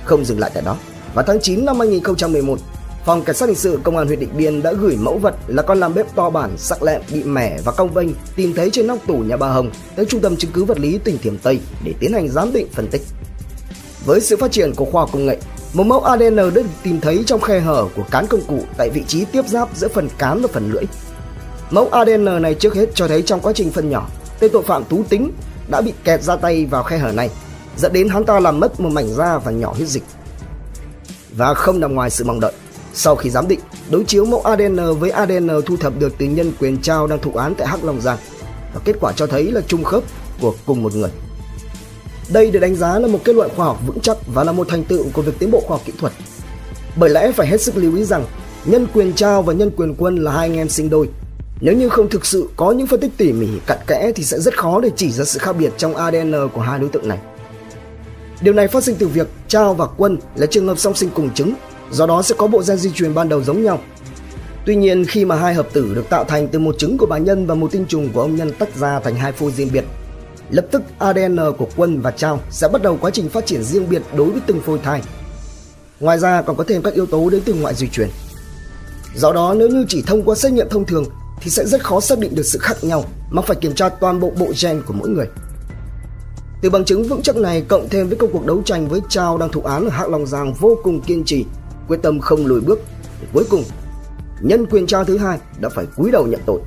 Không 0.05 0.25
dừng 0.25 0.39
lại 0.39 0.51
tại 0.55 0.63
đó, 0.63 0.77
vào 1.15 1.25
tháng 1.29 1.41
9 1.41 1.65
năm 1.65 1.79
2011, 1.79 2.59
Phòng 3.05 3.23
Cảnh 3.23 3.37
sát 3.37 3.47
Hình 3.47 3.57
sự 3.57 3.81
Công 3.83 3.97
an 3.97 4.07
huyện 4.07 4.21
Định 4.21 4.37
Biên 4.37 4.63
đã 4.63 4.73
gửi 4.73 4.97
mẫu 4.97 5.19
vật 5.19 5.35
là 5.47 5.63
con 5.63 5.81
làm 5.81 5.95
bếp 5.95 6.15
to 6.15 6.31
bản 6.31 6.51
sắc 6.57 6.83
lẹm 6.83 7.03
bị 7.13 7.25
mẻ 7.25 7.59
và 7.65 7.73
cong 7.73 7.95
vênh 7.95 8.09
tìm 8.37 8.53
thấy 8.55 8.71
trên 8.71 8.87
nóc 8.87 8.99
tủ 9.07 9.19
nhà 9.19 9.37
bà 9.37 9.49
Hồng 9.49 9.71
tới 9.97 10.07
Trung 10.07 10.21
tâm 10.21 10.37
chứng 10.37 10.51
cứ 10.55 10.65
vật 10.65 10.79
lý 10.79 10.99
tỉnh 10.99 11.19
Thiểm 11.19 11.39
Tây 11.39 11.61
để 11.85 11.95
tiến 12.01 12.13
hành 12.13 12.29
giám 12.29 12.53
định 12.53 12.67
phân 12.73 12.89
tích. 12.89 13.03
Với 14.07 14.21
sự 14.21 14.37
phát 14.37 14.53
triển 14.53 14.75
của 14.75 14.85
khoa 14.85 15.03
học 15.03 15.11
công 15.13 15.27
nghệ, 15.27 15.39
một 15.75 15.85
mẫu 15.85 16.01
ADN 16.01 16.37
đã 16.37 16.51
được 16.55 16.67
tìm 16.83 17.01
thấy 17.01 17.23
trong 17.27 17.41
khe 17.41 17.61
hở 17.61 17.87
của 17.97 18.03
cán 18.11 18.27
công 18.27 18.41
cụ 18.41 18.61
tại 18.77 18.91
vị 18.91 19.05
trí 19.07 19.25
tiếp 19.25 19.49
giáp 19.49 19.69
giữa 19.77 19.89
phần 19.89 20.09
cán 20.19 20.43
và 20.43 20.49
phần 20.53 20.73
lưỡi. 20.73 20.85
Mẫu 21.71 21.89
ADN 21.89 22.43
này 22.43 22.55
trước 22.55 22.75
hết 22.75 22.89
cho 22.95 23.09
thấy 23.09 23.23
trong 23.23 23.41
quá 23.41 23.53
trình 23.53 23.71
phân 23.71 23.91
nhỏ, 23.91 24.09
tên 24.41 24.51
tội 24.53 24.63
phạm 24.63 24.85
tú 24.85 25.03
tính 25.09 25.33
đã 25.71 25.81
bị 25.81 25.93
kẹt 26.05 26.23
ra 26.23 26.37
tay 26.37 26.67
vào 26.67 26.83
khe 26.83 26.99
hở 26.99 27.13
này, 27.13 27.31
dẫn 27.77 27.93
đến 27.93 28.09
hắn 28.09 28.25
ta 28.25 28.41
làm 28.41 28.61
mất 28.61 28.81
một 28.81 28.89
mảnh 28.93 29.15
da 29.15 29.39
và 29.39 29.53
nhỏ 29.53 29.73
huyết 29.73 29.89
dịch. 29.89 30.05
Và 31.37 31.55
không 31.55 31.81
nằm 31.81 31.95
ngoài 31.95 32.11
sự 32.11 32.25
mong 32.25 32.41
đợi, 32.41 32.53
sau 32.95 33.17
khi 33.17 33.31
giám 33.31 33.49
định, 33.49 33.61
đối 33.91 34.05
chiếu 34.05 34.25
mẫu 34.25 34.41
ADN 34.41 34.77
với 34.99 35.11
ADN 35.11 35.49
thu 35.67 35.77
thập 35.77 35.99
được 35.99 36.15
từ 36.19 36.27
nhân 36.27 36.53
quyền 36.61 36.79
trao 36.79 37.07
đang 37.07 37.19
thụ 37.19 37.33
án 37.35 37.55
tại 37.55 37.69
Hắc 37.69 37.85
Long 37.85 38.01
Giang, 38.01 38.19
và 38.75 38.81
kết 38.85 38.97
quả 39.01 39.13
cho 39.13 39.27
thấy 39.27 39.53
là 39.53 39.61
trùng 39.61 39.85
khớp 39.85 40.03
của 40.41 40.55
cùng 40.67 40.83
một 40.83 40.95
người. 40.95 41.11
Đây 42.33 42.51
được 42.51 42.61
đánh 42.61 42.75
giá 42.75 42.99
là 42.99 43.09
một 43.09 43.19
kết 43.25 43.35
luận 43.35 43.51
khoa 43.57 43.67
học 43.67 43.81
vững 43.87 44.01
chắc 44.01 44.17
và 44.35 44.45
là 44.45 44.53
một 44.53 44.69
thành 44.69 44.85
tựu 44.85 45.05
của 45.13 45.23
việc 45.23 45.39
tiến 45.39 45.51
bộ 45.51 45.61
khoa 45.61 45.77
học 45.77 45.83
kỹ 45.87 45.93
thuật. 45.99 46.13
Bởi 46.97 47.11
lẽ 47.11 47.33
phải 47.33 47.47
hết 47.47 47.61
sức 47.61 47.77
lưu 47.77 47.97
ý 47.97 48.05
rằng 48.05 48.25
nhân 48.65 48.87
quyền 48.95 49.13
trao 49.13 49.43
và 49.43 49.53
nhân 49.53 49.71
quyền 49.77 49.95
quân 49.95 50.17
là 50.17 50.33
hai 50.33 50.49
anh 50.49 50.57
em 50.57 50.69
sinh 50.69 50.91
đôi. 50.91 51.09
Nếu 51.61 51.75
như 51.75 51.89
không 51.89 52.09
thực 52.09 52.27
sự 52.27 52.49
có 52.57 52.73
những 52.73 52.87
phân 52.87 53.01
tích 53.01 53.11
tỉ 53.17 53.33
mỉ 53.33 53.49
cặn 53.67 53.79
kẽ 53.87 54.13
thì 54.15 54.25
sẽ 54.25 54.41
rất 54.41 54.59
khó 54.59 54.81
để 54.81 54.91
chỉ 54.97 55.13
ra 55.13 55.25
sự 55.25 55.39
khác 55.39 55.53
biệt 55.59 55.73
trong 55.77 55.97
ADN 55.97 56.35
của 56.55 56.61
hai 56.61 56.79
đối 56.79 56.89
tượng 56.89 57.09
này. 57.09 57.19
Điều 58.41 58.55
này 58.55 58.69
phát 58.69 58.85
sinh 58.85 58.97
từ 58.99 59.09
việc 59.09 59.29
Trao 59.49 59.75
và 59.75 59.87
Quân 59.97 60.19
là 60.37 60.47
trường 60.47 60.67
hợp 60.67 60.79
song 60.79 60.95
sinh 60.95 61.11
cùng 61.15 61.31
chứng, 61.35 61.55
do 61.91 62.07
đó 62.07 62.23
sẽ 62.23 62.35
có 62.39 62.47
bộ 62.47 62.63
gen 62.69 62.77
di 62.77 62.91
truyền 62.91 63.15
ban 63.15 63.29
đầu 63.29 63.43
giống 63.43 63.63
nhau. 63.63 63.81
Tuy 64.67 64.77
nhiên 64.77 65.05
khi 65.05 65.25
mà 65.25 65.37
hai 65.37 65.55
hợp 65.55 65.69
tử 65.73 65.95
được 65.95 66.09
tạo 66.11 66.25
thành 66.25 66.49
từ 66.49 66.59
một 66.59 66.79
trứng 66.79 66.99
của 66.99 67.07
bà 67.07 67.19
Nhân 67.19 67.47
và 67.47 67.55
một 67.55 67.73
tinh 67.73 67.85
trùng 67.89 68.09
của 68.13 68.21
ông 68.21 68.37
Nhân 68.37 68.53
tách 68.59 68.77
ra 68.77 69.01
thành 69.01 69.15
hai 69.15 69.33
phôi 69.33 69.53
riêng 69.53 69.71
biệt, 69.73 69.85
lập 70.51 70.67
tức 70.71 70.83
ADN 70.99 71.37
của 71.59 71.69
Quân 71.77 72.01
và 72.01 72.11
Trao 72.11 72.41
sẽ 72.51 72.69
bắt 72.69 72.83
đầu 72.83 72.99
quá 73.01 73.11
trình 73.11 73.29
phát 73.29 73.47
triển 73.47 73.63
riêng 73.63 73.89
biệt 73.89 74.03
đối 74.17 74.31
với 74.31 74.41
từng 74.47 74.61
phôi 74.61 74.79
thai. 74.79 75.03
Ngoài 76.01 76.19
ra 76.19 76.43
còn 76.43 76.57
có 76.57 76.65
thêm 76.69 76.83
các 76.83 76.95
yếu 76.95 77.07
tố 77.07 77.31
đến 77.31 77.43
từ 77.45 77.55
ngoại 77.55 77.75
di 77.75 77.89
truyền. 77.89 78.09
Do 79.17 79.33
đó 79.33 79.55
nếu 79.59 79.69
như 79.69 79.85
chỉ 79.89 80.03
thông 80.03 80.23
qua 80.23 80.35
xét 80.35 80.53
nghiệm 80.53 80.69
thông 80.69 80.87
thường 80.87 81.05
thì 81.41 81.51
sẽ 81.51 81.65
rất 81.67 81.85
khó 81.85 82.01
xác 82.01 82.19
định 82.19 82.35
được 82.35 82.43
sự 82.43 82.59
khác 82.59 82.85
nhau 82.85 83.05
mà 83.31 83.43
phải 83.43 83.57
kiểm 83.57 83.75
tra 83.75 83.89
toàn 83.89 84.21
bộ 84.21 84.33
bộ 84.39 84.53
gen 84.63 84.83
của 84.87 84.95
mỗi 84.95 85.09
người. 85.09 85.27
Từ 86.63 86.71
bằng 86.71 86.85
chứng 86.85 87.05
vững 87.05 87.23
chắc 87.23 87.37
này 87.37 87.63
cộng 87.69 87.89
thêm 87.89 88.09
với 88.09 88.19
công 88.19 88.33
cuộc 88.33 88.47
đấu 88.47 88.63
tranh 88.65 88.89
với 88.89 89.01
Trao 89.09 89.39
đang 89.39 89.53
thụ 89.53 89.61
án 89.61 89.85
ở 89.85 89.91
hạng 89.91 90.11
Long 90.11 90.27
Giang 90.27 90.55
vô 90.55 90.79
cùng 90.83 91.01
kiên 91.01 91.25
trì, 91.25 91.45
quyết 91.91 92.03
tâm 92.03 92.21
không 92.21 92.47
lùi 92.47 92.61
bước. 92.61 92.81
Cuối 93.33 93.45
cùng, 93.51 93.65
nhân 94.41 94.67
quyền 94.67 94.87
Trao 94.87 95.05
thứ 95.05 95.19
hai 95.19 95.39
đã 95.61 95.69
phải 95.69 95.87
cúi 95.97 96.11
đầu 96.11 96.27
nhận 96.27 96.41
tội, 96.47 96.61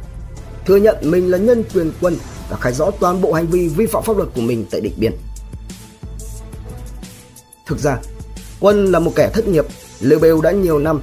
thừa 0.65 0.75
nhận 0.75 0.95
mình 1.01 1.31
là 1.31 1.37
nhân 1.37 1.63
quyền 1.73 1.91
quân 2.01 2.15
và 2.49 2.57
khai 2.57 2.73
rõ 2.73 2.91
toàn 2.99 3.21
bộ 3.21 3.33
hành 3.33 3.47
vi 3.47 3.67
vi 3.67 3.85
phạm 3.85 4.03
pháp 4.03 4.17
luật 4.17 4.29
của 4.35 4.41
mình 4.41 4.65
tại 4.71 4.81
Định 4.81 4.93
Biên. 4.97 5.11
Thực 7.65 7.79
ra, 7.79 7.97
Quân 8.59 8.85
là 8.85 8.99
một 8.99 9.11
kẻ 9.15 9.29
thất 9.33 9.47
nghiệp, 9.47 9.65
lêu 9.99 10.19
bêu 10.19 10.41
đã 10.41 10.51
nhiều 10.51 10.79
năm. 10.79 11.01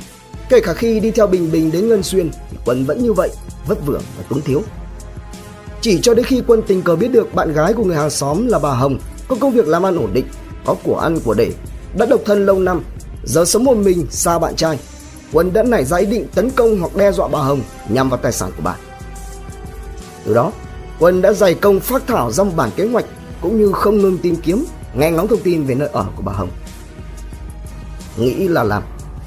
Kể 0.48 0.60
cả 0.60 0.74
khi 0.74 1.00
đi 1.00 1.10
theo 1.10 1.26
Bình 1.26 1.52
Bình 1.52 1.70
đến 1.70 1.88
Ngân 1.88 2.02
Xuyên, 2.02 2.30
Quân 2.64 2.84
vẫn 2.84 3.02
như 3.02 3.12
vậy, 3.12 3.30
vất 3.66 3.86
vưởng 3.86 4.02
và 4.18 4.24
túng 4.28 4.40
thiếu. 4.40 4.62
Chỉ 5.80 6.00
cho 6.02 6.14
đến 6.14 6.26
khi 6.26 6.42
Quân 6.46 6.62
tình 6.66 6.82
cờ 6.82 6.96
biết 6.96 7.08
được 7.08 7.34
bạn 7.34 7.52
gái 7.52 7.72
của 7.72 7.84
người 7.84 7.96
hàng 7.96 8.10
xóm 8.10 8.46
là 8.46 8.58
bà 8.58 8.70
Hồng 8.70 8.98
có 9.28 9.36
công 9.40 9.52
việc 9.52 9.68
làm 9.68 9.86
ăn 9.86 9.96
ổn 9.96 10.10
định, 10.12 10.26
có 10.64 10.74
của 10.84 10.98
ăn 10.98 11.20
của 11.24 11.34
để, 11.34 11.52
đã 11.98 12.06
độc 12.06 12.20
thân 12.24 12.46
lâu 12.46 12.58
năm, 12.58 12.82
giờ 13.24 13.44
sống 13.44 13.64
một 13.64 13.76
mình 13.76 14.06
xa 14.10 14.38
bạn 14.38 14.56
trai. 14.56 14.78
Quân 15.32 15.52
đã 15.52 15.62
nảy 15.62 15.84
ra 15.84 15.96
ý 15.96 16.06
định 16.06 16.26
tấn 16.34 16.50
công 16.50 16.80
hoặc 16.80 16.96
đe 16.96 17.12
dọa 17.12 17.28
bà 17.28 17.38
Hồng 17.38 17.62
nhằm 17.88 18.10
vào 18.10 18.20
tài 18.22 18.32
sản 18.32 18.50
của 18.56 18.62
bà. 18.64 18.76
Từ 20.24 20.34
đó, 20.34 20.52
Quân 20.98 21.22
đã 21.22 21.32
dày 21.32 21.54
công 21.54 21.80
phát 21.80 22.06
thảo 22.06 22.32
ra 22.32 22.44
một 22.44 22.52
bản 22.56 22.70
kế 22.76 22.86
hoạch 22.86 23.04
cũng 23.40 23.60
như 23.60 23.72
không 23.72 23.98
ngừng 23.98 24.18
tìm 24.18 24.36
kiếm, 24.36 24.64
nghe 24.94 25.10
ngóng 25.10 25.28
thông 25.28 25.42
tin 25.42 25.64
về 25.64 25.74
nơi 25.74 25.88
ở 25.92 26.06
của 26.16 26.22
bà 26.22 26.32
Hồng. 26.32 26.50
Nghĩ 28.16 28.48
là 28.48 28.64
làm. 28.64 28.82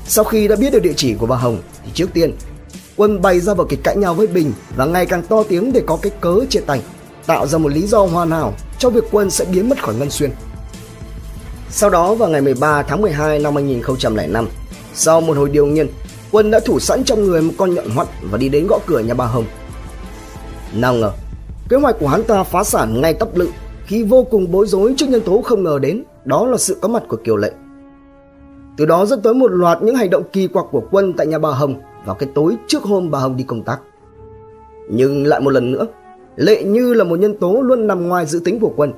Sau 0.08 0.24
khi 0.24 0.48
đã 0.48 0.56
biết 0.56 0.74
được 0.74 0.82
địa 0.82 0.94
chỉ 0.98 1.14
của 1.14 1.26
bà 1.26 1.36
Hồng 1.36 1.58
thì 1.86 1.92
trước 1.94 2.14
tiên 2.14 2.36
Quân 2.96 3.22
bày 3.22 3.40
ra 3.40 3.54
vào 3.54 3.68
kịch 3.70 3.84
cãi 3.84 3.96
nhau 3.96 4.14
với 4.14 4.28
Bình 4.28 4.54
và 4.76 4.86
ngày 4.86 5.06
càng 5.06 5.24
to 5.24 5.44
tiếng 5.44 5.74
để 5.74 5.82
có 5.88 5.98
cái 6.02 6.12
cớ 6.22 6.40
chia 6.50 6.60
tay, 6.60 6.82
tạo 7.26 7.48
ra 7.48 7.58
một 7.58 7.72
lý 7.72 7.88
do 7.88 8.00
hoàn 8.00 8.32
hảo 8.32 8.54
cho 8.80 8.90
việc 8.90 9.04
Quân 9.12 9.30
sẽ 9.30 9.46
biến 9.46 9.70
mất 9.70 9.84
khỏi 9.84 9.96
Ngân 9.96 10.10
Xuyên. 10.10 10.32
Sau 11.76 11.90
đó 11.90 12.14
vào 12.14 12.30
ngày 12.30 12.42
13 12.42 12.84
tháng 12.84 13.02
12 13.02 13.40
năm 13.40 13.56
2005, 13.56 14.48
sau 14.94 15.22
một 15.22 15.38
hồi 15.38 15.50
điều 15.50 15.66
nghiên, 15.66 15.88
Quân 16.32 16.52
đã 16.52 16.60
thủ 16.60 16.80
sẵn 16.80 17.04
trong 17.04 17.24
người 17.24 17.42
một 17.42 17.54
con 17.58 17.76
nhọn 17.76 17.90
hoắt 17.90 18.08
và 18.32 18.38
đi 18.38 18.50
đến 18.50 18.68
gõ 18.68 18.80
cửa 18.86 19.00
nhà 19.00 19.14
bà 19.14 19.26
Hồng. 19.26 19.46
Nào 20.76 20.94
ngờ, 20.94 21.12
kế 21.70 21.78
hoạch 21.78 21.96
của 22.00 22.08
hắn 22.08 22.24
ta 22.24 22.44
phá 22.44 22.64
sản 22.64 23.02
ngay 23.02 23.14
tấp 23.14 23.30
lự 23.36 23.50
khi 23.86 24.04
vô 24.04 24.24
cùng 24.24 24.52
bối 24.52 24.68
rối 24.68 24.94
trước 24.98 25.10
nhân 25.10 25.22
tố 25.22 25.42
không 25.42 25.64
ngờ 25.64 25.80
đến, 25.82 26.04
đó 26.26 26.46
là 26.46 26.58
sự 26.58 26.78
có 26.82 26.88
mặt 26.88 27.04
của 27.08 27.18
Kiều 27.18 27.38
Lệ. 27.38 27.52
Từ 28.78 28.86
đó 28.86 29.06
dẫn 29.06 29.22
tới 29.22 29.34
một 29.34 29.52
loạt 29.52 29.84
những 29.84 29.96
hành 29.96 30.10
động 30.10 30.24
kỳ 30.34 30.48
quặc 30.48 30.66
của 30.72 30.84
Quân 30.92 31.14
tại 31.14 31.28
nhà 31.28 31.40
bà 31.40 31.50
Hồng 31.50 31.76
vào 32.06 32.16
cái 32.16 32.30
tối 32.36 32.56
trước 32.68 32.84
hôm 32.84 33.12
bà 33.12 33.20
Hồng 33.20 33.38
đi 33.38 33.44
công 33.44 33.64
tác. 33.64 33.80
Nhưng 34.90 35.26
lại 35.28 35.40
một 35.40 35.50
lần 35.50 35.72
nữa, 35.72 35.88
Lệ 36.36 36.64
như 36.64 36.94
là 36.94 37.04
một 37.04 37.20
nhân 37.20 37.38
tố 37.38 37.62
luôn 37.62 37.88
nằm 37.88 38.08
ngoài 38.08 38.26
dự 38.26 38.40
tính 38.40 38.60
của 38.60 38.74
Quân. 38.76 38.94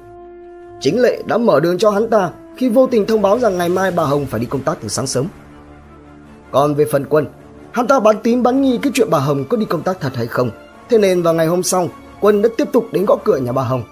Chính 0.80 1.02
Lệ 1.02 1.22
đã 1.26 1.38
mở 1.38 1.60
đường 1.60 1.78
cho 1.78 1.92
hắn 1.92 2.10
ta 2.10 2.32
khi 2.58 2.70
vô 2.70 2.88
tình 2.88 3.06
thông 3.06 3.22
báo 3.22 3.40
rằng 3.40 3.58
ngày 3.58 3.70
mai 3.70 3.92
bà 3.92 4.04
Hồng 4.04 4.26
phải 4.26 4.40
đi 4.40 4.46
công 4.46 4.62
tác 4.62 4.78
từ 4.82 4.88
sáng 4.88 5.08
sớm. 5.08 5.26
Còn 6.52 6.76
về 6.76 6.86
phần 6.92 7.06
Quân, 7.10 7.26
hắn 7.72 7.88
ta 7.88 8.00
bán 8.00 8.16
tím 8.24 8.44
bán 8.44 8.62
nghi 8.62 8.80
cái 8.82 8.92
chuyện 8.96 9.10
bà 9.12 9.20
Hồng 9.20 9.46
có 9.50 9.58
đi 9.58 9.66
công 9.66 9.82
tác 9.82 9.98
thật 10.00 10.12
hay 10.16 10.28
không. 10.28 10.50
Thế 10.90 10.98
nên 10.98 11.22
vào 11.22 11.34
ngày 11.34 11.48
hôm 11.48 11.64
sau, 11.64 11.88
Quân 12.22 12.42
đã 12.42 12.50
tiếp 12.58 12.68
tục 12.74 12.86
đến 12.92 13.06
gõ 13.06 13.18
cửa 13.24 13.38
nhà 13.38 13.52
bà 13.52 13.64
Hồng. 13.64 13.84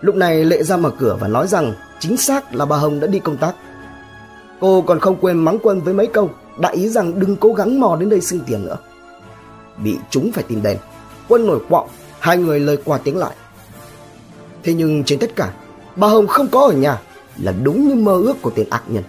Lúc 0.00 0.14
này 0.14 0.44
Lệ 0.44 0.62
ra 0.62 0.76
mở 0.76 0.90
cửa 0.98 1.16
và 1.20 1.28
nói 1.28 1.48
rằng 1.48 1.72
chính 2.00 2.16
xác 2.16 2.54
là 2.54 2.64
bà 2.64 2.76
Hồng 2.76 3.00
đã 3.00 3.06
đi 3.06 3.18
công 3.18 3.36
tác. 3.36 3.54
Cô 4.60 4.82
còn 4.82 5.00
không 5.00 5.16
quên 5.20 5.38
mắng 5.38 5.58
Quân 5.62 5.80
với 5.80 5.94
mấy 5.94 6.06
câu 6.06 6.30
đại 6.58 6.74
ý 6.74 6.88
rằng 6.88 7.20
đừng 7.20 7.36
cố 7.36 7.52
gắng 7.52 7.80
mò 7.80 7.96
đến 8.00 8.08
đây 8.08 8.20
xin 8.20 8.40
tiền 8.46 8.64
nữa. 8.64 8.76
Bị 9.84 9.96
chúng 10.10 10.32
phải 10.32 10.44
tìm 10.48 10.62
đèn, 10.62 10.78
quân 11.28 11.46
nổi 11.46 11.58
quọng, 11.68 11.88
hai 12.18 12.36
người 12.36 12.60
lời 12.60 12.78
qua 12.84 12.98
tiếng 12.98 13.16
lại. 13.16 13.36
Thế 14.62 14.74
nhưng 14.74 15.04
trên 15.04 15.18
tất 15.18 15.36
cả, 15.36 15.52
bà 15.96 16.08
Hồng 16.08 16.26
không 16.26 16.48
có 16.48 16.60
ở 16.60 16.72
nhà 16.72 17.00
là 17.36 17.52
đúng 17.62 17.88
như 17.88 17.94
mơ 17.94 18.12
ước 18.12 18.42
của 18.42 18.50
tên 18.50 18.70
ác 18.70 18.82
nhân. 18.88 19.04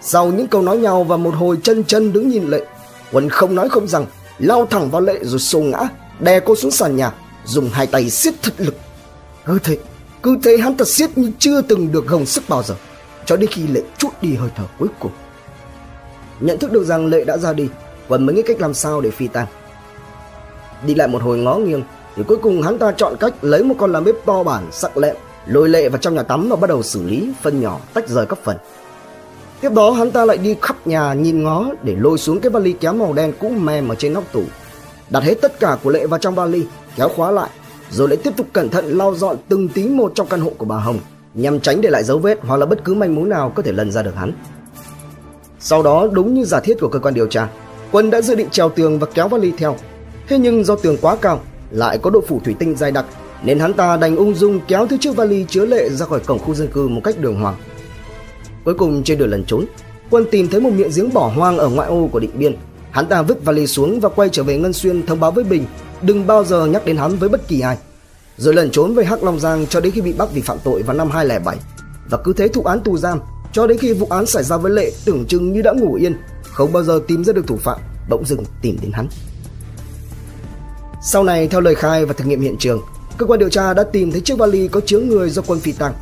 Sau 0.00 0.26
những 0.26 0.46
câu 0.46 0.62
nói 0.62 0.78
nhau 0.78 1.04
và 1.04 1.16
một 1.16 1.34
hồi 1.34 1.58
chân 1.62 1.84
chân 1.84 2.12
đứng 2.12 2.28
nhìn 2.28 2.48
lệ, 2.48 2.66
quân 3.12 3.28
không 3.28 3.54
nói 3.54 3.68
không 3.68 3.88
rằng, 3.88 4.06
lao 4.38 4.66
thẳng 4.66 4.90
vào 4.90 5.00
lệ 5.00 5.18
rồi 5.22 5.40
xô 5.40 5.60
ngã, 5.60 5.88
đè 6.20 6.40
cô 6.40 6.56
xuống 6.56 6.70
sàn 6.70 6.96
nhà, 6.96 7.12
dùng 7.44 7.70
hai 7.72 7.86
tay 7.86 8.10
siết 8.10 8.34
thật 8.42 8.54
lực. 8.58 8.74
Cứ 9.44 9.58
thế, 9.64 9.78
cứ 10.22 10.38
thế 10.42 10.56
hắn 10.56 10.76
thật 10.76 10.88
siết 10.88 11.18
như 11.18 11.32
chưa 11.38 11.62
từng 11.62 11.92
được 11.92 12.06
gồng 12.06 12.26
sức 12.26 12.44
bao 12.48 12.62
giờ, 12.62 12.74
cho 13.26 13.36
đến 13.36 13.50
khi 13.50 13.66
lệ 13.66 13.82
chút 13.98 14.22
đi 14.22 14.34
hơi 14.34 14.50
thở 14.56 14.64
cuối 14.78 14.88
cùng. 15.00 15.12
Nhận 16.40 16.58
thức 16.58 16.72
được 16.72 16.84
rằng 16.84 17.06
Lệ 17.06 17.24
đã 17.24 17.36
ra 17.36 17.52
đi 17.52 17.68
Quân 18.08 18.26
mới 18.26 18.34
nghĩ 18.34 18.42
cách 18.42 18.60
làm 18.60 18.74
sao 18.74 19.00
để 19.00 19.10
phi 19.10 19.28
tang 19.28 19.46
Đi 20.86 20.94
lại 20.94 21.08
một 21.08 21.22
hồi 21.22 21.38
ngó 21.38 21.56
nghiêng 21.56 21.82
Thì 22.16 22.22
cuối 22.28 22.36
cùng 22.36 22.62
hắn 22.62 22.78
ta 22.78 22.92
chọn 22.92 23.16
cách 23.20 23.34
lấy 23.42 23.64
một 23.64 23.74
con 23.78 23.92
làm 23.92 24.04
bếp 24.04 24.14
to 24.26 24.42
bản 24.42 24.68
sắc 24.72 24.96
lẹm 24.96 25.16
Lôi 25.50 25.68
Lệ 25.68 25.88
vào 25.88 25.98
trong 25.98 26.14
nhà 26.14 26.22
tắm 26.22 26.48
và 26.48 26.56
bắt 26.56 26.66
đầu 26.70 26.82
xử 26.82 27.02
lý 27.02 27.32
Phân 27.42 27.60
nhỏ 27.60 27.80
tách 27.94 28.08
rời 28.08 28.26
các 28.26 28.38
phần. 28.44 28.56
Tiếp 29.60 29.72
đó 29.72 29.90
hắn 29.90 30.10
ta 30.10 30.24
lại 30.24 30.38
đi 30.38 30.56
khắp 30.62 30.86
nhà 30.86 31.14
nhìn 31.14 31.42
ngó 31.42 31.66
Để 31.82 31.96
lôi 31.98 32.18
xuống 32.18 32.40
cái 32.40 32.50
vali 32.50 32.72
kéo 32.72 32.92
màu 32.92 33.12
đen 33.12 33.32
cũ 33.40 33.48
mềm 33.48 33.88
ở 33.88 33.94
trên 33.94 34.12
nóc 34.12 34.32
tủ. 34.32 34.42
Đặt 35.10 35.22
hết 35.22 35.34
tất 35.42 35.60
cả 35.60 35.78
của 35.82 35.90
Lệ 35.90 36.06
vào 36.06 36.18
trong 36.18 36.34
vali 36.34 36.66
Kéo 36.96 37.08
khóa 37.08 37.30
lại 37.30 37.50
Rồi 37.90 38.08
lại 38.08 38.16
tiếp 38.16 38.30
tục 38.36 38.46
cẩn 38.52 38.68
thận 38.68 38.98
lau 38.98 39.14
dọn 39.14 39.36
từng 39.48 39.68
tí 39.68 39.88
một 39.88 40.12
trong 40.14 40.26
căn 40.26 40.40
hộ 40.40 40.52
của 40.58 40.66
bà 40.66 40.76
Hồng 40.76 40.98
Nhằm 41.34 41.60
tránh 41.60 41.80
để 41.80 41.90
lại 41.90 42.04
dấu 42.04 42.18
vết 42.18 42.38
hoặc 42.42 42.56
là 42.56 42.66
bất 42.66 42.84
cứ 42.84 42.94
manh 42.94 43.14
mối 43.14 43.28
nào 43.28 43.52
có 43.54 43.62
thể 43.62 43.72
lần 43.72 43.92
ra 43.92 44.02
được 44.02 44.14
hắn. 44.16 44.32
Sau 45.60 45.82
đó 45.82 46.08
đúng 46.12 46.34
như 46.34 46.44
giả 46.44 46.60
thiết 46.60 46.80
của 46.80 46.88
cơ 46.88 46.98
quan 46.98 47.14
điều 47.14 47.26
tra, 47.26 47.48
Quân 47.92 48.10
đã 48.10 48.20
dự 48.20 48.34
định 48.34 48.50
trèo 48.50 48.68
tường 48.68 48.98
và 48.98 49.06
kéo 49.14 49.28
vali 49.28 49.52
theo. 49.58 49.76
Thế 50.28 50.38
nhưng 50.38 50.64
do 50.64 50.76
tường 50.76 50.96
quá 51.00 51.16
cao, 51.16 51.40
lại 51.70 51.98
có 51.98 52.10
độ 52.10 52.20
phủ 52.28 52.40
thủy 52.44 52.54
tinh 52.58 52.76
dày 52.76 52.90
đặc, 52.90 53.04
nên 53.44 53.58
hắn 53.58 53.74
ta 53.74 53.96
đành 53.96 54.16
ung 54.16 54.34
dung 54.34 54.60
kéo 54.68 54.86
thứ 54.86 54.96
chiếc 55.00 55.16
vali 55.16 55.46
chứa 55.48 55.66
lệ 55.66 55.88
ra 55.88 56.06
khỏi 56.06 56.20
cổng 56.20 56.38
khu 56.38 56.54
dân 56.54 56.68
cư 56.68 56.88
một 56.88 57.00
cách 57.04 57.18
đường 57.18 57.40
hoàng. 57.40 57.56
Cuối 58.64 58.74
cùng 58.74 59.02
trên 59.02 59.18
đường 59.18 59.30
lần 59.30 59.44
trốn, 59.44 59.66
Quân 60.10 60.24
tìm 60.30 60.48
thấy 60.48 60.60
một 60.60 60.70
miệng 60.76 60.90
giếng 60.96 61.12
bỏ 61.12 61.32
hoang 61.36 61.58
ở 61.58 61.68
ngoại 61.68 61.88
ô 61.88 62.08
của 62.12 62.20
Định 62.20 62.30
Biên. 62.34 62.56
Hắn 62.90 63.06
ta 63.06 63.22
vứt 63.22 63.44
vali 63.44 63.66
xuống 63.66 64.00
và 64.00 64.08
quay 64.08 64.28
trở 64.28 64.42
về 64.42 64.58
Ngân 64.58 64.72
Xuyên 64.72 65.06
thông 65.06 65.20
báo 65.20 65.30
với 65.30 65.44
Bình 65.44 65.64
đừng 66.02 66.26
bao 66.26 66.44
giờ 66.44 66.66
nhắc 66.66 66.84
đến 66.84 66.96
hắn 66.96 67.16
với 67.16 67.28
bất 67.28 67.48
kỳ 67.48 67.60
ai. 67.60 67.78
Rồi 68.36 68.54
lần 68.54 68.70
trốn 68.70 68.94
về 68.94 69.04
Hắc 69.04 69.22
Long 69.22 69.40
Giang 69.40 69.66
cho 69.66 69.80
đến 69.80 69.92
khi 69.92 70.00
bị 70.00 70.12
bắt 70.12 70.28
vì 70.34 70.40
phạm 70.40 70.58
tội 70.64 70.82
vào 70.82 70.96
năm 70.96 71.10
2007 71.10 71.56
và 72.10 72.18
cứ 72.24 72.32
thế 72.32 72.48
thụ 72.48 72.62
án 72.62 72.80
tù 72.80 72.96
giam 72.96 73.20
cho 73.52 73.66
đến 73.66 73.78
khi 73.78 73.92
vụ 73.92 74.06
án 74.10 74.26
xảy 74.26 74.44
ra 74.44 74.56
với 74.56 74.72
Lệ 74.72 74.92
tưởng 75.04 75.24
chừng 75.26 75.52
như 75.52 75.62
đã 75.62 75.72
ngủ 75.72 75.94
yên, 75.94 76.16
không 76.42 76.72
bao 76.72 76.82
giờ 76.82 77.00
tìm 77.08 77.24
ra 77.24 77.32
được 77.32 77.46
thủ 77.46 77.56
phạm, 77.56 77.78
bỗng 78.08 78.24
dưng 78.24 78.44
tìm 78.62 78.76
đến 78.82 78.92
hắn. 78.92 79.08
Sau 81.02 81.24
này 81.24 81.48
theo 81.48 81.60
lời 81.60 81.74
khai 81.74 82.04
và 82.04 82.12
thực 82.12 82.26
nghiệm 82.26 82.40
hiện 82.40 82.56
trường, 82.58 82.80
cơ 83.18 83.26
quan 83.26 83.38
điều 83.38 83.48
tra 83.48 83.74
đã 83.74 83.84
tìm 83.84 84.12
thấy 84.12 84.20
chiếc 84.20 84.38
vali 84.38 84.68
có 84.68 84.80
chứa 84.86 85.00
người 85.00 85.30
do 85.30 85.42
quân 85.46 85.60
phi 85.60 85.72
tăng. 85.72 85.94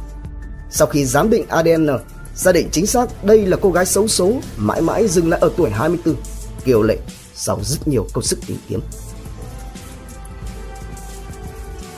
Sau 0.71 0.87
khi 0.87 1.05
giám 1.05 1.31
định 1.31 1.44
ADN, 1.49 1.88
xác 2.35 2.53
định 2.53 2.68
chính 2.73 2.87
xác 2.87 3.25
đây 3.25 3.47
là 3.47 3.57
cô 3.61 3.71
gái 3.71 3.87
xấu 3.87 4.09
số 4.09 4.33
mãi 4.57 4.81
mãi 4.81 5.09
dừng 5.09 5.31
lại 5.31 5.40
ở 5.40 5.51
tuổi 5.57 5.71
24, 5.71 6.14
Kiều 6.64 6.83
Lệ, 6.83 6.99
sau 7.35 7.61
rất 7.62 7.88
nhiều 7.88 8.07
công 8.12 8.25
sức 8.25 8.38
tìm 8.47 8.57
kiếm. 8.68 8.81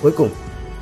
Cuối 0.03 0.13
cùng, 0.17 0.31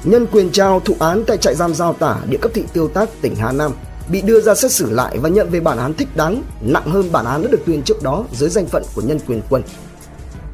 Nhân 0.05 0.27
quyền 0.33 0.51
trao 0.51 0.81
thụ 0.81 0.97
án 0.99 1.25
tại 1.27 1.37
trại 1.37 1.55
giam 1.55 1.75
Giao 1.75 1.93
Tả, 1.93 2.17
địa 2.29 2.38
cấp 2.38 2.51
thị 2.55 2.64
Tiêu 2.73 2.88
Tác, 2.88 3.09
tỉnh 3.21 3.35
Hà 3.35 3.53
Nam 3.53 3.73
bị 4.11 4.23
đưa 4.23 4.41
ra 4.41 4.55
xét 4.55 4.73
xử 4.73 4.91
lại 4.91 5.19
và 5.19 5.29
nhận 5.29 5.51
về 5.51 5.61
bản 5.61 5.79
án 5.79 5.95
thích 5.95 6.09
đáng, 6.17 6.43
nặng 6.61 6.91
hơn 6.91 7.12
bản 7.12 7.25
án 7.25 7.43
đã 7.43 7.49
được 7.51 7.61
tuyên 7.67 7.83
trước 7.83 8.03
đó 8.03 8.25
dưới 8.33 8.51
danh 8.51 8.67
phận 8.67 8.83
của 8.95 9.03
nhân 9.03 9.19
quyền 9.27 9.43
quân. 9.51 9.62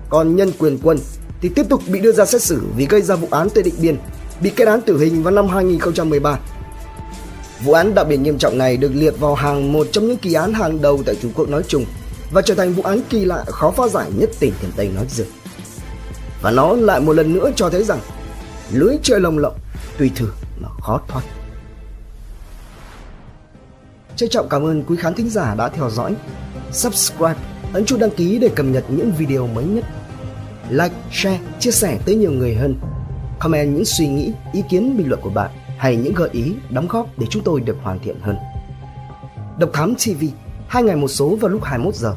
Còn 0.08 0.36
nhân 0.36 0.52
quyền 0.58 0.78
quân 0.82 0.98
thì 1.44 1.50
tiếp 1.50 1.66
tục 1.68 1.82
bị 1.88 2.00
đưa 2.00 2.12
ra 2.12 2.24
xét 2.24 2.42
xử 2.42 2.62
vì 2.76 2.86
gây 2.86 3.02
ra 3.02 3.14
vụ 3.14 3.28
án 3.30 3.48
tại 3.54 3.62
Định 3.62 3.74
Biên, 3.80 3.96
bị 4.40 4.50
kết 4.50 4.68
án 4.68 4.80
tử 4.80 4.98
hình 4.98 5.22
vào 5.22 5.34
năm 5.34 5.48
2013. 5.48 6.38
Vụ 7.64 7.72
án 7.72 7.94
đặc 7.94 8.08
biệt 8.08 8.16
nghiêm 8.16 8.38
trọng 8.38 8.58
này 8.58 8.76
được 8.76 8.92
liệt 8.94 9.14
vào 9.20 9.34
hàng 9.34 9.72
một 9.72 9.86
trong 9.92 10.06
những 10.06 10.16
kỳ 10.16 10.34
án 10.34 10.54
hàng 10.54 10.82
đầu 10.82 11.02
tại 11.06 11.14
Trung 11.22 11.32
Quốc 11.34 11.48
nói 11.48 11.62
chung 11.68 11.84
và 12.32 12.42
trở 12.42 12.54
thành 12.54 12.72
vụ 12.72 12.82
án 12.82 13.00
kỳ 13.10 13.24
lạ 13.24 13.44
khó 13.46 13.70
phá 13.70 13.88
giải 13.88 14.10
nhất 14.16 14.30
tỉnh 14.40 14.52
Thiểm 14.60 14.70
Tây 14.76 14.90
nói 14.94 15.06
riêng. 15.10 15.26
Và 16.42 16.50
nó 16.50 16.72
lại 16.72 17.00
một 17.00 17.12
lần 17.12 17.34
nữa 17.34 17.50
cho 17.56 17.70
thấy 17.70 17.84
rằng 17.84 17.98
lưới 18.72 18.96
chơi 19.02 19.20
lồng 19.20 19.38
lộng 19.38 19.58
tùy 19.98 20.10
thử 20.16 20.28
mà 20.60 20.68
khó 20.80 21.00
thoát. 21.08 21.22
Trân 24.16 24.28
trọng 24.28 24.48
cảm 24.48 24.62
ơn 24.66 24.84
quý 24.84 24.96
khán 24.96 25.14
thính 25.14 25.30
giả 25.30 25.54
đã 25.54 25.68
theo 25.68 25.90
dõi. 25.90 26.14
Subscribe, 26.72 27.36
ấn 27.72 27.84
chuông 27.84 28.00
đăng 28.00 28.10
ký 28.10 28.38
để 28.38 28.48
cập 28.56 28.66
nhật 28.66 28.84
những 28.88 29.12
video 29.18 29.46
mới 29.46 29.64
nhất. 29.64 29.84
Like, 30.70 30.94
share, 31.12 31.40
chia 31.58 31.70
sẻ 31.70 31.98
tới 32.06 32.14
nhiều 32.14 32.32
người 32.32 32.54
hơn. 32.54 32.80
Comment 33.38 33.74
những 33.74 33.84
suy 33.84 34.08
nghĩ, 34.08 34.32
ý 34.52 34.62
kiến 34.68 34.96
bình 34.96 35.08
luận 35.08 35.20
của 35.20 35.30
bạn 35.30 35.50
hay 35.78 35.96
những 35.96 36.14
gợi 36.14 36.28
ý, 36.32 36.54
đóng 36.70 36.88
góp 36.88 37.18
để 37.18 37.26
chúng 37.30 37.42
tôi 37.42 37.60
được 37.60 37.76
hoàn 37.82 37.98
thiện 37.98 38.16
hơn. 38.20 38.36
Độc 39.58 39.70
Thám 39.72 39.94
TV, 39.94 40.24
hai 40.68 40.82
ngày 40.82 40.96
một 40.96 41.08
số 41.08 41.36
vào 41.36 41.50
lúc 41.50 41.64
21 41.64 41.94
giờ. 41.94 42.14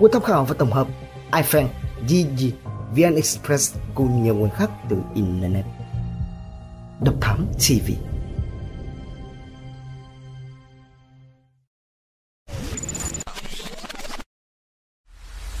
Nguồn 0.00 0.10
tham 0.12 0.22
khảo 0.22 0.44
và 0.44 0.54
tổng 0.58 0.72
hợp 0.72 0.86
iFan, 1.30 1.66
Gigi, 2.08 2.52
VN 2.96 3.14
Express 3.14 3.76
cùng 3.94 4.22
nhiều 4.22 4.34
nguồn 4.34 4.50
khác 4.50 4.70
từ 4.88 4.96
Internet. 5.14 5.64
Độc 7.00 7.14
Thám 7.20 7.46
TV 7.68 8.07